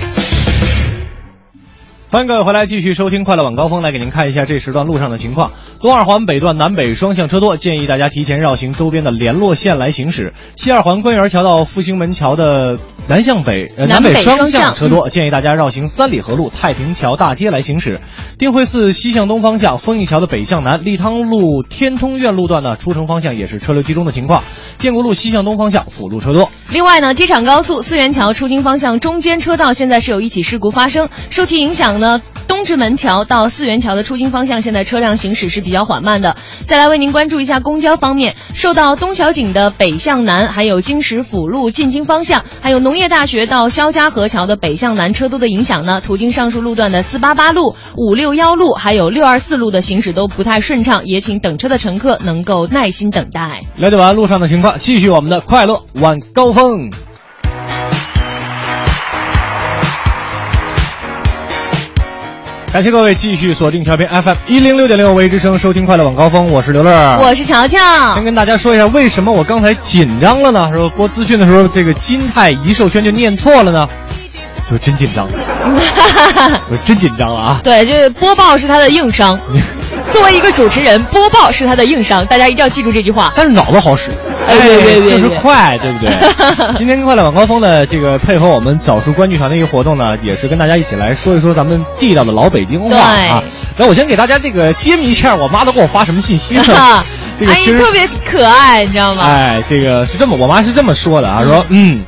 [2.11, 5.51] 欢迎各位回来，继续收听快乐晚高峰，来给您看一下这时段路上的情况。
[5.79, 10.33] 东二环北段南北双向车多，建议大家提前绕行周边的联络线来行驶。
[10.55, 17.99] 西二环官园桥到复兴门桥的南向北、呃、南北北双双向车多，建议大家绕行三里河路太平桥大街来行驶。
[18.39, 24.43] 定慧寺西向东方向，丰益桥的北向南，立汤路天通苑路段呢，出城方向也是车流集中的情况。
[24.79, 26.49] 建国路西向东方向辅路车多。
[26.71, 36.35] 另外呢，机场高速四元桥出京方向中间车道现在是有一起事故发生，受其影响呢，东直门桥到四元桥的出京方向现在车辆行驶是比较缓慢的。
[36.65, 53.61] 再来为您关注一下公交方面，受到东小井的北向南，还有京石辅路进京方向，还有农业大学到肖家河桥的北向南车多的影响呢，途经上述路段的四八八路、五六幺路还有六二四路的行驶都不太顺畅，也请等车的乘客能够耐心等待。
[53.75, 56.89] 了解完路上的情况，继续我们的快乐晚高峰。
[62.71, 67.79] 感谢各位继续锁定调频 FM 一零六点六微之声，收听快乐晚高峰，我是刘乐，我是乔乔。
[68.13, 70.69] 先跟大家说一下，为什么我刚才紧张了呢？
[70.71, 73.89] 说播资讯的时候，这个金泰一授权就念错了呢？
[74.69, 75.27] 就真紧张，
[76.69, 77.59] 我真紧张了啊！
[77.63, 79.39] 对，就是播报是他的硬伤。
[80.11, 83.31] 作为一个主持人，播报是他的硬伤，大家一定要记住这句话。
[83.35, 84.11] 但是脑子好使，
[84.47, 86.11] 哎，对对对，就是快，对不对？
[86.77, 93.43] 今天快乐晚高峰呢，这个配合我们早熟观剧团的一个活动呢，也是跟大家一起来说一说咱们地道的老北京话啊。
[93.77, 96.63] 那我先给大家这个揭秘一下，我妈都给我发什么信息呢？
[97.39, 99.23] 这个哎，特别可爱，你知道吗？
[99.25, 102.03] 哎，这个是这么，我妈是这么说的啊，说嗯。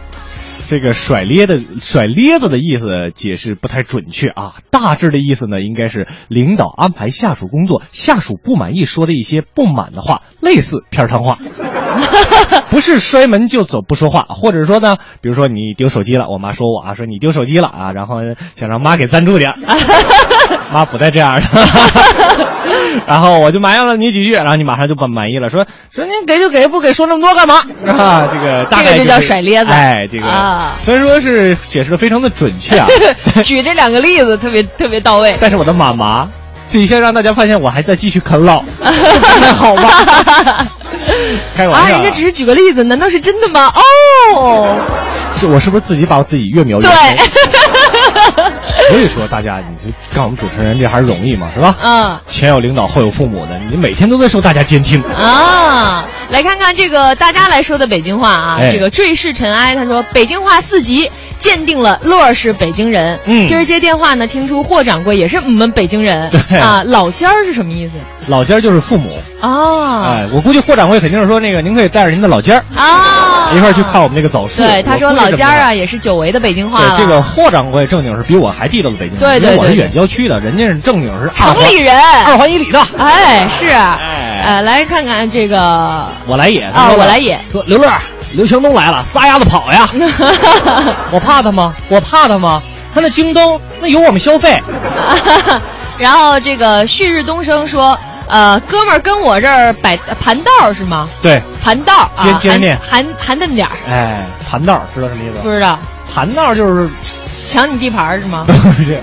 [0.68, 11.38] 这个甩咧的甩咧子的意思解释不太准确啊，大致的意思呢应该是领导安排下属工作，下属不满意说的一些不满的话，类似片儿汤话，
[12.72, 18.16] 不是摔门就走不说话，或者说呢，比如说你丢手机了，我妈说我啊，说你丢手机了啊，然后
[18.56, 19.54] 想让妈给赞助点，
[20.72, 21.48] 妈不带这样的，
[23.08, 27.56] 然后我就埋怨了你几句，然后你马上就不满意了，说说您给就给，不给说那么多干嘛
[27.88, 28.28] 啊？
[28.32, 30.28] 这个大概、这个就叫甩咧子，哎，这个。
[30.28, 32.88] 啊虽然说是解释的非常的准确啊，
[33.44, 35.36] 举这两个例子特别特别到位。
[35.40, 36.28] 但是我的妈妈，
[36.68, 40.66] 这一下让大家发现我还在继续啃老，那好吧？
[41.56, 43.72] 开玩笑、啊，人家只是举个例子，难道是真的吗？
[44.36, 44.78] 哦，
[45.36, 47.18] 是我是不是自己把我自己越描越黑对。
[48.90, 51.76] 所以说，大家，你就干我们主持人这还是容易嘛，是吧？
[51.82, 52.20] 嗯。
[52.28, 56.06] 前有领导，后有父母的，你每天都在受大家监听啊。
[56.30, 61.12] 来看看这个大家来说的北京话啊，哎、这个坠世尘埃，他说北京话四级
[61.42, 63.20] 鉴定了乐是北京人。
[63.26, 63.48] 嗯。
[63.48, 66.30] 今儿接电话呢，听出霍掌柜也是我们北京人。
[66.48, 67.96] 对啊，老家儿是什么意思？
[68.28, 69.18] 老家就是父母。
[69.42, 70.04] 哦。
[70.06, 74.62] 哎，我估计霍掌柜肯定是说那个，您可以带着您的老家儿啊，一块儿去看我们那个枣树。
[74.62, 76.96] 对，他说老家啊也是久违的北京话。
[76.96, 79.20] 对，这个霍掌柜正经是比我还地道的北京人。
[79.20, 79.58] 对对对。
[79.58, 82.80] 我是远郊区的，人家是正经是城里人，二环以里的。
[83.00, 83.68] 哎，是。
[83.68, 86.06] 哎，呃，来看看这个。
[86.28, 87.40] 我来也啊，我来也。
[87.52, 87.90] 说刘乐，
[88.34, 89.88] 刘强东来了，撒丫子跑呀！
[91.12, 91.74] 我怕他吗？
[91.90, 92.62] 我怕他吗？
[92.94, 94.60] 他那京东那有我们消费。
[95.98, 97.98] 然后这个旭日东升说。
[98.28, 101.10] 呃，哥们儿跟我这儿摆盘道是吗？
[101.22, 103.74] 对，盘道接接着念，含含嫩点儿。
[103.90, 105.44] 哎，盘道知道什么意思？
[105.44, 105.78] 不知道。
[106.14, 106.90] 盘道就是
[107.48, 108.46] 抢你地盘是吗？
[108.48, 109.00] 不是，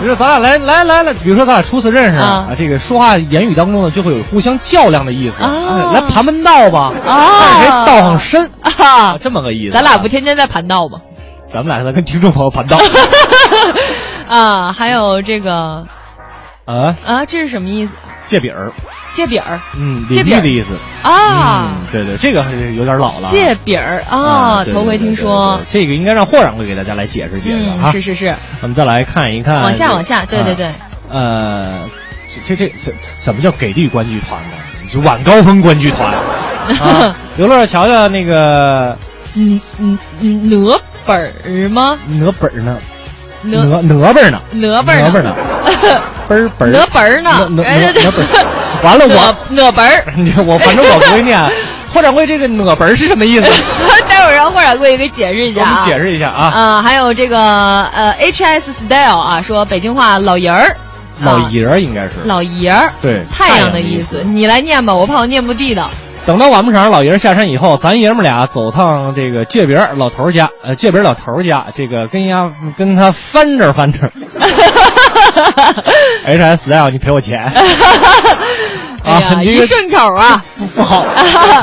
[0.00, 5.42] 比如说咱俩来来来来，比如说咱俩初次认识啊，这个说话言语当中呢，就会有互相较量的意思。
[5.42, 9.72] 啊，来盘盘道吧，啊，看谁道上深啊，这么个意思。
[9.72, 11.00] 咱俩不天天在盘道吗？
[11.46, 12.78] 咱们俩在跟听众朋友盘道。
[14.28, 15.86] 啊，还有这个
[16.64, 17.92] 啊啊，这是什么意思？
[18.24, 18.70] 借饼儿，
[19.14, 23.30] 借饼儿，嗯，借饼的意思啊嗯对对，这个还是有点老了啊。
[23.30, 25.60] 借饼儿啊，头回听说。
[25.68, 27.92] 这个应该让霍掌柜给大家来解释解释嗯，啊。
[27.92, 30.68] 是是是，我们再来看一看，往下往下，对对对。
[31.10, 31.88] 呃，
[32.46, 34.56] 这这这这怎么叫给力观剧团呢？
[34.88, 36.12] 是晚高峰观剧团
[36.80, 37.14] 啊！
[37.36, 38.96] 刘乐瞧瞧那个
[39.36, 41.96] 嗯嗯嗯，哪本儿吗？
[42.08, 42.76] 哪本儿呢？
[43.42, 44.40] 哪哪哪本儿呢？
[44.52, 45.34] 哪本儿呢哪本儿呢？
[46.28, 47.30] 本儿本儿哪本儿呢？
[47.50, 48.46] 哪哪本儿？
[48.82, 50.04] 完了我 哪本儿？
[50.16, 51.38] 你我反正我不会念。
[51.92, 53.50] 霍掌柜，这个哪本儿是什么意思？
[54.08, 55.64] 待会儿让霍掌柜给解释一下啊。
[55.64, 56.52] 给我们解释一下啊。
[56.54, 57.38] 啊，还有这个
[57.92, 60.76] 呃，HS Style 啊，说北京话老爷儿，
[61.22, 64.22] 老爷儿应该是老爷儿，对太阳的意意思。
[64.24, 65.90] 你来念吧，我怕我念不地道。
[66.26, 73.98] 等到晚不场老爷儿下山以后，咱爷们俩走趟这个界别老头家，呃，界别老头家，这个跟丫跟他翻着翻着。
[76.24, 77.50] H S Style，你赔我钱。
[79.02, 81.04] 哎呀，你这个一顺口啊，不不好，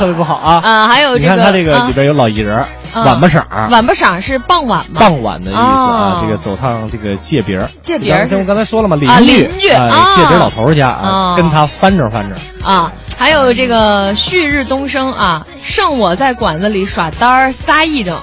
[0.00, 0.60] 特别不好啊。
[0.66, 5.00] 啊，还有这个，你看他这个啊里边有老爷儿，啊晚不晌，晚不晌是傍晚吗？
[5.00, 6.18] 傍晚的意思啊哦。
[6.20, 12.36] 这个走趟这个界别儿，界别儿我刚才说了嘛，邻啊居，邻居哎啊界别儿老头儿家啊啊，跟他翻着翻着。
[12.64, 18.16] 啊，还有这个旭日东升啊，剩我在馆子里耍单儿撒癔症，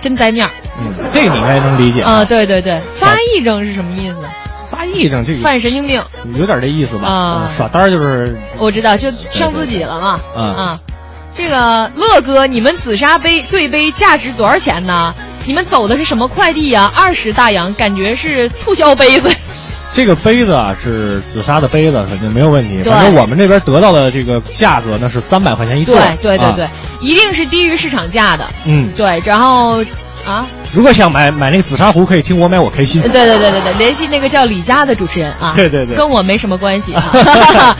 [0.00, 0.50] 真栽面儿
[0.80, 4.16] 嗯，这个你应该能理解啊，对对对，撒癔症是什么意思？
[4.54, 6.02] 撒癔症这个犯神经病，
[6.34, 7.08] 有点这意思吧？
[7.08, 10.20] 啊嗯耍单儿就是我知道，就剩自己了嘛。
[10.36, 10.78] 嗯啊，
[11.34, 15.14] 这个乐哥，你们紫砂杯对杯价值多少钱呢？
[15.44, 16.92] 你们走的是什么快递呀？
[16.94, 19.30] 二十大洋，感觉是促销杯子。
[19.92, 22.82] 这个杯子啊，是紫砂的杯子，肯定没有问题。
[22.88, 25.96] 反正我们这边得到的这个价格呢是三百块钱一对。
[25.96, 26.68] 对对对啊对，
[27.00, 28.48] 一定是低于市场价的。
[28.64, 29.82] 嗯，对，然后
[30.24, 33.02] 啊，如果想买买那个紫砂壶，可以听我买我开心。
[33.02, 35.54] 对对对对对，联系那个叫李佳的主持人啊。
[35.56, 37.76] 对对对跟我没什么关系啊。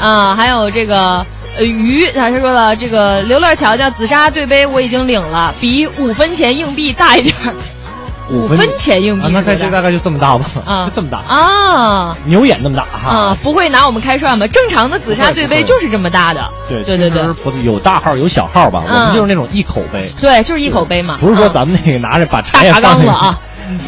[0.00, 1.24] 啊，还有这个。
[1.56, 7.54] 呃，鱼，他是说了，这个刘乐桥叫，紫砂对杯我已经领了，比五分钱硬币大一点儿，
[8.30, 13.10] 五分钱硬币啊，那大概大概就这么大吧，啊就这么大，啊牛眼那么大哈。
[13.10, 14.46] 啊，不会拿我们开涮吧？
[14.48, 17.22] 正常的紫砂对杯就是这么大的，对对对对
[17.62, 23.38] 有大号有小号吧，我嗯们就是那种一口杯，对，就是一口杯嘛，不是说啊咱们那个拿着把茶缸子啊，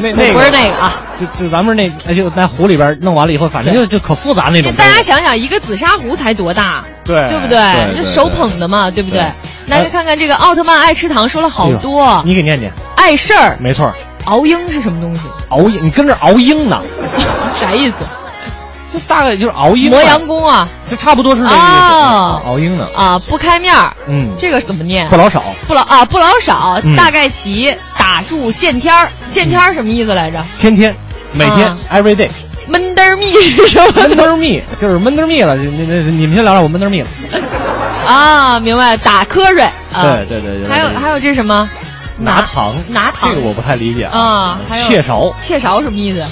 [0.00, 4.84] 那那不是那个啊，就就咱们那哎就那湖里边弄完了以后，反正就就可复杂那种大。
[4.84, 7.58] 家想想，一个紫砂壶才多大，对对不对
[7.90, 9.32] 对这手捧的嘛，对不对对？
[9.66, 13.92] 来看看这个奥特曼爱吃糖说了好多，你给念念，碍事儿，没错，
[14.24, 15.28] 熬鹰是什么东西？
[15.50, 16.80] 熬鹰，你跟这熬鹰呢？
[17.54, 17.96] 啥意思？
[18.92, 21.62] 就大概就是熬鹰， 磨洋工啊，就差不多是这个意思。
[21.62, 22.86] 啊熬鹰呢？
[22.96, 25.08] 啊，不开面儿，嗯，这个怎么念？
[25.08, 27.74] 不老少，不老啊，不老少嗯，大概齐
[28.06, 30.38] 打住见天儿，见天儿什么意思来着？
[30.60, 30.94] 天天
[31.32, 32.30] 每天啊 every day。
[32.68, 33.92] 闷嘚儿蜜是什么？
[34.06, 37.08] 闷嘚儿蜜 就是闷嘚儿蜜了，那那你们先聊聊我闷嘚儿蜜了。
[38.06, 39.60] 啊，明白，打瞌睡
[39.92, 40.02] 啊。
[40.02, 40.68] 对对对对。
[40.68, 41.68] 还有还有这是什么？
[42.18, 44.60] 拿糖，拿糖，这个我不太理解啊。
[44.72, 46.24] 切勺，切勺什么意思？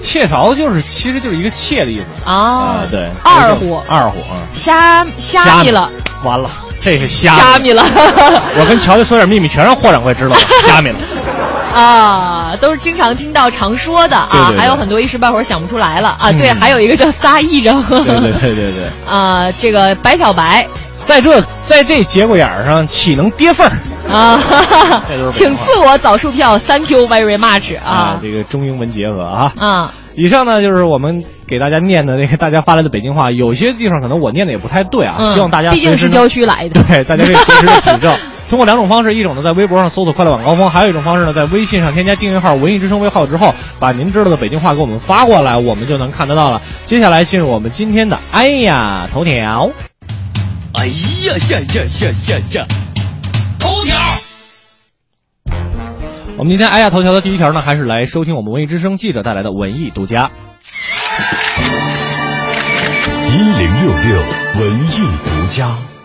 [0.00, 2.86] 切勺就是其实就是一个切的意思啊。
[2.90, 4.40] 对，二虎，二虎啊。
[4.54, 5.90] 虾虾米了，
[6.24, 6.50] 完了，
[6.90, 7.82] 这是虾虾米了。
[8.58, 10.96] 我跟乔乔说点秘密，全让霍掌柜知道了，虾米了。
[11.74, 16.30] 啊，都是经常听到、常说的啊，对对对还有很多一时半会儿想不出来了啊。
[16.30, 17.80] 嗯对，还有一个叫撒癔症。
[17.88, 18.84] 对对对对对。
[19.08, 20.66] 啊，这个白小白，
[21.04, 23.72] 在这在这节骨眼儿上，岂能跌份儿
[24.12, 24.40] 啊？
[25.30, 28.18] 请赐我枣树票，Thank you very much 啊！
[28.20, 29.52] 这个中英文结合啊。
[29.58, 29.94] 啊。
[30.16, 38.14] 以上呢就是我们给大家念的那个大家发来的北京话，有些地方可能我念的也不太对啊，嗯希望大家毕竟是郊区来的， 对大家可以及时的指正。
[38.48, 46.62] 通过两种方式，一种呢在微博上搜索“快乐晚高峰”，还有一种方式呢在微信上添加订阅号“文艺之声”微号之后，把您知道的北京话给我们发过来，我们就能看得到了。
[46.86, 49.70] 接下来进入我们今天的“哎呀头条”。
[50.72, 50.92] 哎呀
[51.50, 52.66] 呀呀呀呀呀！
[53.58, 53.96] 头条。
[56.38, 60.30] 我们今天“哎呀头条”的第一条呢，还是来收听我们文艺之声记者带来的文艺独家。
[63.30, 64.22] 一零六六
[64.60, 64.92] 文艺
[65.24, 65.97] 独家。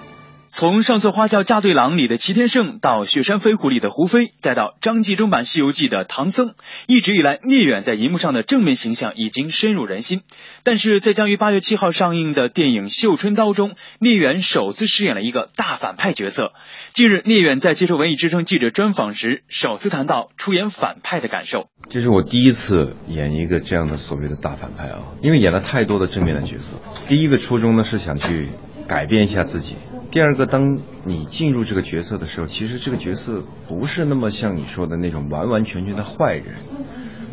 [0.56, 6.54] 从上错花轿嫁对郎里的齐天圣，到雪山飞狐里的胡飞，再到张纪中版《西游记》的唐僧，
[6.86, 10.22] 一直以来，聂远在荧幕上的正面形象已经深入人心。
[10.62, 16.54] 但是在将于八月七号上映的电影《绣春刀》中，聂远首次饰演了一个大反派角色。
[16.94, 21.66] 近日，聂远在接受文艺之声记者专访时，首次谈到出演反派的感受。
[21.90, 26.78] 这是我第一次演一个这样的所谓的大反派啊，因为演了太多的正面的角色。
[27.08, 28.52] 第一个初衷呢是想去
[28.88, 29.78] 改变一下自己，
[30.14, 36.54] 第二个，当你进入这个角色的时候，其实这个角色不是那么像你说的那种完完全全的坏人，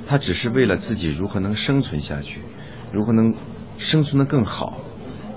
[0.07, 2.40] 他只是为了自己如何能生存下去，
[2.90, 3.35] 如何能
[3.77, 4.78] 生存的更好，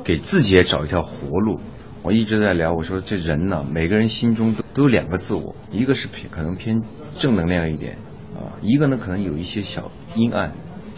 [0.06, 1.60] 给自己也找一条活路。
[2.02, 6.82] 我一直在聊，我说这人呢，每个人心中都都有两个自我，一个是偏可能偏
[7.18, 7.98] 正能量一点
[8.38, 10.54] 啊，一个呢可能有一些小阴暗。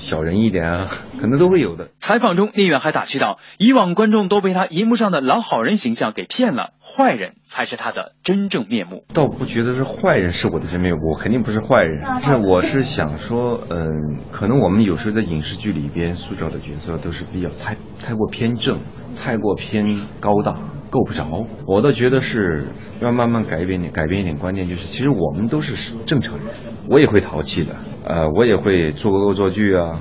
[0.05, 0.85] 小人一点啊，
[1.19, 1.89] 可能都会有的。
[1.97, 12.19] 采访中，聂远还打趣道：“以往观众都被他荧幕上的老好人形象给骗了，坏人才是他的真正面目。”倒不觉得是坏人是我的真面目，我肯定不是坏人。
[12.19, 18.81] 是我是想说，嗯，可能我们有时候在影视剧里边塑造的角色都是比较太太过偏正，
[19.15, 19.85] 太过偏
[20.19, 20.53] 高大。
[20.91, 22.67] 够不着，我倒觉得是
[23.01, 26.45] 要慢慢改变点，改变一点观念，就是其实我们都是正常人，
[26.89, 29.99] 我也会淘气的，呃，我也会做个恶作剧啊，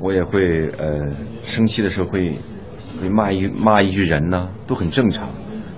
[0.00, 2.38] 我也会呃生气的时候会
[2.98, 5.28] 会骂一骂一句人呢，都很正常，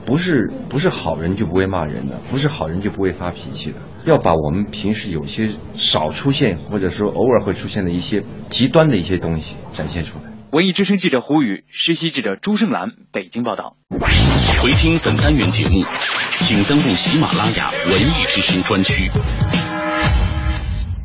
[0.07, 10.25] 不是不是好人就不会骂人的，不是好人就不会发脾气的，要把我们平时有些少出现或者说偶尔会出现的一些极端的一些东西展现出来。
[10.51, 13.77] 文艺之声记者胡宇，实习记者朱胜兰，北京报道。
[14.63, 15.83] 回听本单元节目，
[16.39, 19.11] 请登录喜马拉雅文艺之声专区。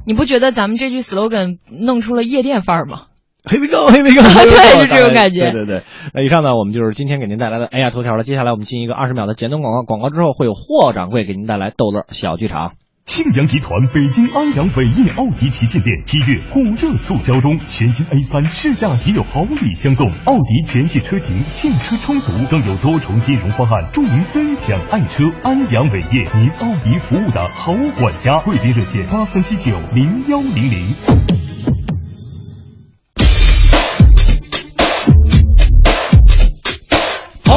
[0.05, 3.05] 你不觉得咱们这句 slogan 弄出了夜店范儿吗
[3.49, 5.51] ？Here we go, Here we go，对， 就这种感觉。
[5.51, 5.81] 对对对。
[6.13, 8.23] 那以上呢，我们就是今天给您带来的哎呀头条了。
[8.23, 12.73] 接下来我们进一个二十秒的简短广告，广告之后会有霍掌柜给您带来逗乐小剧场。
[13.05, 25.23] 庆阳集团北京安阳伟业奥迪旗舰店七月火热促销中，全新 A 三试驾即有好礼相送，奥迪全系车型现车充足，更有多重金融方案助您分享爱车。
[25.41, 28.37] 安阳伟业，您奥迪服务的好管家。
[28.41, 31.48] 贵宾热线八三七九零幺零零。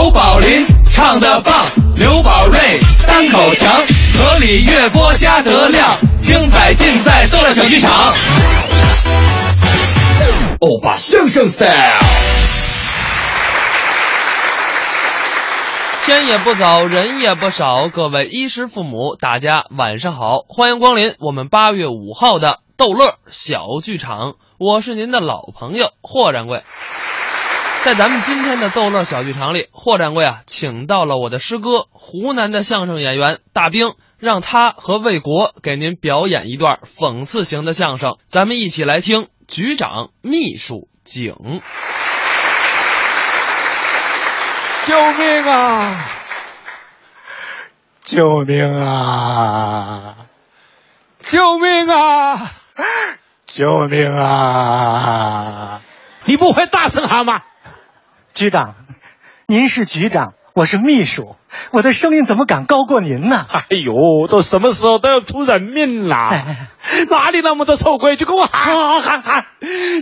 [0.03, 1.55] 刘宝林唱的棒，
[1.95, 2.59] 刘宝瑞
[3.07, 3.71] 单口强。
[4.19, 8.13] 河里月波加德亮，精彩尽在逗乐小剧场。
[10.59, 12.01] 欧巴相声 style。
[16.05, 24.35] 天也不早，人也不少，各位衣食父母，大家晚上好，欢迎光临我们八月五号的逗乐小剧场。
[24.59, 26.65] 我是您的老朋友霍掌柜。
[27.85, 38.19] 在咱们今天的逗乐小剧场里，霍掌柜啊，请到了我的师哥，湖南的相声演员大兵，让他和魏国给您表演一段讽刺型的相声。
[38.29, 41.35] 咱们一起来听局长秘书景。
[44.85, 46.05] 救命啊！
[48.05, 50.17] 救命啊！
[51.19, 52.53] 救命啊！
[53.45, 55.81] 救命啊！
[56.27, 57.43] 你不会大声喊吗？
[58.35, 58.75] 局长，
[59.47, 61.37] 您是局长，我是秘书，
[61.73, 63.47] 我的声音怎么敢高过您呢？
[63.51, 63.93] 哎呦，
[64.29, 66.29] 都什么时候都要出人命了，
[67.11, 68.25] 哪里那么多臭规矩？
[68.25, 69.47] 给我喊喊喊！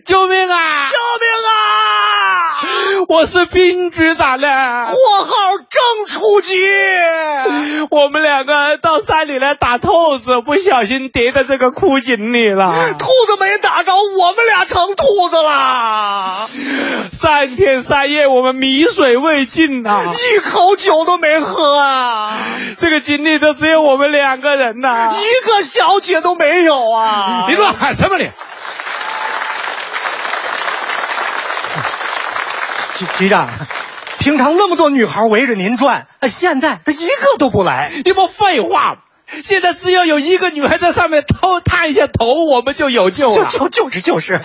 [0.04, 0.86] 救命啊！
[0.86, 3.06] 救命啊！
[3.08, 4.94] 我是兵局长嘞，货
[5.24, 6.56] 号正处级。
[7.90, 12.72] 我们两个到山里来打兔子，不小心跌在这个枯井里了。
[12.98, 16.48] 兔子没打着，我们俩成兔子了。
[17.12, 22.32] 三天三夜，我们米水未进呐，一口酒都没喝啊！
[22.78, 27.46] 这个井里头只有我们两个人呐，一个小姐都没有啊！
[27.50, 28.30] 你乱喊什么你？
[32.94, 33.48] 局局长，
[34.18, 37.90] 平常那么多女孩围着您转，现在她一个都不来。
[38.04, 39.00] 你不废话吗？
[39.42, 43.46] 现在只要有一个女孩在上面偷探一下头，我们就有救了。
[43.46, 44.40] 就就就是就是，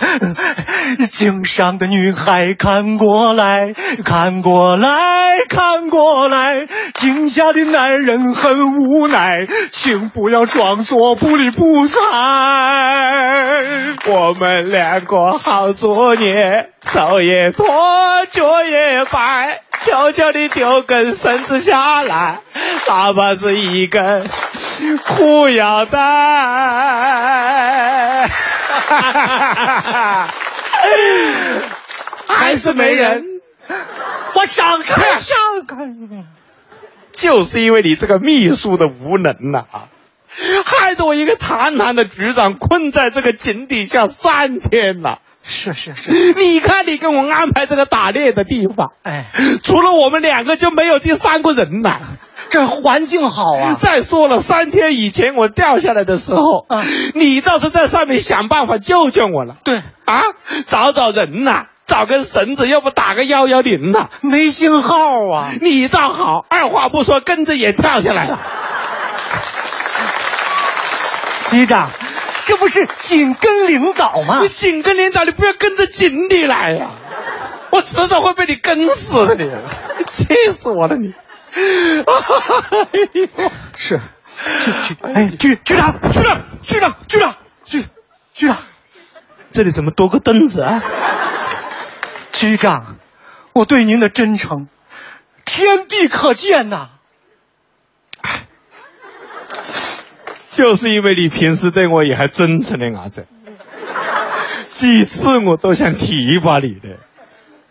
[1.12, 11.98] 井上的女孩看过来看过来看过来，井下的男人很无奈，请不要装作不理不睬。
[14.06, 17.66] 我们两个好作孽，手也拖，
[18.30, 22.38] 脚也摆，求求你丢根绳子下来，
[22.88, 24.24] 哪怕是一根。
[25.04, 25.98] 裤腰带，
[32.28, 33.24] 还是没人。
[34.34, 35.36] 我想看，想
[35.66, 35.96] 看，
[37.12, 39.64] 就是因为你这个秘书的无能呐，
[40.64, 45.20] 害得我一个堂堂的局长困在这个井底下三天了。
[45.48, 49.24] 是是是，你看你给我安排这个打猎的地方，哎，
[49.62, 52.00] 除了我们两个就没有第三个人了。
[52.48, 53.74] 这环境好啊！
[53.78, 59.56] 再说了，三天以前我掉下来的时候，啊，你倒是在上面想办法救救我了。
[59.64, 60.22] 对啊，
[60.66, 64.08] 找找人呐，找根绳子，要不打个幺幺零呐？
[64.20, 64.96] 没信号
[65.34, 65.50] 啊！
[65.60, 68.38] 你倒好，二话不说跟着也跳下来了。
[71.50, 71.88] 局长，
[72.44, 74.40] 这不是紧跟领导吗？
[74.40, 76.90] 你紧跟领导，你不要跟着井里来呀！
[77.70, 81.12] 我迟早会被你跟死的，你气死我了你！
[83.76, 84.02] 是，局
[84.88, 87.84] 局哎局局长局长局长局长局
[88.34, 88.58] 局长，
[89.52, 90.82] 这里怎么多个凳子啊？
[92.32, 92.96] 局长，
[93.54, 94.68] 我对您的真诚，
[95.46, 96.90] 天地可见呐。
[100.50, 103.26] 就是因为你平时对我也还真诚的伢子，
[104.72, 106.98] 几次我都想提拔你的。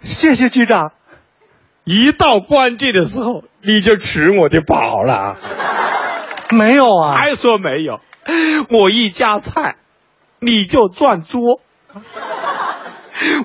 [0.04, 0.92] 谢谢局长。
[1.86, 5.38] 一到关键的时候，你就吃我的饱了。
[6.50, 7.16] 没有啊？
[7.16, 8.02] 还说没有？
[8.72, 9.76] 我一夹菜，
[10.40, 11.62] 你就转桌；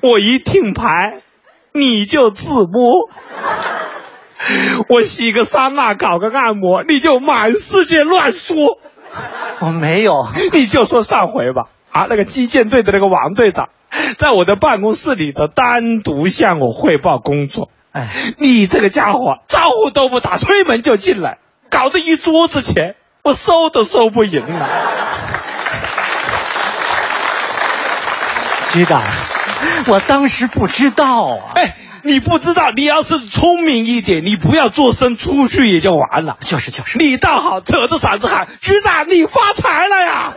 [0.01, 1.19] 我一听牌，
[1.71, 3.09] 你就自摸；
[4.89, 8.55] 我洗个桑拿，搞个按摩，你就满世界乱说。
[9.59, 11.65] 我没有，你就说上回吧。
[11.91, 13.69] 啊，那个击剑队的那个王队长，
[14.17, 17.69] 在我的办公室里头单独向我汇报工作。
[17.93, 18.07] 哎，
[18.37, 21.39] 你这个家伙招呼都不打，推门就进来，
[21.69, 24.69] 搞得一桌子钱，我收都收不赢了。
[28.71, 29.01] 局长，
[29.87, 31.51] 我当时不知道啊。
[31.55, 36.37] 哎，你不知道，你要是聪明一点，你不要做声出去也就完了。
[36.39, 40.33] 就是就是，你倒好，扯着嗓子喊：“局长，你发财了呀！”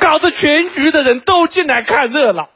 [0.00, 2.48] 搞得全局的人都进来看热闹。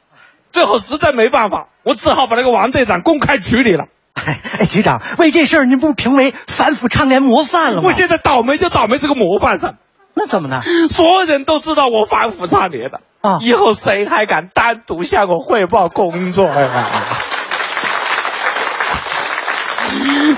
[0.53, 3.85] 最后实在没办法，我只好把那个王队长公开处理了。
[4.13, 7.87] 哎哎，局长，为这事儿您不评为反腐倡廉模范了吗？
[7.87, 9.75] 我现在倒霉就倒霉这个模范上。
[10.13, 10.61] 那怎么呢？
[10.89, 16.85] 所有人都知道我反腐倡廉的啊，以后谁还敢单独向我汇报工作呀？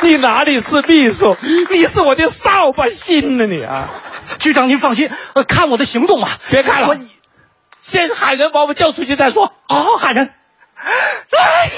[0.01, 1.35] 你哪里是秘书？
[1.69, 3.89] 你是我的扫把星呢你啊！
[4.39, 6.29] 局长您放心，呃，看我的行动吧。
[6.49, 6.95] 别看了，
[7.85, 9.53] 先喊人把我们叫出去再说。
[9.67, 10.31] 好，喊人。
[10.75, 11.69] 哎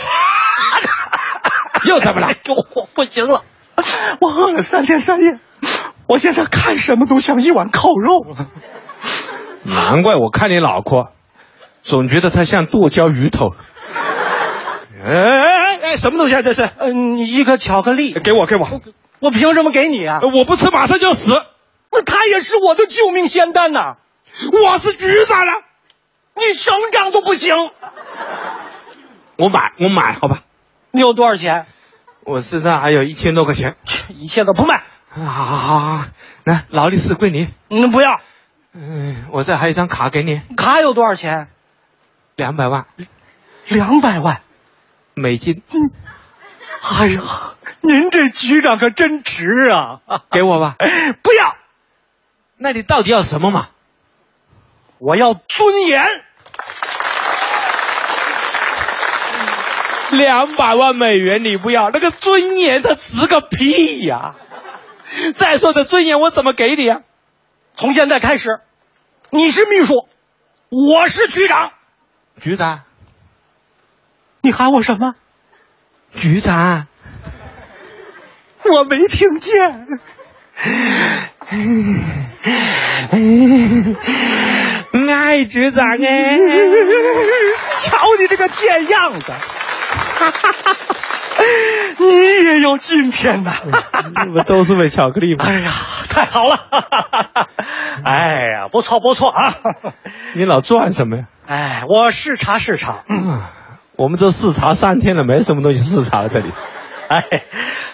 [1.84, 2.30] 又怎么了？
[2.74, 3.44] 我不行了，
[4.22, 5.38] 我饿了三天三夜，
[6.08, 8.26] 我现在看什么都像一碗烤肉。
[9.64, 11.10] 难怪我看你脑壳，
[11.84, 13.50] 总觉得它像剁椒鱼头。
[15.06, 15.98] 哎哎哎！
[15.98, 16.42] 什么东西啊？
[16.42, 16.70] 这是？
[16.80, 18.14] 嗯，一个巧克力。
[18.14, 18.82] 给我，给我。
[19.20, 20.20] 我凭什么给你啊？
[20.22, 21.34] 我不吃马上就死。
[21.92, 23.98] 那它也是我的救命仙丹呐！
[24.52, 25.52] 我是局长了，
[26.38, 27.56] 你省长都不行。
[29.38, 30.44] 我买，我买，好吧。
[30.92, 31.66] 你有多少钱？
[32.22, 33.76] 我身上还有一千多块钱。
[34.10, 34.84] 一切都不卖。
[35.10, 36.06] 好好好好，
[36.44, 37.50] 来，劳力士归你。
[37.70, 38.22] 嗯，不要。
[38.74, 40.42] 嗯，我这还有一张卡给你。
[40.56, 41.50] 卡有多少钱？
[42.36, 42.86] 两百万。
[43.68, 44.42] 两百万。
[45.14, 45.64] 美金。
[45.70, 45.92] 嗯。
[47.00, 47.22] 哎呀，
[47.82, 50.02] 您这局长可真值啊！
[50.32, 50.76] 给我吧。
[51.24, 51.56] 不要。
[52.58, 53.70] 那你到底要什么嘛？
[55.00, 56.06] 我要尊严。
[60.18, 64.36] 两百万美元你不要，那个尊严它值个屁呀！
[65.34, 67.00] 再说这尊严我怎么给你啊？
[67.76, 68.60] 从现在开始，
[69.30, 70.08] 你是秘书，
[70.70, 71.72] 我是局长。
[72.42, 72.82] 局长，
[74.42, 75.16] 你喊我什么？
[76.14, 76.88] 局长，
[78.64, 80.00] 我没听见。
[84.92, 86.40] 哎，局长哎，
[87.82, 89.32] 瞧你这个贱样子！
[92.00, 92.06] 你
[92.46, 93.52] 也有今天呐！
[94.26, 95.46] 你们都是为巧克力吗？
[95.48, 95.72] 哎呀，
[96.10, 96.60] 太好了！
[98.04, 99.54] 哎呀，不错不错啊！
[100.34, 101.24] 你老转什么呀？
[101.48, 103.04] 哎，我视察视察。
[103.10, 103.42] 嗯，
[103.96, 106.52] 我们这视察三天了，没什么东西视察了这里。
[107.10, 107.24] 哎，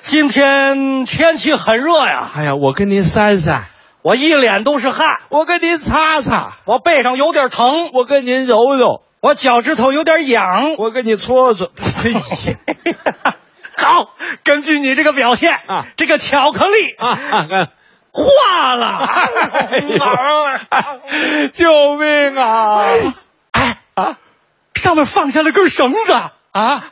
[0.04, 2.30] 今天天气很热呀！
[2.36, 3.70] 哎呀，我跟您晒晒。
[4.02, 11.72] 我一脸都是汗，我跟您擦擦；我背上有点疼，我跟您揉揉；我脚趾头有点痒，我给你搓搓。
[13.78, 14.14] 好，
[14.44, 17.48] 根据你这个表现啊，这个巧克力啊啊
[18.12, 19.30] 化了！
[21.54, 22.82] 救命啊！
[23.54, 24.18] 哎啊，
[24.76, 26.12] 上面放下了根绳子
[26.52, 26.84] 啊！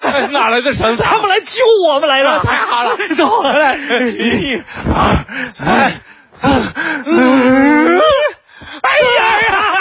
[0.00, 1.04] 哎，哪来的绳子？
[1.04, 2.40] 他们来救我们来了！
[2.42, 3.76] 太好了，走来！
[3.76, 4.60] 一、
[4.92, 5.92] 二、三。
[7.06, 8.00] 嗯，
[8.82, 9.75] 哎呀呀，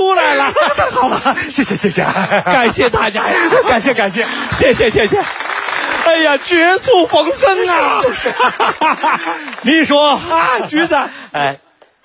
[0.00, 0.50] 出来了！
[0.52, 2.02] 太 好了，谢谢谢谢，
[2.46, 3.36] 感谢大家呀，
[3.68, 5.18] 感谢感谢，谢谢谢谢。
[6.06, 8.00] 哎呀，绝处逢生啊！
[8.02, 8.32] 就是，
[9.62, 11.58] 秘书 啊，局长，哎，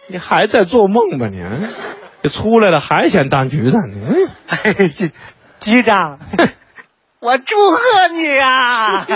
[0.08, 1.42] 你还在做梦吧你？
[2.22, 3.98] 你出来了还想当局长呢？
[4.50, 5.12] 哎，局
[5.62, 6.20] 局长，
[7.22, 7.80] 我祝贺
[8.12, 9.08] 你啊！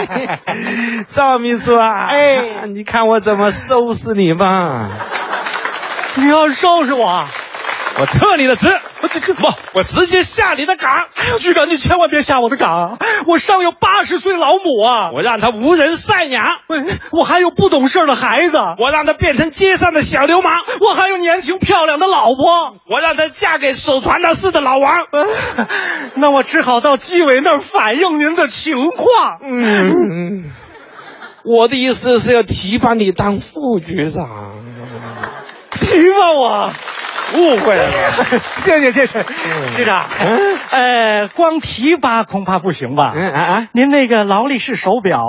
[1.10, 4.90] 赵秘书啊，哎，你看我怎么收拾你吧？
[6.16, 7.26] 你要收拾我？
[8.00, 8.70] 我撤你的职，
[9.36, 11.08] 不，我直接下你的岗。
[11.40, 15.10] 局长，你千万别下我的岗，我上有八十岁老母啊！
[15.14, 16.60] 我让他无人赡养，
[17.12, 25.06] 我还有不懂事的孩子，我让他变成街上的小流氓，我还有年轻漂亮的老婆，我让他嫁给守传达室的老王。
[26.16, 29.40] 那我只好到纪委那儿反映您的情况。
[29.42, 30.50] 嗯，
[31.44, 34.54] 我的意思是要提拔你当副局长，
[35.72, 36.72] 提拔我。
[37.36, 37.84] 误会了，
[38.58, 39.24] 谢谢谢谢，
[39.76, 40.04] 局长。
[40.72, 43.12] 呃，光提拔恐怕不行吧？
[43.16, 45.20] 嗯啊，您那个劳力士手表，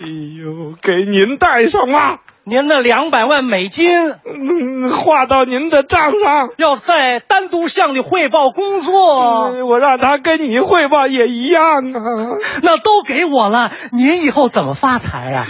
[0.00, 2.18] 哎呦，给您戴上了。
[2.46, 6.50] 您的两百万美金，嗯，划到您的账上。
[6.58, 12.36] 要再单独向你汇报工作，我让他跟你汇报也一样啊。
[12.62, 15.46] 那都给我了，您以后怎么发财呀？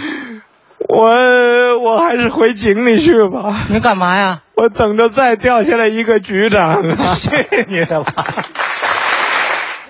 [0.89, 3.55] 我我还是回井里去吧。
[3.69, 4.41] 你干嘛呀？
[4.55, 6.83] 我等着再掉下来一个局长。
[7.17, 8.05] 谢你了。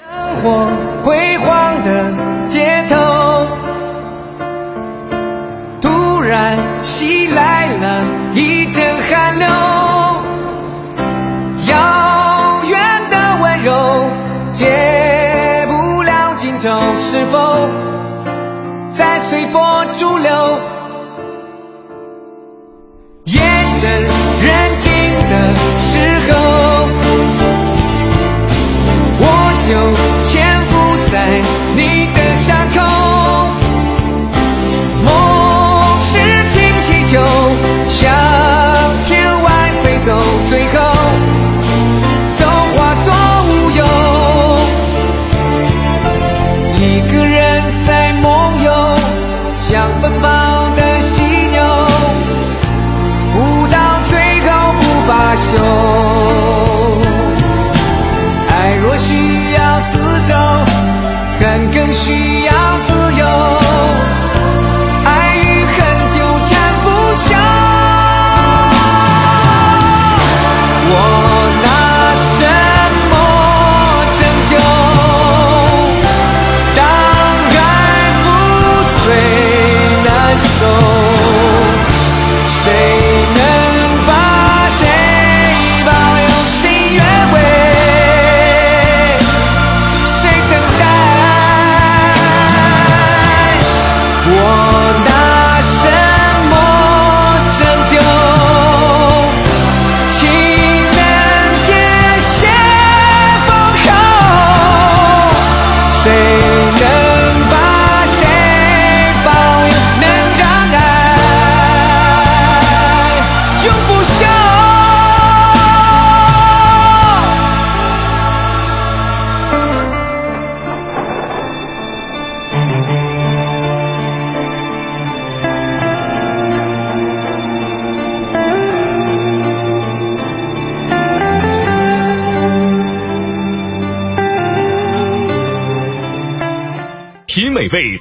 [0.09, 0.71] 生活
[1.03, 3.47] 辉煌的街头，
[5.81, 8.05] 突然袭来了
[8.35, 9.47] 一阵寒流。
[11.67, 14.07] 遥远的温柔，
[14.53, 17.69] 解不了今朝，是否
[18.91, 20.31] 在随波逐流？
[31.77, 32.24] 你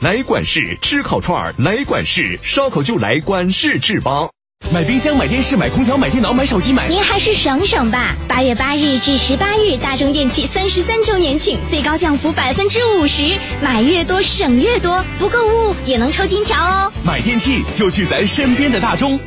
[0.03, 4.27] 来管事，吃烤串儿来管事，烧烤就来管事制吧。
[4.73, 6.89] 买冰箱、买电视、买空调、买电脑、买手机、买……
[6.89, 8.13] 您还是省省吧。
[8.27, 16.91] 八月八日至十八日，大中电器三十三周年庆，最高降幅百分之五十，买越多省越多，不购物也能抽金条哦。
[17.05, 19.17] 买电器就去咱身边的大中。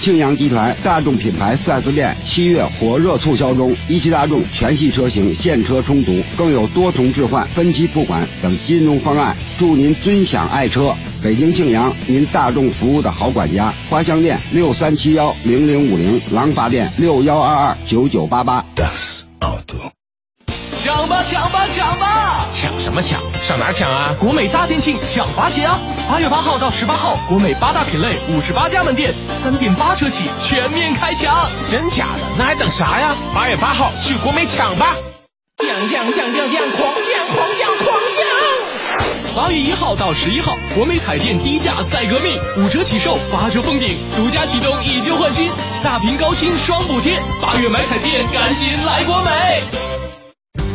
[0.00, 10.92] 庆阳集团大众品牌 4S 店七月火热促销中，一汽大众全系车型现车充足，更有多重置换、分期付款等金融方案，祝您尊享爱车。
[11.22, 13.72] 北京庆阳，您大众服务的好管家。
[13.88, 18.64] 花乡店六三七幺零零五零，廊坊店六幺二二九九八八。
[20.76, 22.48] 抢吧抢吧抢吧！
[22.50, 23.20] 抢什么抢？
[23.40, 24.16] 上哪抢啊？
[24.18, 25.78] 国美大店庆抢八节啊！
[26.08, 31.48] 八月八号到十八号，国美八大品类五十八家门店，三点八折起，全面开抢！
[31.70, 32.20] 真假的？
[32.36, 33.14] 那还等啥呀？
[33.32, 34.96] 八月八号去国美抢吧！
[35.58, 37.61] 降降降降降，狂降狂降狂降！
[39.34, 45.50] 八月一号到十一号，国美彩电低价再革命，五折起售，八折封顶，独家启动以旧换新，
[45.82, 47.18] 大屏高清双补贴。
[47.40, 49.62] 八月买彩电，赶紧来国美！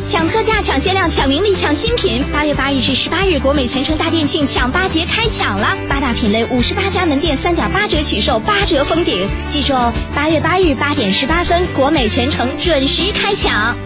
[0.08, 2.20] 抢特价、抢限量、抢名利、抢新品！
[2.32, 9.28] 八月八日至十八日，国美全城大店庆抢八节开抢了，八大品类五十八家门店，三点八折起售，八折封顶。
[9.48, 13.76] 记住哦，八月八日八点十八分，国美全城准时开抢。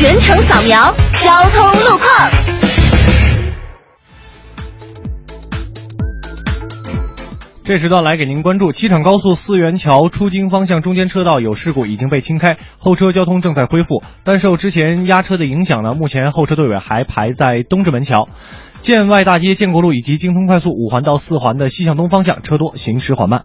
[0.00, 2.30] 全程扫描交通路况。
[7.64, 14.04] 这时段来给您关注：机场高速四元桥出京方向中间车道有事故，已经被清开，后车交通正在恢复。
[14.22, 18.28] 但受之前压车的影响呢，目前后车队尾还排在东直门桥、
[18.80, 23.42] 建外大街、建国路以及京通快速五环到四环的西向东方向车多，行驶缓慢。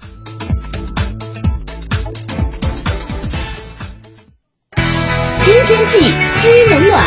[5.44, 6.00] 新天气
[6.36, 7.04] 知冷暖。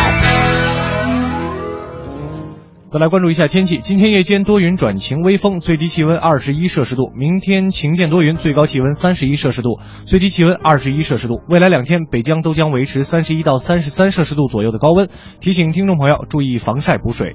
[2.90, 11.42] 再来关注一下天气，今天夜间多云转晴，微风，最低气温二十一摄氏度；明天晴见多云，最高气温三十一摄氏度，最低气温二十一摄氏度。
[11.48, 15.08] 未来两天，北疆都将维持三十一到三十三摄氏度左右的高温，
[15.40, 17.34] 提醒听众朋友注意防晒补水。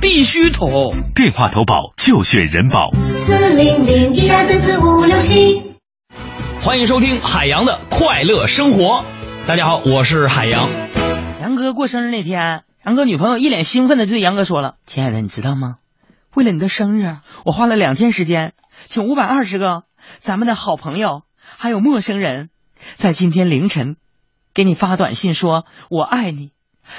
[0.00, 0.94] 必须投！
[1.14, 2.90] 电话投保就选人保。
[3.16, 5.76] 四零零一二三四五六七。
[6.62, 9.04] 欢迎收听海洋的快乐生活。
[9.46, 10.70] 大家好，我是海洋。
[11.42, 15.76] 杨哥过生日那天，杨哥女朋友一脸兴奋的对杨哥说了：“亲爱的，你知道吗？
[16.34, 18.54] 为了你的生日，我花了两天时间，
[18.86, 19.82] 请五百二十个
[20.18, 21.24] 咱们的好朋友
[21.58, 22.48] 还有陌生人，
[22.94, 23.96] 在今天凌晨
[24.54, 26.52] 给你发短信说我爱你，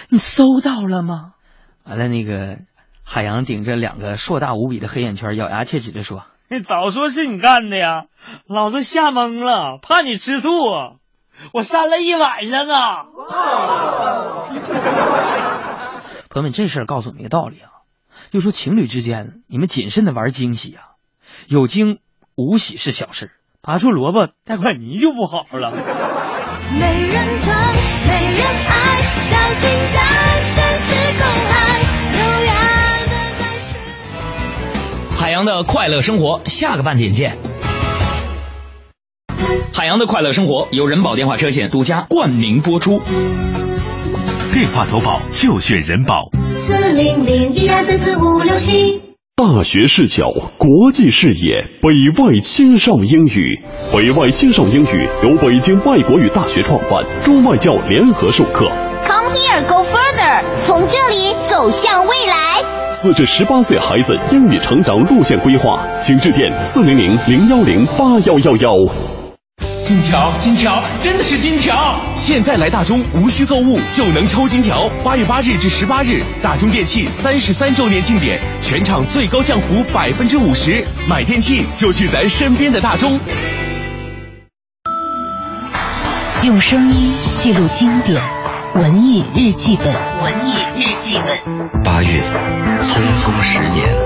[0.09, 1.33] 你收到了吗？”
[1.83, 2.59] 完了，那个
[3.13, 6.23] 海洋顶着两个硕大无比的黑眼圈，咬牙切齿地说。
[6.47, 8.05] 你早说是你干的呀！
[8.47, 10.49] 老子吓懵了，怕你吃醋，
[11.51, 13.05] 我删了一晚上啊！
[16.29, 17.83] 朋友们，这事儿告诉我们一个道理啊，
[18.31, 20.95] 就说情侣之间，你们谨慎的玩惊喜啊，
[21.47, 21.99] 有惊
[22.37, 23.31] 无喜是小事，
[23.61, 25.71] 拔出萝卜带块泥就不好了。
[25.71, 25.79] 没
[27.07, 27.53] 人疼，
[28.07, 30.20] 没人爱，小心单
[35.21, 37.37] 海洋的快乐生活，下个半点见。
[39.71, 42.99] 海洋的快乐生活由人保电话车险独家冠名播出。
[44.51, 46.31] 电话投保就选人保。
[46.55, 48.99] 四零零一二三四五六七。
[49.35, 53.63] 大学视角，国际视野，北外青少英语。
[53.93, 58.71] 北外青少英语由北京外国语大学创办，中外教联合授课。
[59.05, 62.50] Come here, go further，从这里走向未来。
[63.01, 68.75] 四至十八岁孩子英语成长路线规划，请致电四零零零幺零八幺幺幺。
[69.83, 71.95] 金条，金条，真的是金条！
[72.15, 74.87] 现在来大中无需购物就能抽金条。
[75.03, 83.19] 八月八日至十八日，大中电器三十三周年庆典，全场最高降幅百分之五十，买电器就去咱身边的大中。
[86.43, 88.21] 用声音记录经典，
[88.73, 91.83] 文艺日记本，文艺日记本。
[91.83, 92.21] 八月，
[92.79, 93.97] 匆匆十年。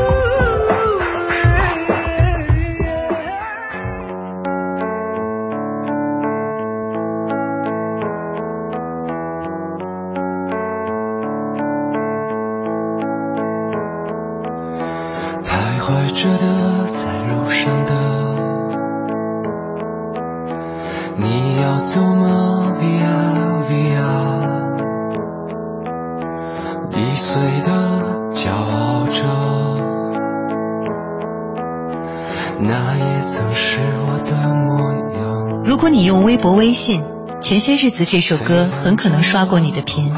[36.45, 37.01] 博、微信，
[37.39, 40.13] 《前些日子》这首歌很可能刷过你的屏。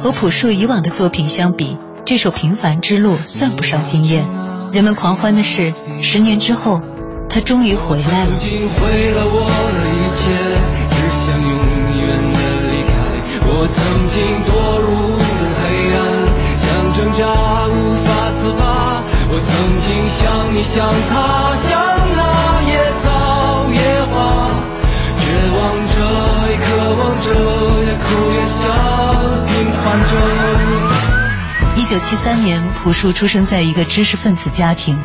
[0.00, 4.28] 和朴树以往的作品相比，这首《平凡之路》算不上惊艳。
[4.72, 5.72] 人们狂欢的是，
[6.02, 6.82] 十年之后，
[7.30, 8.30] 他终于回来了。
[8.32, 10.34] 已经毁了我的一切，
[10.90, 11.48] 只想永
[11.94, 12.40] 远的
[12.72, 12.90] 离开。
[13.46, 13.78] 我曾
[14.08, 15.62] 经堕入了黑
[15.94, 15.96] 暗，
[16.58, 17.22] 想挣扎
[17.68, 19.00] 无法自拔。
[19.30, 21.70] 我曾经像你，像他，像
[22.16, 22.37] 那
[25.48, 28.68] 望着，也渴望着，也哭也笑，
[29.46, 30.12] 平凡着。
[31.76, 34.98] 一九七三年，朴树出生在一个知识分子家庭。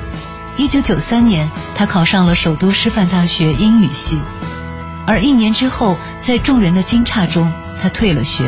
[0.57, 4.19] 一九九三年，他考上了首都师范大学英语系，
[5.05, 7.51] 而一年之后，在众人的惊诧中，
[7.81, 8.45] 他退了学。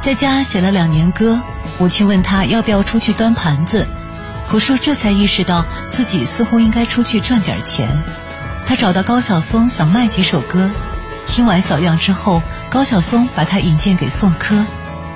[0.00, 1.40] 在家写了两年歌，
[1.78, 3.86] 母亲问他要不要出去端盘子，
[4.48, 7.88] 朴树这才意识到自己似乎应该出去赚点钱。
[8.66, 10.70] 他找到高晓松想卖几首歌，
[11.26, 14.64] 听完小样之后，高晓松把他引荐给宋柯，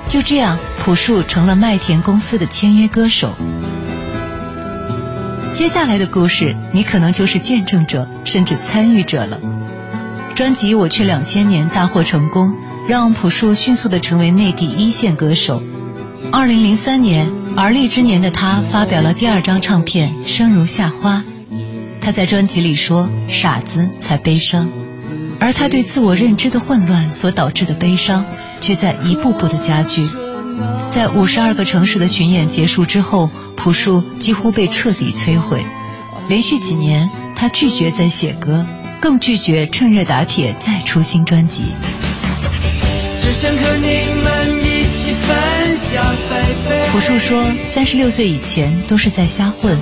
[0.07, 3.35] 就这样，朴树成了麦田公司的签约歌手。
[5.53, 9.39] 接下来的故事，你可能就是见证者，甚至参与者了。
[10.35, 12.53] 专辑《我去两千年》大获成功，
[12.87, 15.63] 让朴树迅速的成为内地一线歌手。
[16.31, 21.23] 二零零三年，而立之年的他发表了第二张唱片《生如夏花》。
[22.07, 24.69] 他在专辑里说：“傻子才悲伤。”
[25.41, 28.25] 而他对自我认知的混乱所导致的悲伤，
[28.61, 30.07] 却在一步步的加剧。
[30.89, 35.65] 在五十二个城市的巡演结束之后，朴树几乎被彻底摧毁。
[36.29, 38.65] 连续几年，他拒绝再写歌，
[39.01, 41.65] 更拒绝趁热打铁再出新专辑。
[43.21, 46.05] 只想和你们一起分享，
[46.89, 49.77] 朴树说，三十六岁以前都是在瞎混，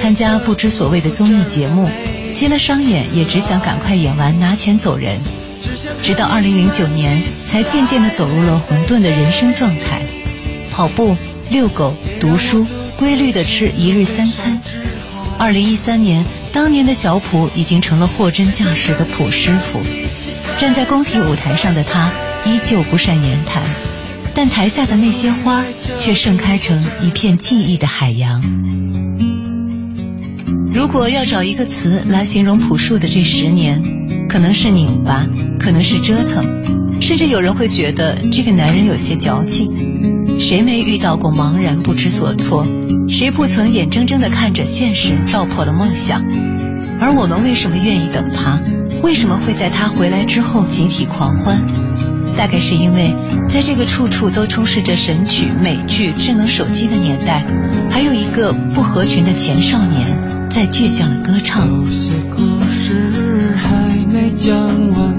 [0.00, 1.86] 参加不知所谓的综艺节目，
[2.32, 5.20] 接了商演也只想赶快演完拿钱走人。
[6.00, 10.00] 直到二零零九年，才渐渐地走入了混沌的人生状态。
[10.70, 11.18] 跑步、
[11.50, 12.66] 遛狗、读书，
[12.96, 14.58] 规律的吃一日三餐。
[15.36, 19.82] 二零一三年，当年的小普已经成了货真价实的普师傅。
[20.58, 22.10] 站在工体舞台上的他，
[22.46, 23.62] 依旧不善言谈，
[24.34, 25.62] 但台下的那些花
[25.98, 28.42] 却盛开成一片记忆的海洋。
[30.72, 33.82] 如果要找一个词来形容朴树的这十年，
[34.28, 35.26] 可能是拧巴，
[35.58, 40.38] 可能是折腾，甚至有人会觉得这个男人有些矫情。
[40.38, 42.64] 谁没遇到过茫然不知所措？
[43.08, 46.22] 谁不曾眼睁睁地看着现实照破了梦想？
[47.00, 48.62] 而我们为什么愿意等他？
[49.02, 51.66] 为什么会在他回来之后集体狂欢？
[52.36, 53.16] 大概是因为
[53.48, 57.44] 在这个处处都充斥着神曲、美剧、智能手机的年代，
[57.90, 61.68] 还有一个不合群的前少年在倔强的歌唱。
[61.68, 64.52] 有些故事还没讲
[64.90, 65.16] 完，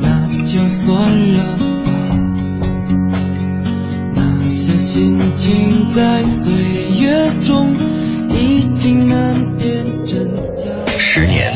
[0.00, 2.16] 那就算了吧。
[4.16, 6.52] 那些心情在岁
[6.98, 7.76] 月中
[8.28, 10.64] 已经难辨真假。
[10.98, 11.52] 十年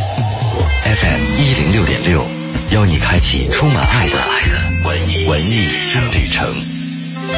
[0.84, 2.24] ，FM 一零六点六，
[2.70, 6.46] 邀你开启充满爱的爱的文艺文艺新旅程。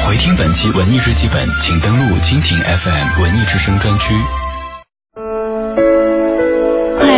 [0.07, 4.13] 回听本期文艺日记本，请登录蜻蜓 FM 文艺之声专区。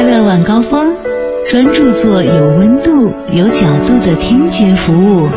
[0.04, 0.96] 快乐晚高峰，
[1.48, 5.30] 专注做有温度、有角度的听觉服务。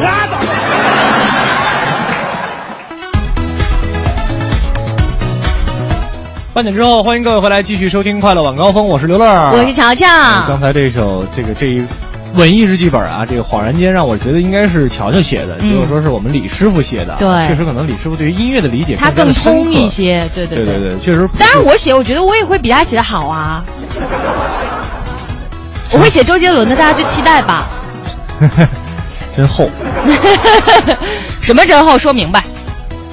[6.54, 10.06] 半点之后，欢迎各位回来继续收听《快乐晚高峰》，我是刘乐，我是乔乔。
[10.48, 11.84] 刚才这首这个这一
[12.34, 17.14] 文艺日记本啊，这个恍然间让我觉得应该是乔乔写的，嗯结果说是我们李师傅写的。
[17.18, 19.86] 对确实可能李师傅对于音乐的理解他更通一。
[19.90, 21.28] 些，对对对对对，确实。
[21.38, 23.62] 当然我写，我觉得我也会比他写的好啊。
[25.92, 27.68] 我会写周杰伦的，大家就期待吧。
[29.36, 29.68] 真厚。
[31.40, 31.98] 什么真厚？
[31.98, 32.42] 说明白。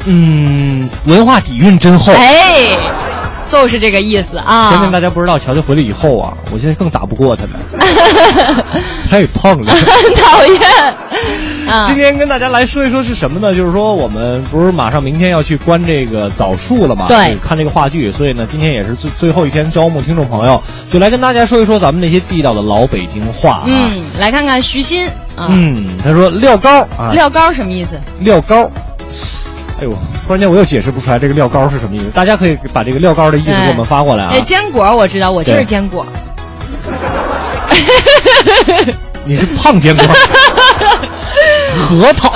[0.05, 2.11] 嗯，文化底蕴真厚。
[2.13, 2.75] 哎，
[3.51, 4.71] 就是这个意思啊。
[4.71, 7.53] 前面大家不知道，乔乔回来以后啊，我现在更打不过他们，
[9.09, 9.73] 太胖了。
[10.15, 10.95] 讨厌。
[11.69, 13.55] 啊今天跟大家来说一说是什么呢？
[13.55, 17.05] 就是说我们不是马上明天要去观这个枣树了嘛？
[17.07, 23.63] 对看这个话剧，所以呢，今天也是最最后一天招募听众朋友，就来跟大家说一说咱们那些地道的老北京话啊。
[23.67, 25.47] 嗯，来看看徐鑫啊。
[25.51, 27.91] 嗯，他说撂高啊，撂高什么意思？
[28.19, 28.69] 撂高。
[29.81, 29.91] 哎呦，
[30.27, 34.41] 突然间我又解释不出来这个料膏是什么意思，大家可以把这个料膏的意思给我们发过来啊哎，。
[34.41, 36.05] 坚果我知道，我就是坚果。
[39.25, 40.05] 你是胖坚果，
[41.77, 42.31] 核桃。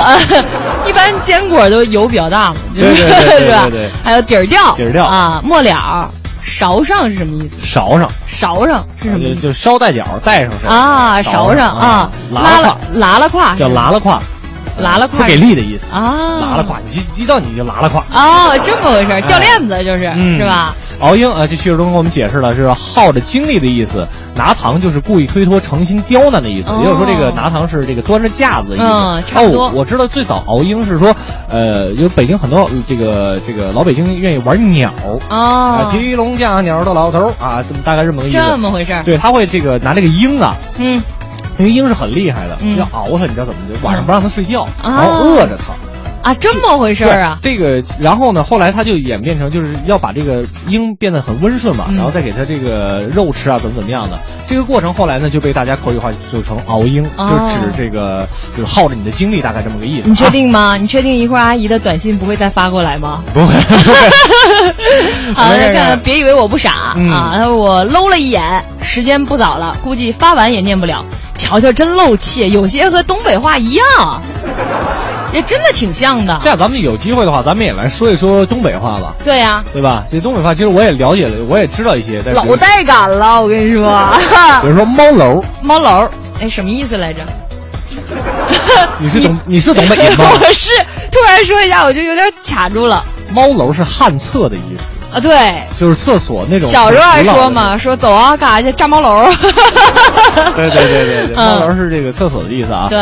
[0.87, 3.91] 一般坚果都油比较大嘛，对对对对对是吧对？
[4.03, 6.09] 还有底儿掉，底儿掉啊，末了，
[6.43, 7.55] 勺上是什么意思？
[7.65, 9.41] 勺上，勺上是什么意思？
[9.41, 14.21] 就捎带脚带上是啊，勺上啊，拉了拉了胯，叫拉了胯，
[14.77, 17.99] 拉了胯，不给力的意思啊，拉了胯，一一到你就拉了胯。
[18.11, 20.75] 哦，这么回事儿，掉链子就是嗯是吧？
[20.99, 24.07] 敖英啊，这趣事中给我们解释了，是耗着精力的意思。
[24.35, 28.85] 拿糖就是故意推脱、诚心刁难的意思，哦也就是说，这个拿糖是这个端着架子的意思。
[28.85, 31.15] 嗯差不多哦，我知道最早敖英是说，
[31.49, 34.91] 呃，有北京很多呃这个这个老北京愿意玩鸟
[35.29, 38.37] 啊，哦，提笼架鸟的老头啊，这么大概这么个意思。
[38.37, 39.03] 这么回事儿。
[39.03, 41.01] 对，他会这个拿这个鹰啊，嗯，
[41.57, 42.77] 因为鹰是很厉害的，嗯。
[42.77, 45.73] 要熬它，你知道怎么就晚上不让它睡觉，嗯然后饿着它。
[46.25, 47.37] 啊，这么回事儿啊？
[47.39, 54.17] 这个，然后呢，后来他就演变成就是要把这个鹰变得很温顺嘛，嗯然后再给它这个肉吃啊，怎么怎么样的。
[54.47, 58.27] 这个过程后来呢就被大家口语化就成熬鹰，哦就指这个
[58.57, 60.09] 就是耗着你的精力，大概这么个意思。
[60.09, 60.29] 你确啊？
[60.31, 60.77] 定吗？
[60.77, 63.23] 你确定一会儿阿姨的短信不会再发过来吗？
[63.31, 63.53] 不会。
[65.35, 67.47] 好，那看看来看，别以为我不傻、嗯啊！
[67.49, 71.05] 我搂了一眼，时间不早了，估计发完也念不了。
[71.37, 73.85] 瞧瞧，真漏气，有些和东北话一样，
[75.35, 76.37] 也真的挺像的。
[76.41, 80.03] 这样咱们有机会的话，咱们也来说一说东北话吧，对呀、对吧？
[80.09, 83.85] 这东北话其实我也了解了，我也知道一些，但是老带感了，我跟你说。
[84.61, 86.09] 比如说猫楼，猫楼，
[86.39, 87.21] 哎，什么意思来着？
[88.99, 90.25] 你是东你是东北人吗？
[90.41, 90.71] 我是
[91.11, 95.19] 突然说一下，我就有点卡住了猫楼是旱厕的意思，啊！
[95.19, 96.69] 对，就是厕所那种。
[96.69, 97.49] 小时候还说。
[97.49, 98.71] 嘛，说走啊，干啥去？
[98.73, 99.25] 炸猫楼。
[100.55, 102.87] 对对对对对，嗯猫楼是这个厕所的意思啊。
[102.89, 102.97] 对，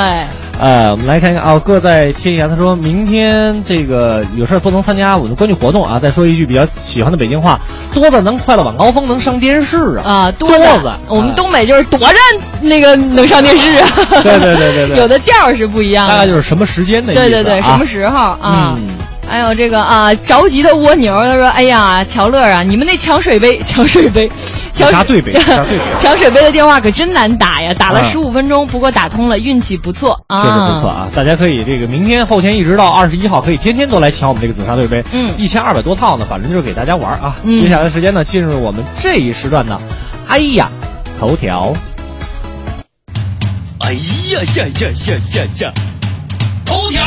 [0.59, 5.99] 呃，我们来看看啊，各在天涯，他说明天这个有事儿不能参加我们的观剧活动啊。
[5.99, 7.59] 再说一句比较喜欢的北京话，
[7.93, 10.03] 多子能快乐晚高峰能上电视啊。
[10.03, 12.15] 啊，多多子子，我们东北就是多着
[12.61, 13.89] 那个能上电视啊。
[14.23, 16.13] 对对对对对有的调是不一样的。
[16.13, 17.27] 大概就是什么时间的意思、啊。
[17.27, 18.73] 对对对，什么时候啊？
[18.77, 18.87] 嗯
[19.25, 24.29] 还有这个啊，着急的蜗牛，他说：“哎呀，乔乐啊，你们那抢水杯，抢水杯，
[24.73, 31.09] 抢啥对杯啥 对杯抢水杯的电话可真难打呀，打了啊十五分钟，不过打通了，运气不错啊，确实不错啊！
[31.15, 37.35] 大家可以这个明天、后天一直到二十一号，可以天天都来抢我们这个紫砂对杯，嗯一千二百多套呢，反正就是给大家玩啊。
[37.43, 39.79] 嗯接下来的时间呢，进入我们这一时段的，
[40.27, 40.69] 哎呀，
[41.19, 41.71] 头条。
[43.79, 43.99] 哎呀
[44.55, 45.73] 呀呀呀呀呀！
[46.65, 47.01] 头条。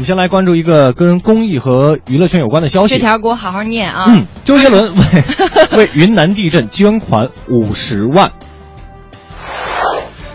[0.00, 2.94] 们先来关注一个跟公益和娱乐圈有关的消息。
[2.94, 4.06] 这条给我好好念啊。
[4.08, 8.32] 嗯，周杰伦为 为云南地震捐款五十万。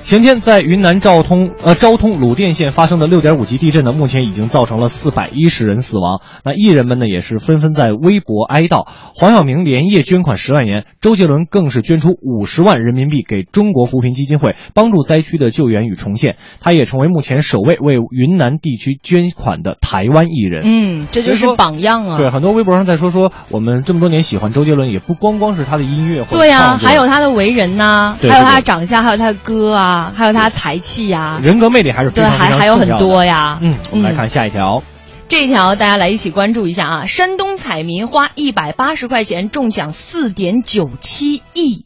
[0.05, 6.21] 前天在云南昭通呃昭通鲁甸县发生的六点五级地震呢，目前已经造成了四百一十人死亡。
[6.43, 8.87] 那艺人们呢也是纷纷在微博哀悼。
[9.15, 16.37] 黄晓明连夜捐款十万元，周杰伦更是捐出五十万人民币给中国扶贫基金会，帮助灾区的救援与重建。
[16.61, 20.61] 他也成为目前首位为云南地区捐款的台湾艺人。
[20.65, 22.19] 嗯，这就是榜样啊。
[22.19, 33.59] 对，很多微博上在说说我们这么多年喜欢周杰伦，也不光光是他的音乐或对呀、还有他的为人呐、对还有他的长相，还有他的歌啊，还有他才气呀、人格魅力还是非对，常非常还还有很多呀。
[33.61, 34.83] 嗯，我们来看下一条。
[35.27, 37.05] 这一条大家来一起关注一下啊！
[37.05, 41.85] 山东彩民花一百八十块钱中奖四点九七亿。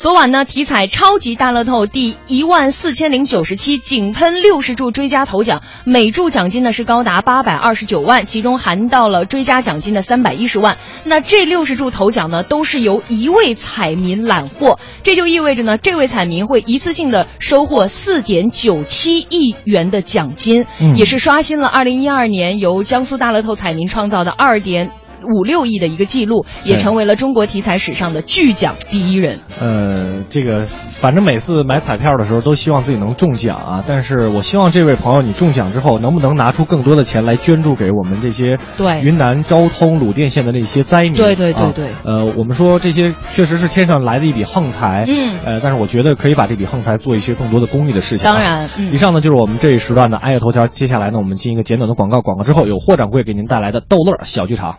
[0.00, 10.78] 昨晚呢，体彩超级大乐透第一万四千零九十七井喷六十注追加头奖，每注奖金呢是高达八百二十九万，其中含到了追加奖金的三百一十万。
[11.04, 24.92] 那这六十注头奖呢，都是由一位彩民揽获，这就意味着呢，这位彩民会一次性的收获四点九七亿元的奖金，嗯也是刷新了二零一二年由江苏大乐透彩民创造的二点。
[25.24, 29.38] 五六亿的一个记录，也成为了中国体彩史上的巨奖第一人。
[29.60, 41.14] 呃，这个反正每次买彩票的时候都希望自己能中奖啊，但是我希望这位朋友你中奖之后能不能拿出更多的钱来捐助给我们这些对云南昭通鲁甸县的那些灾民。
[41.14, 48.32] 对对对啊对呃，我们说这些确实是天上来的一笔横财，嗯呃，但是我觉得可以把这笔横财做一些更多的公益的事情啊。
[48.32, 54.78] 当然嗯以上呢就是我们这一时段的爱乐头条，接下来呢我们进一个简短的广告，广告之后有霍掌柜给您带来的逗乐小剧场。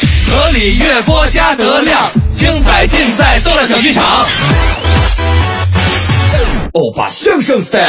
[0.51, 4.03] 里月播加德亮，精彩尽在逗乐小剧场。
[6.73, 7.81] 欧巴相声 style。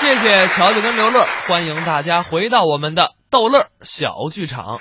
[0.00, 4.80] 谢谢乔乔跟刘乐，欢迎大家回到我们的逗乐小剧场。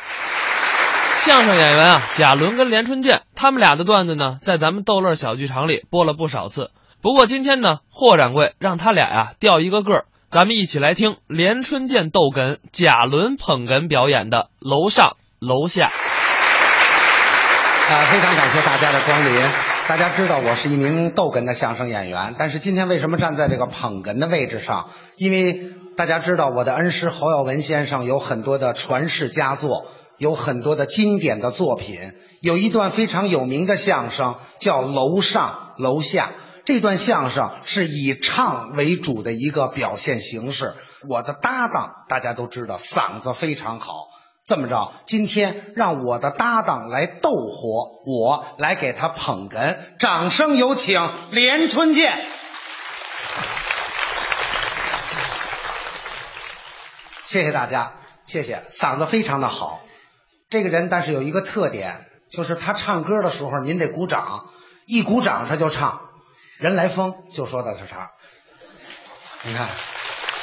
[1.19, 6.71] 相声演员啊，贾伦跟连春剑，他们俩的段子呢，在咱们逗乐小剧场里播了不少次。
[7.01, 15.89] 不过今天呢，霍掌柜让他俩呀、掉一个个儿，咱们一起来听连春剑逗哏、贾伦捧哏表演的《楼上楼下》。
[17.93, 19.31] 啊，非常感谢大家的光临。
[19.87, 24.89] 大家知道我是一名逗哏的相声演员，但是今天为什么站在这个捧哏的位置上？
[25.17, 29.85] 因为大家知道我的恩师侯耀文先生有很多的传世佳作
[30.17, 32.11] 有很多的经典的作品，
[32.41, 36.25] 有一段非常有名的相声叫《楼上楼下》。
[36.65, 40.73] 这段相声是以唱为主的一个表现形式。
[41.09, 44.07] 我的搭档大家都知道，嗓子非常好。
[44.45, 49.77] 这么着，今天让我的搭档来逗火，我来给他捧哏。
[49.99, 52.25] 掌声有请连春剑。
[57.25, 57.93] 谢谢大家，
[58.25, 59.81] 谢谢，嗓子非常的好。
[60.49, 64.49] 这个人，但是有一个特点，就是他唱歌的时候，您得鼓掌，
[64.85, 66.09] 一鼓掌他就唱。
[66.63, 68.09] 人来疯就说的是他，
[69.41, 69.67] 你看，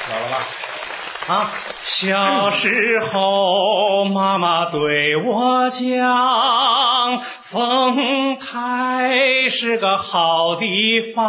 [0.07, 0.37] 有了吧？
[1.33, 1.49] 啊，
[1.83, 11.23] 小时候，妈妈对我讲，丰台是个好地方，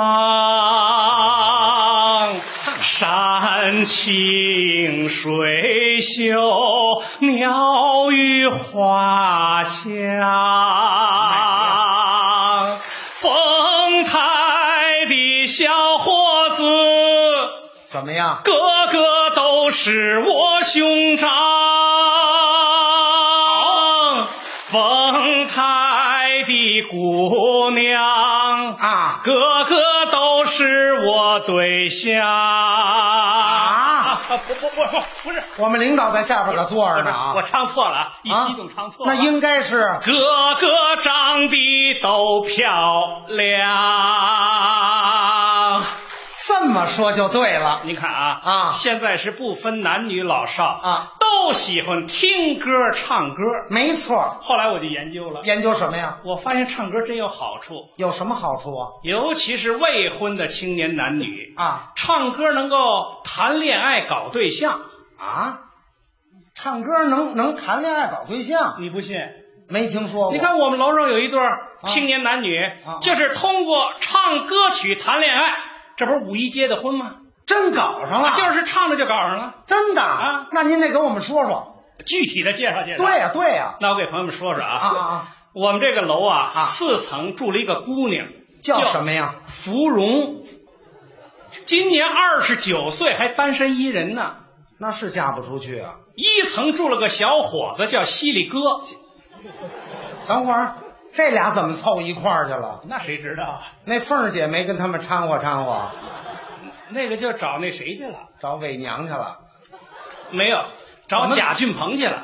[2.82, 9.90] 山清水秀，鸟语花香。
[15.52, 16.64] 小伙子。
[17.86, 18.40] 怎么样？
[18.42, 18.52] 个
[18.90, 21.28] 个都是我兄长。
[24.70, 25.81] 丰台
[26.44, 32.20] 的姑娘啊，个个都是我对象。
[32.23, 37.35] 啊， 不不不不，不是，我们领导在下边可坐着呢啊！
[37.35, 39.14] 我唱错了，一激动唱错了。
[39.14, 41.56] 那应该是个个长得
[42.02, 43.73] 都漂亮。
[46.47, 47.81] 这么说就对了。
[47.85, 53.43] 你看啊啊，现在是不分男女老少啊，都喜欢听歌唱歌。
[53.70, 54.39] 没错。
[54.40, 56.19] 后来我就研究了，研究什么呀？
[56.24, 57.90] 我发现唱歌真有好处。
[57.97, 58.89] 有什么好处啊？
[59.05, 62.77] 尤其是未婚的青年男女啊，唱歌能够
[63.24, 64.81] 谈恋爱、搞对象
[65.19, 65.60] 啊。
[66.55, 68.77] 唱歌能能谈恋爱、搞对象？
[68.81, 69.20] 你不信？
[69.69, 70.32] 没听说过。
[70.32, 71.40] 你看我们楼上有一对
[71.85, 75.44] 青年男女，啊、就是通过唱歌曲谈恋爱。
[76.02, 77.16] 这不是五一结的婚吗？
[77.46, 80.46] 真搞上了，啊、就是唱着就搞上了，真的啊！
[80.50, 83.04] 那您得给我们说说具体的介绍介绍。
[83.04, 83.78] 对呀、啊，对呀、啊。
[83.80, 85.28] 那我给朋友们说说啊啊啊！
[85.52, 88.26] 我们这个楼啊，四层住了一个姑娘，
[88.62, 89.36] 叫什么呀？
[89.46, 90.40] 芙蓉，
[91.66, 94.36] 今年二十九岁，还单身一人呢。
[94.78, 95.96] 那是嫁不出去啊。
[96.16, 98.58] 一层住了个小伙子，叫犀利哥。
[100.26, 100.76] 等会儿。
[101.14, 102.80] 这俩怎么凑一块儿去了？
[102.89, 103.60] 那谁知道？
[103.84, 105.90] 那凤儿姐没跟他们掺和掺和，
[106.89, 108.28] 那个就找那谁去了？
[108.40, 109.39] 找伪娘去了？
[110.30, 110.64] 没有，
[111.09, 112.22] 找贾俊鹏去了。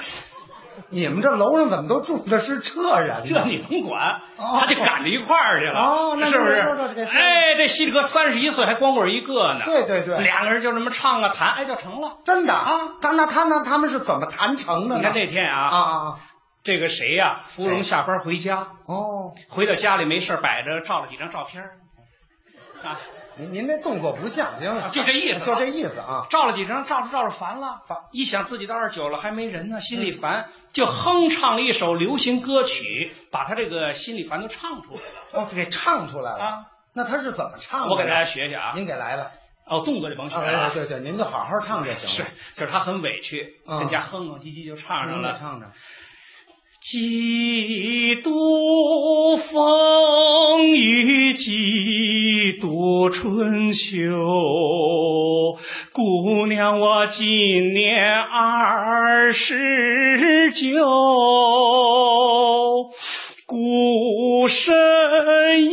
[0.90, 3.24] 你们这楼上怎么都住的是这人？
[3.24, 5.78] 这你甭管，他就赶到一块儿去了。
[5.78, 6.54] 哦，那是不是？
[7.04, 9.62] 哎，这西哥三十一岁，还光棍一个呢。
[9.64, 12.18] 对对对，两个人就这么唱啊弹，哎，就成了。
[12.24, 12.70] 真的啊？
[13.02, 14.96] 他那他那他们是怎么谈成的呢？
[14.98, 16.14] 你看那天啊啊啊！
[16.68, 17.44] 这个谁呀、啊？
[17.46, 21.64] 芙蓉下班回家，哦，回到家里没事摆着照了几张照片
[22.84, 23.00] 啊。
[23.38, 26.26] 您您这动作不像，行了，就这意思，就这意思啊。
[26.28, 27.96] 照了几张，照着照着烦了，烦。
[28.12, 35.44] 一想自己到二十九了还没人呢，心里烦，就哼唱了一首流行歌曲，把他这个心里烦都唱出来了。
[35.44, 36.66] 哦，给唱出来了啊？
[36.92, 37.90] 那他是怎么唱的？
[37.90, 38.72] 我给大家学学啊。
[38.74, 39.30] 您给来了。
[39.64, 40.70] 哦，动作就甭学了、啊。
[40.74, 42.30] 对对，您就好好唱就行了。
[42.30, 45.38] 是，就是他很委屈，嗯、人家哼哼唧唧就唱上了。
[45.38, 45.66] 唱着。
[46.80, 55.58] 几度风雨几度春秋，
[55.92, 60.78] 姑娘我今年二十九，
[63.50, 64.76] 孤身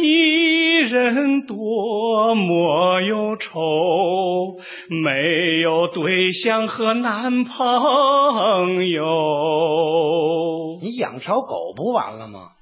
[0.01, 4.55] 一人多么忧愁，
[4.89, 10.79] 没有对象和男朋友。
[10.81, 12.54] 你养条狗不完了吗？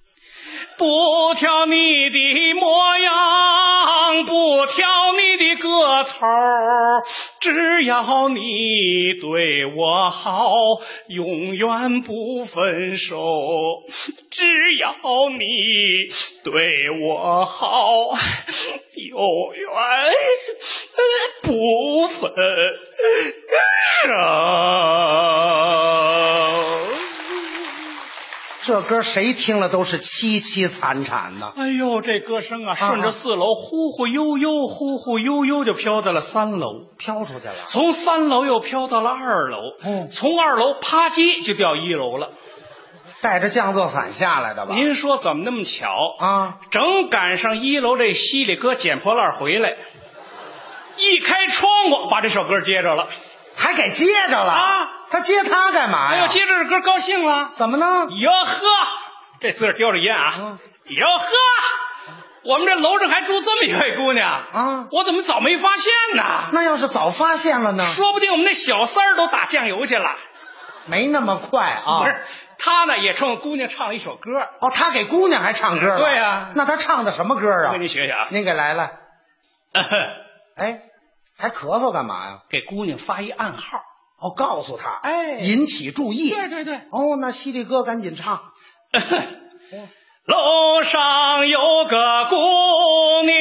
[0.84, 6.28] 不挑你的模样，不挑你的个头，
[7.40, 10.52] 只要你对我好，
[11.08, 13.84] 永远不分手。
[14.30, 14.44] 只
[14.78, 14.94] 要
[15.30, 15.46] 你
[16.44, 18.10] 对我好，
[18.98, 19.70] 永远
[21.44, 22.30] 不分
[24.02, 24.10] 手。
[28.64, 31.54] 这歌谁听了都是凄凄惨惨的。
[31.58, 37.54] 哎呦，这歌声啊，顺着四楼忽忽悠悠，忽忽悠悠就飘到了三楼，飘出去了。
[37.68, 42.32] 从三楼又飘到了二楼，嗯，从二楼啪叽就掉一楼了，
[43.22, 44.74] 带着降落伞下来的吧？
[44.76, 46.60] 您说怎么那么巧啊？
[46.72, 49.76] 正赶上一楼这犀利哥捡破烂回来，
[50.98, 53.10] 一开窗户把这首歌接着了。
[53.56, 54.90] 还给接着了啊！
[55.14, 56.18] 他接他干嘛呀？
[56.18, 58.08] 哎呦，接这首歌高兴了，怎么呢？
[58.10, 58.66] 哟呵，
[59.40, 60.58] 这字儿叼着烟啊！
[60.86, 61.26] 哟呵，
[62.46, 64.88] 我们这楼上还住这么一位姑娘啊！
[64.92, 66.24] 我怎么早没发现呢？
[66.52, 67.84] 那要是早发现了呢？
[67.86, 70.16] 说不定我们那小三儿都打酱油去了。
[70.88, 72.00] 没那么快啊！
[72.00, 72.24] 不是，
[72.58, 74.32] 他呢也冲姑娘唱了一首歌。
[74.62, 76.00] 哦，他给姑娘还唱歌了？
[76.00, 76.50] 对呀。
[76.56, 77.68] 那他唱的什么歌啊？
[77.68, 78.28] 我给你学学啊。
[78.32, 78.94] 您给来来。
[80.58, 80.82] 哎，
[81.38, 82.40] 还咳嗽干嘛呀？
[82.50, 83.80] 给姑娘发一暗号。
[84.24, 86.30] 哦，告诉他，哎，引起注意。
[86.30, 86.78] 对对对。
[86.92, 88.54] 哦，那犀利哥赶紧唱。
[90.26, 92.36] 楼上有个姑
[93.26, 93.34] 娘，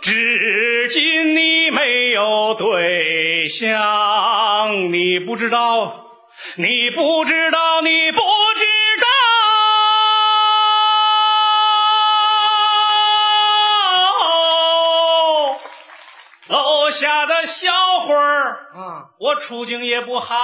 [0.00, 6.06] 至今你没有对象，你不知道，
[6.56, 8.20] 你不知道，你不
[8.56, 8.64] 知
[16.54, 20.36] 楼下的小伙儿，啊，我处境也不好，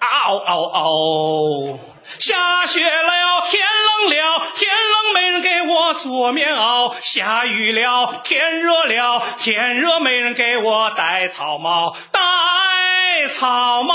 [0.00, 1.78] 嗷嗷嗷。
[2.18, 13.94] 下雪了，天冷了，天冷没人给我做棉袄；下雨了，天热了，天热没人给我戴草帽，戴草帽。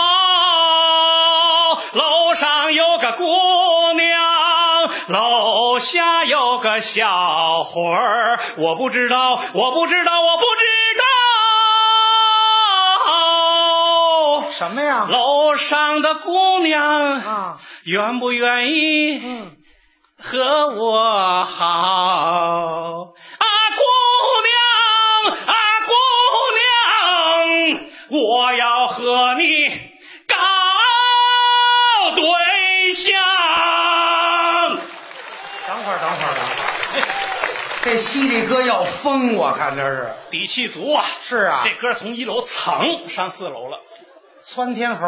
[1.91, 3.25] 楼上有个姑
[3.93, 10.61] 娘，楼下有个小伙儿，我不知道，我不知道，我不知
[10.97, 11.03] 道。
[14.57, 15.05] 什么呀？
[15.09, 17.59] 楼上的姑娘啊。
[17.83, 19.21] 愿不愿意
[20.17, 21.65] 和我好？
[23.37, 23.45] 啊，
[23.75, 23.81] 姑
[24.47, 25.53] 娘，啊，
[25.85, 25.91] 姑
[28.09, 29.67] 娘，我要和你
[30.25, 30.35] 搞
[32.15, 33.13] 对象。
[35.67, 36.55] 等会儿，等会儿，等会儿。
[37.83, 41.03] 这犀利哥要疯，我看这是底气足啊！
[41.21, 43.79] 是啊，这歌从一楼蹭上四楼了，
[44.45, 45.05] 窜天猴。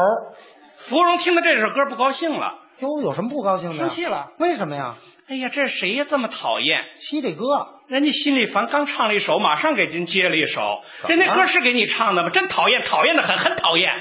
[0.77, 2.55] 芙蓉听到这首歌不高兴了。
[2.79, 3.75] 哟，有什么不高兴的？
[3.75, 4.31] 生气了？
[4.39, 4.95] 为什么呀？
[5.27, 6.77] 哎呀，这谁呀这么讨厌？
[6.95, 10.81] 犀利哥，人家心里烦，刚唱了一首，马上给您接了一首。
[11.07, 12.29] 人那歌是给你唱的吗？
[12.29, 13.93] 真讨厌，讨厌的很，很讨厌。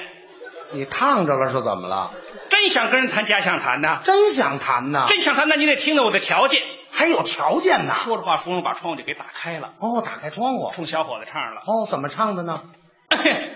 [0.72, 2.12] 你烫着了是怎么了？
[2.48, 3.98] 真想跟人谈假想谈呢？
[4.04, 5.04] 真想谈呢？
[5.08, 6.62] 真想谈，那你得听到我的条件。
[6.90, 7.94] 还有条件呢？
[7.94, 9.74] 说着话，芙蓉把窗户就给打开了。
[9.80, 11.60] 哦，打开窗户，冲小伙子唱了。
[11.60, 12.62] 哦，怎么唱的呢？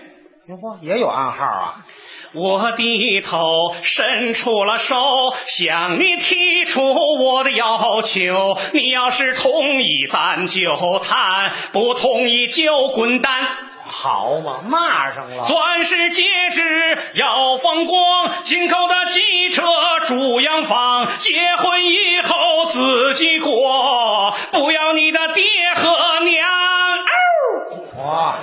[0.51, 1.75] 哟嚯，也有暗号啊！
[2.33, 8.57] 我低头伸出了手，向你提出我的要求。
[8.73, 13.47] 你要是同意，咱就谈；不同意就滚蛋。
[13.85, 15.45] 好嘛，骂上了。
[15.45, 19.63] 钻石戒指要放光，进口的汽车
[20.05, 25.43] 住洋房，结婚以后自己过，不要你的爹
[25.75, 26.45] 和娘。
[28.05, 28.35] 哇！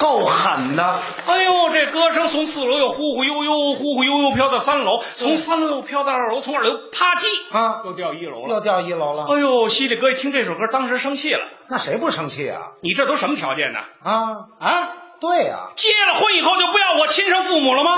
[0.00, 0.98] 够狠的！
[1.26, 9.26] 哎呦，这歌声从四楼又忽忽悠悠、忽忽悠悠飘到三楼，从三楼又飘到二楼，从二楼啪叽啊，又掉一楼了，又掉一楼了。
[9.28, 11.46] 哎呦，犀利哥一听这首歌，当时生气了。
[11.68, 12.60] 那谁不生气啊？
[12.80, 13.80] 你这都什么条件呢？
[14.02, 14.88] 啊啊，
[15.20, 17.90] 对呀、啊，结了婚以后就不要我亲生父母了吗？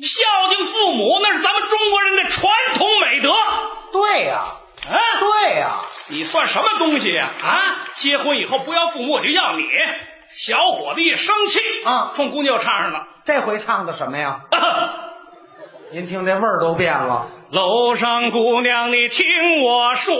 [0.00, 3.34] 孝敬父母那是咱们中国人的传统美德。
[3.92, 4.44] 对呀、
[4.88, 7.28] 啊，啊，对呀、你算什么东西呀？
[7.42, 9.64] 啊，结婚以后不要父母，我就要你。
[10.38, 13.08] 小伙子一生气啊，冲姑娘唱上了。
[13.24, 14.42] 这回唱的什么呀？
[15.90, 17.26] 您听这味儿都变了。
[17.50, 20.14] 楼上姑娘，你听我说，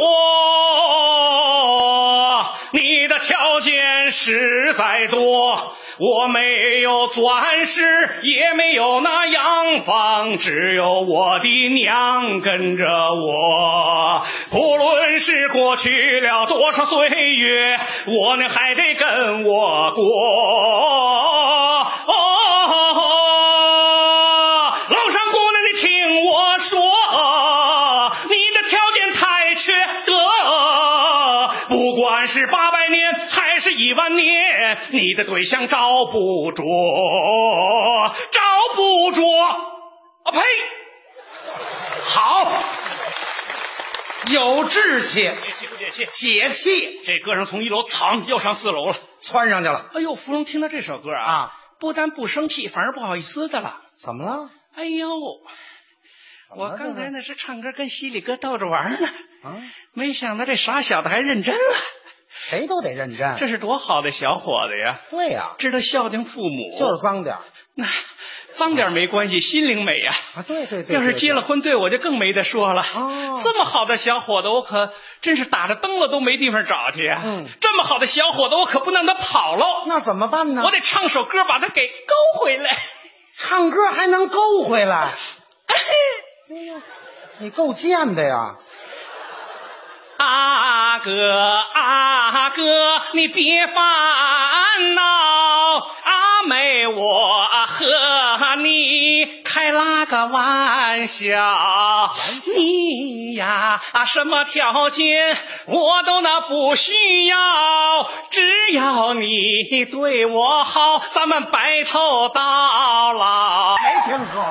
[2.72, 5.72] 你的条件实在多。
[5.98, 14.22] 我没有钻石，也没有那洋房，只有我的娘跟着我。
[14.50, 20.04] 不论是过去了多少岁月，我呢还得跟我过。
[22.06, 22.14] 哦，
[24.88, 26.80] 楼上姑娘，你听我说，
[28.28, 29.72] 你的条件太缺
[30.06, 30.14] 德，
[31.68, 33.27] 不管是八百年
[33.58, 36.62] 还是一万年，你的对象找不着，
[38.30, 38.40] 找
[38.76, 39.20] 不着。
[40.22, 40.40] 啊呸！
[42.04, 42.52] 好，
[44.30, 46.06] 有志气，解气不解气？
[46.06, 47.00] 解气。
[47.04, 49.90] 这歌声从一楼噌又上四楼了，窜上去了。
[49.92, 53.82] 哎呦，芙蓉听到这首歌啊，啊不但不生气，反而不好意思的了。
[54.00, 54.50] 怎么了？
[54.76, 55.08] 哎呦，
[56.56, 59.08] 我刚才那是唱歌跟犀利哥逗着玩呢，
[59.42, 59.56] 啊，
[59.94, 61.60] 没想到这傻小子还认真了。
[62.48, 63.36] 谁都得认真。
[63.38, 65.00] 这是多好的小伙子呀！
[65.10, 67.42] 对呀、知道孝敬父母，就是脏点儿
[67.74, 67.86] 那
[68.54, 70.12] 脏点没关系，心灵美呀。
[70.36, 70.42] 啊！
[70.48, 72.82] 对对对，要是结了婚，对我就更没得说了。
[72.82, 77.20] 哦这么好的小伙子，我可真是打着灯笼都没地方找去呀。
[77.24, 79.84] 嗯这么好的小伙子，我可不能让他跑喽。
[79.86, 80.62] 那怎么办呢？
[80.64, 82.70] 我得唱首歌把他给勾回来。
[83.40, 85.10] 唱歌还能勾回来，
[87.38, 88.56] 你够贱的呀！
[90.18, 93.74] 阿哥阿哥，你别烦
[94.94, 95.02] 恼，
[96.02, 102.12] 阿妹我和你开了个玩笑。
[102.56, 105.36] 你呀，什么条件
[105.66, 113.76] 我都那不需要，只要你对我好，咱们白头到老。
[113.76, 114.44] 没听说。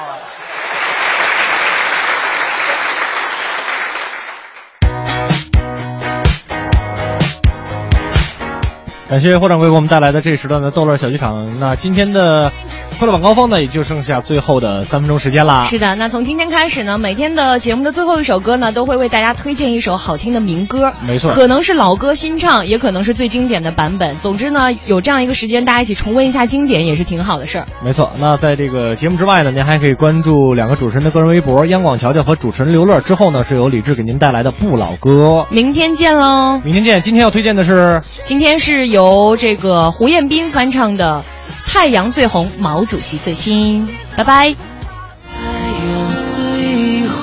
[9.09, 11.59] 感谢霍掌柜给我们带来的这一时段的逗乐小剧场。
[11.59, 12.51] 那今天的
[12.97, 15.65] 快乐晚高峰呢，也就剩下最后的三分钟时间啦。
[15.65, 20.93] 是的，那从今天开始呢，每天的节目的最后一首歌呢，都会为大家推荐一首好听的民歌。
[21.05, 24.17] 没错可能是老歌新唱，也可能是最经典的版本。
[24.17, 27.67] 总之呢，有这样一个时间，大家一起重温一下经典，也是挺好的事儿。
[27.83, 32.99] 没错，那在这个节目之外呢，您还可以关注两个主持人的个人微博，央广乔乔和主持人刘乐。
[33.01, 35.45] 之后呢，是由李志给您带来的不老歌。
[35.51, 36.59] 明天见喽！
[36.63, 36.99] 明天见。
[37.01, 41.23] 今天要推荐的是，今天是由这个胡彦斌翻唱的
[41.67, 43.87] 《太阳最红，毛主席最亲》。
[44.17, 44.55] 拜拜。
[44.55, 45.41] 太
[45.85, 47.21] 阳最红，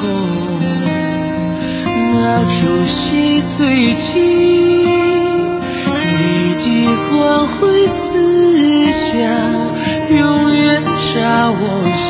[2.12, 6.64] 毛主席最亲，你的
[7.10, 9.18] 光辉思想
[10.10, 11.62] 永远扎我
[11.96, 12.04] 心。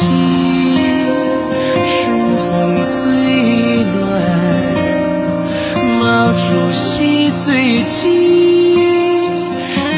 [1.86, 1.92] 春
[2.36, 3.02] 风最
[3.84, 4.02] 暖，
[6.00, 6.02] 毛
[6.32, 6.38] 主
[6.72, 8.76] 席最亲，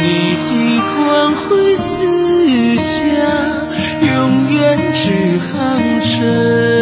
[0.03, 0.07] 你
[0.45, 0.51] 的
[0.97, 1.85] 光辉思
[2.57, 3.09] 思想
[4.01, 6.76] 永远只航程。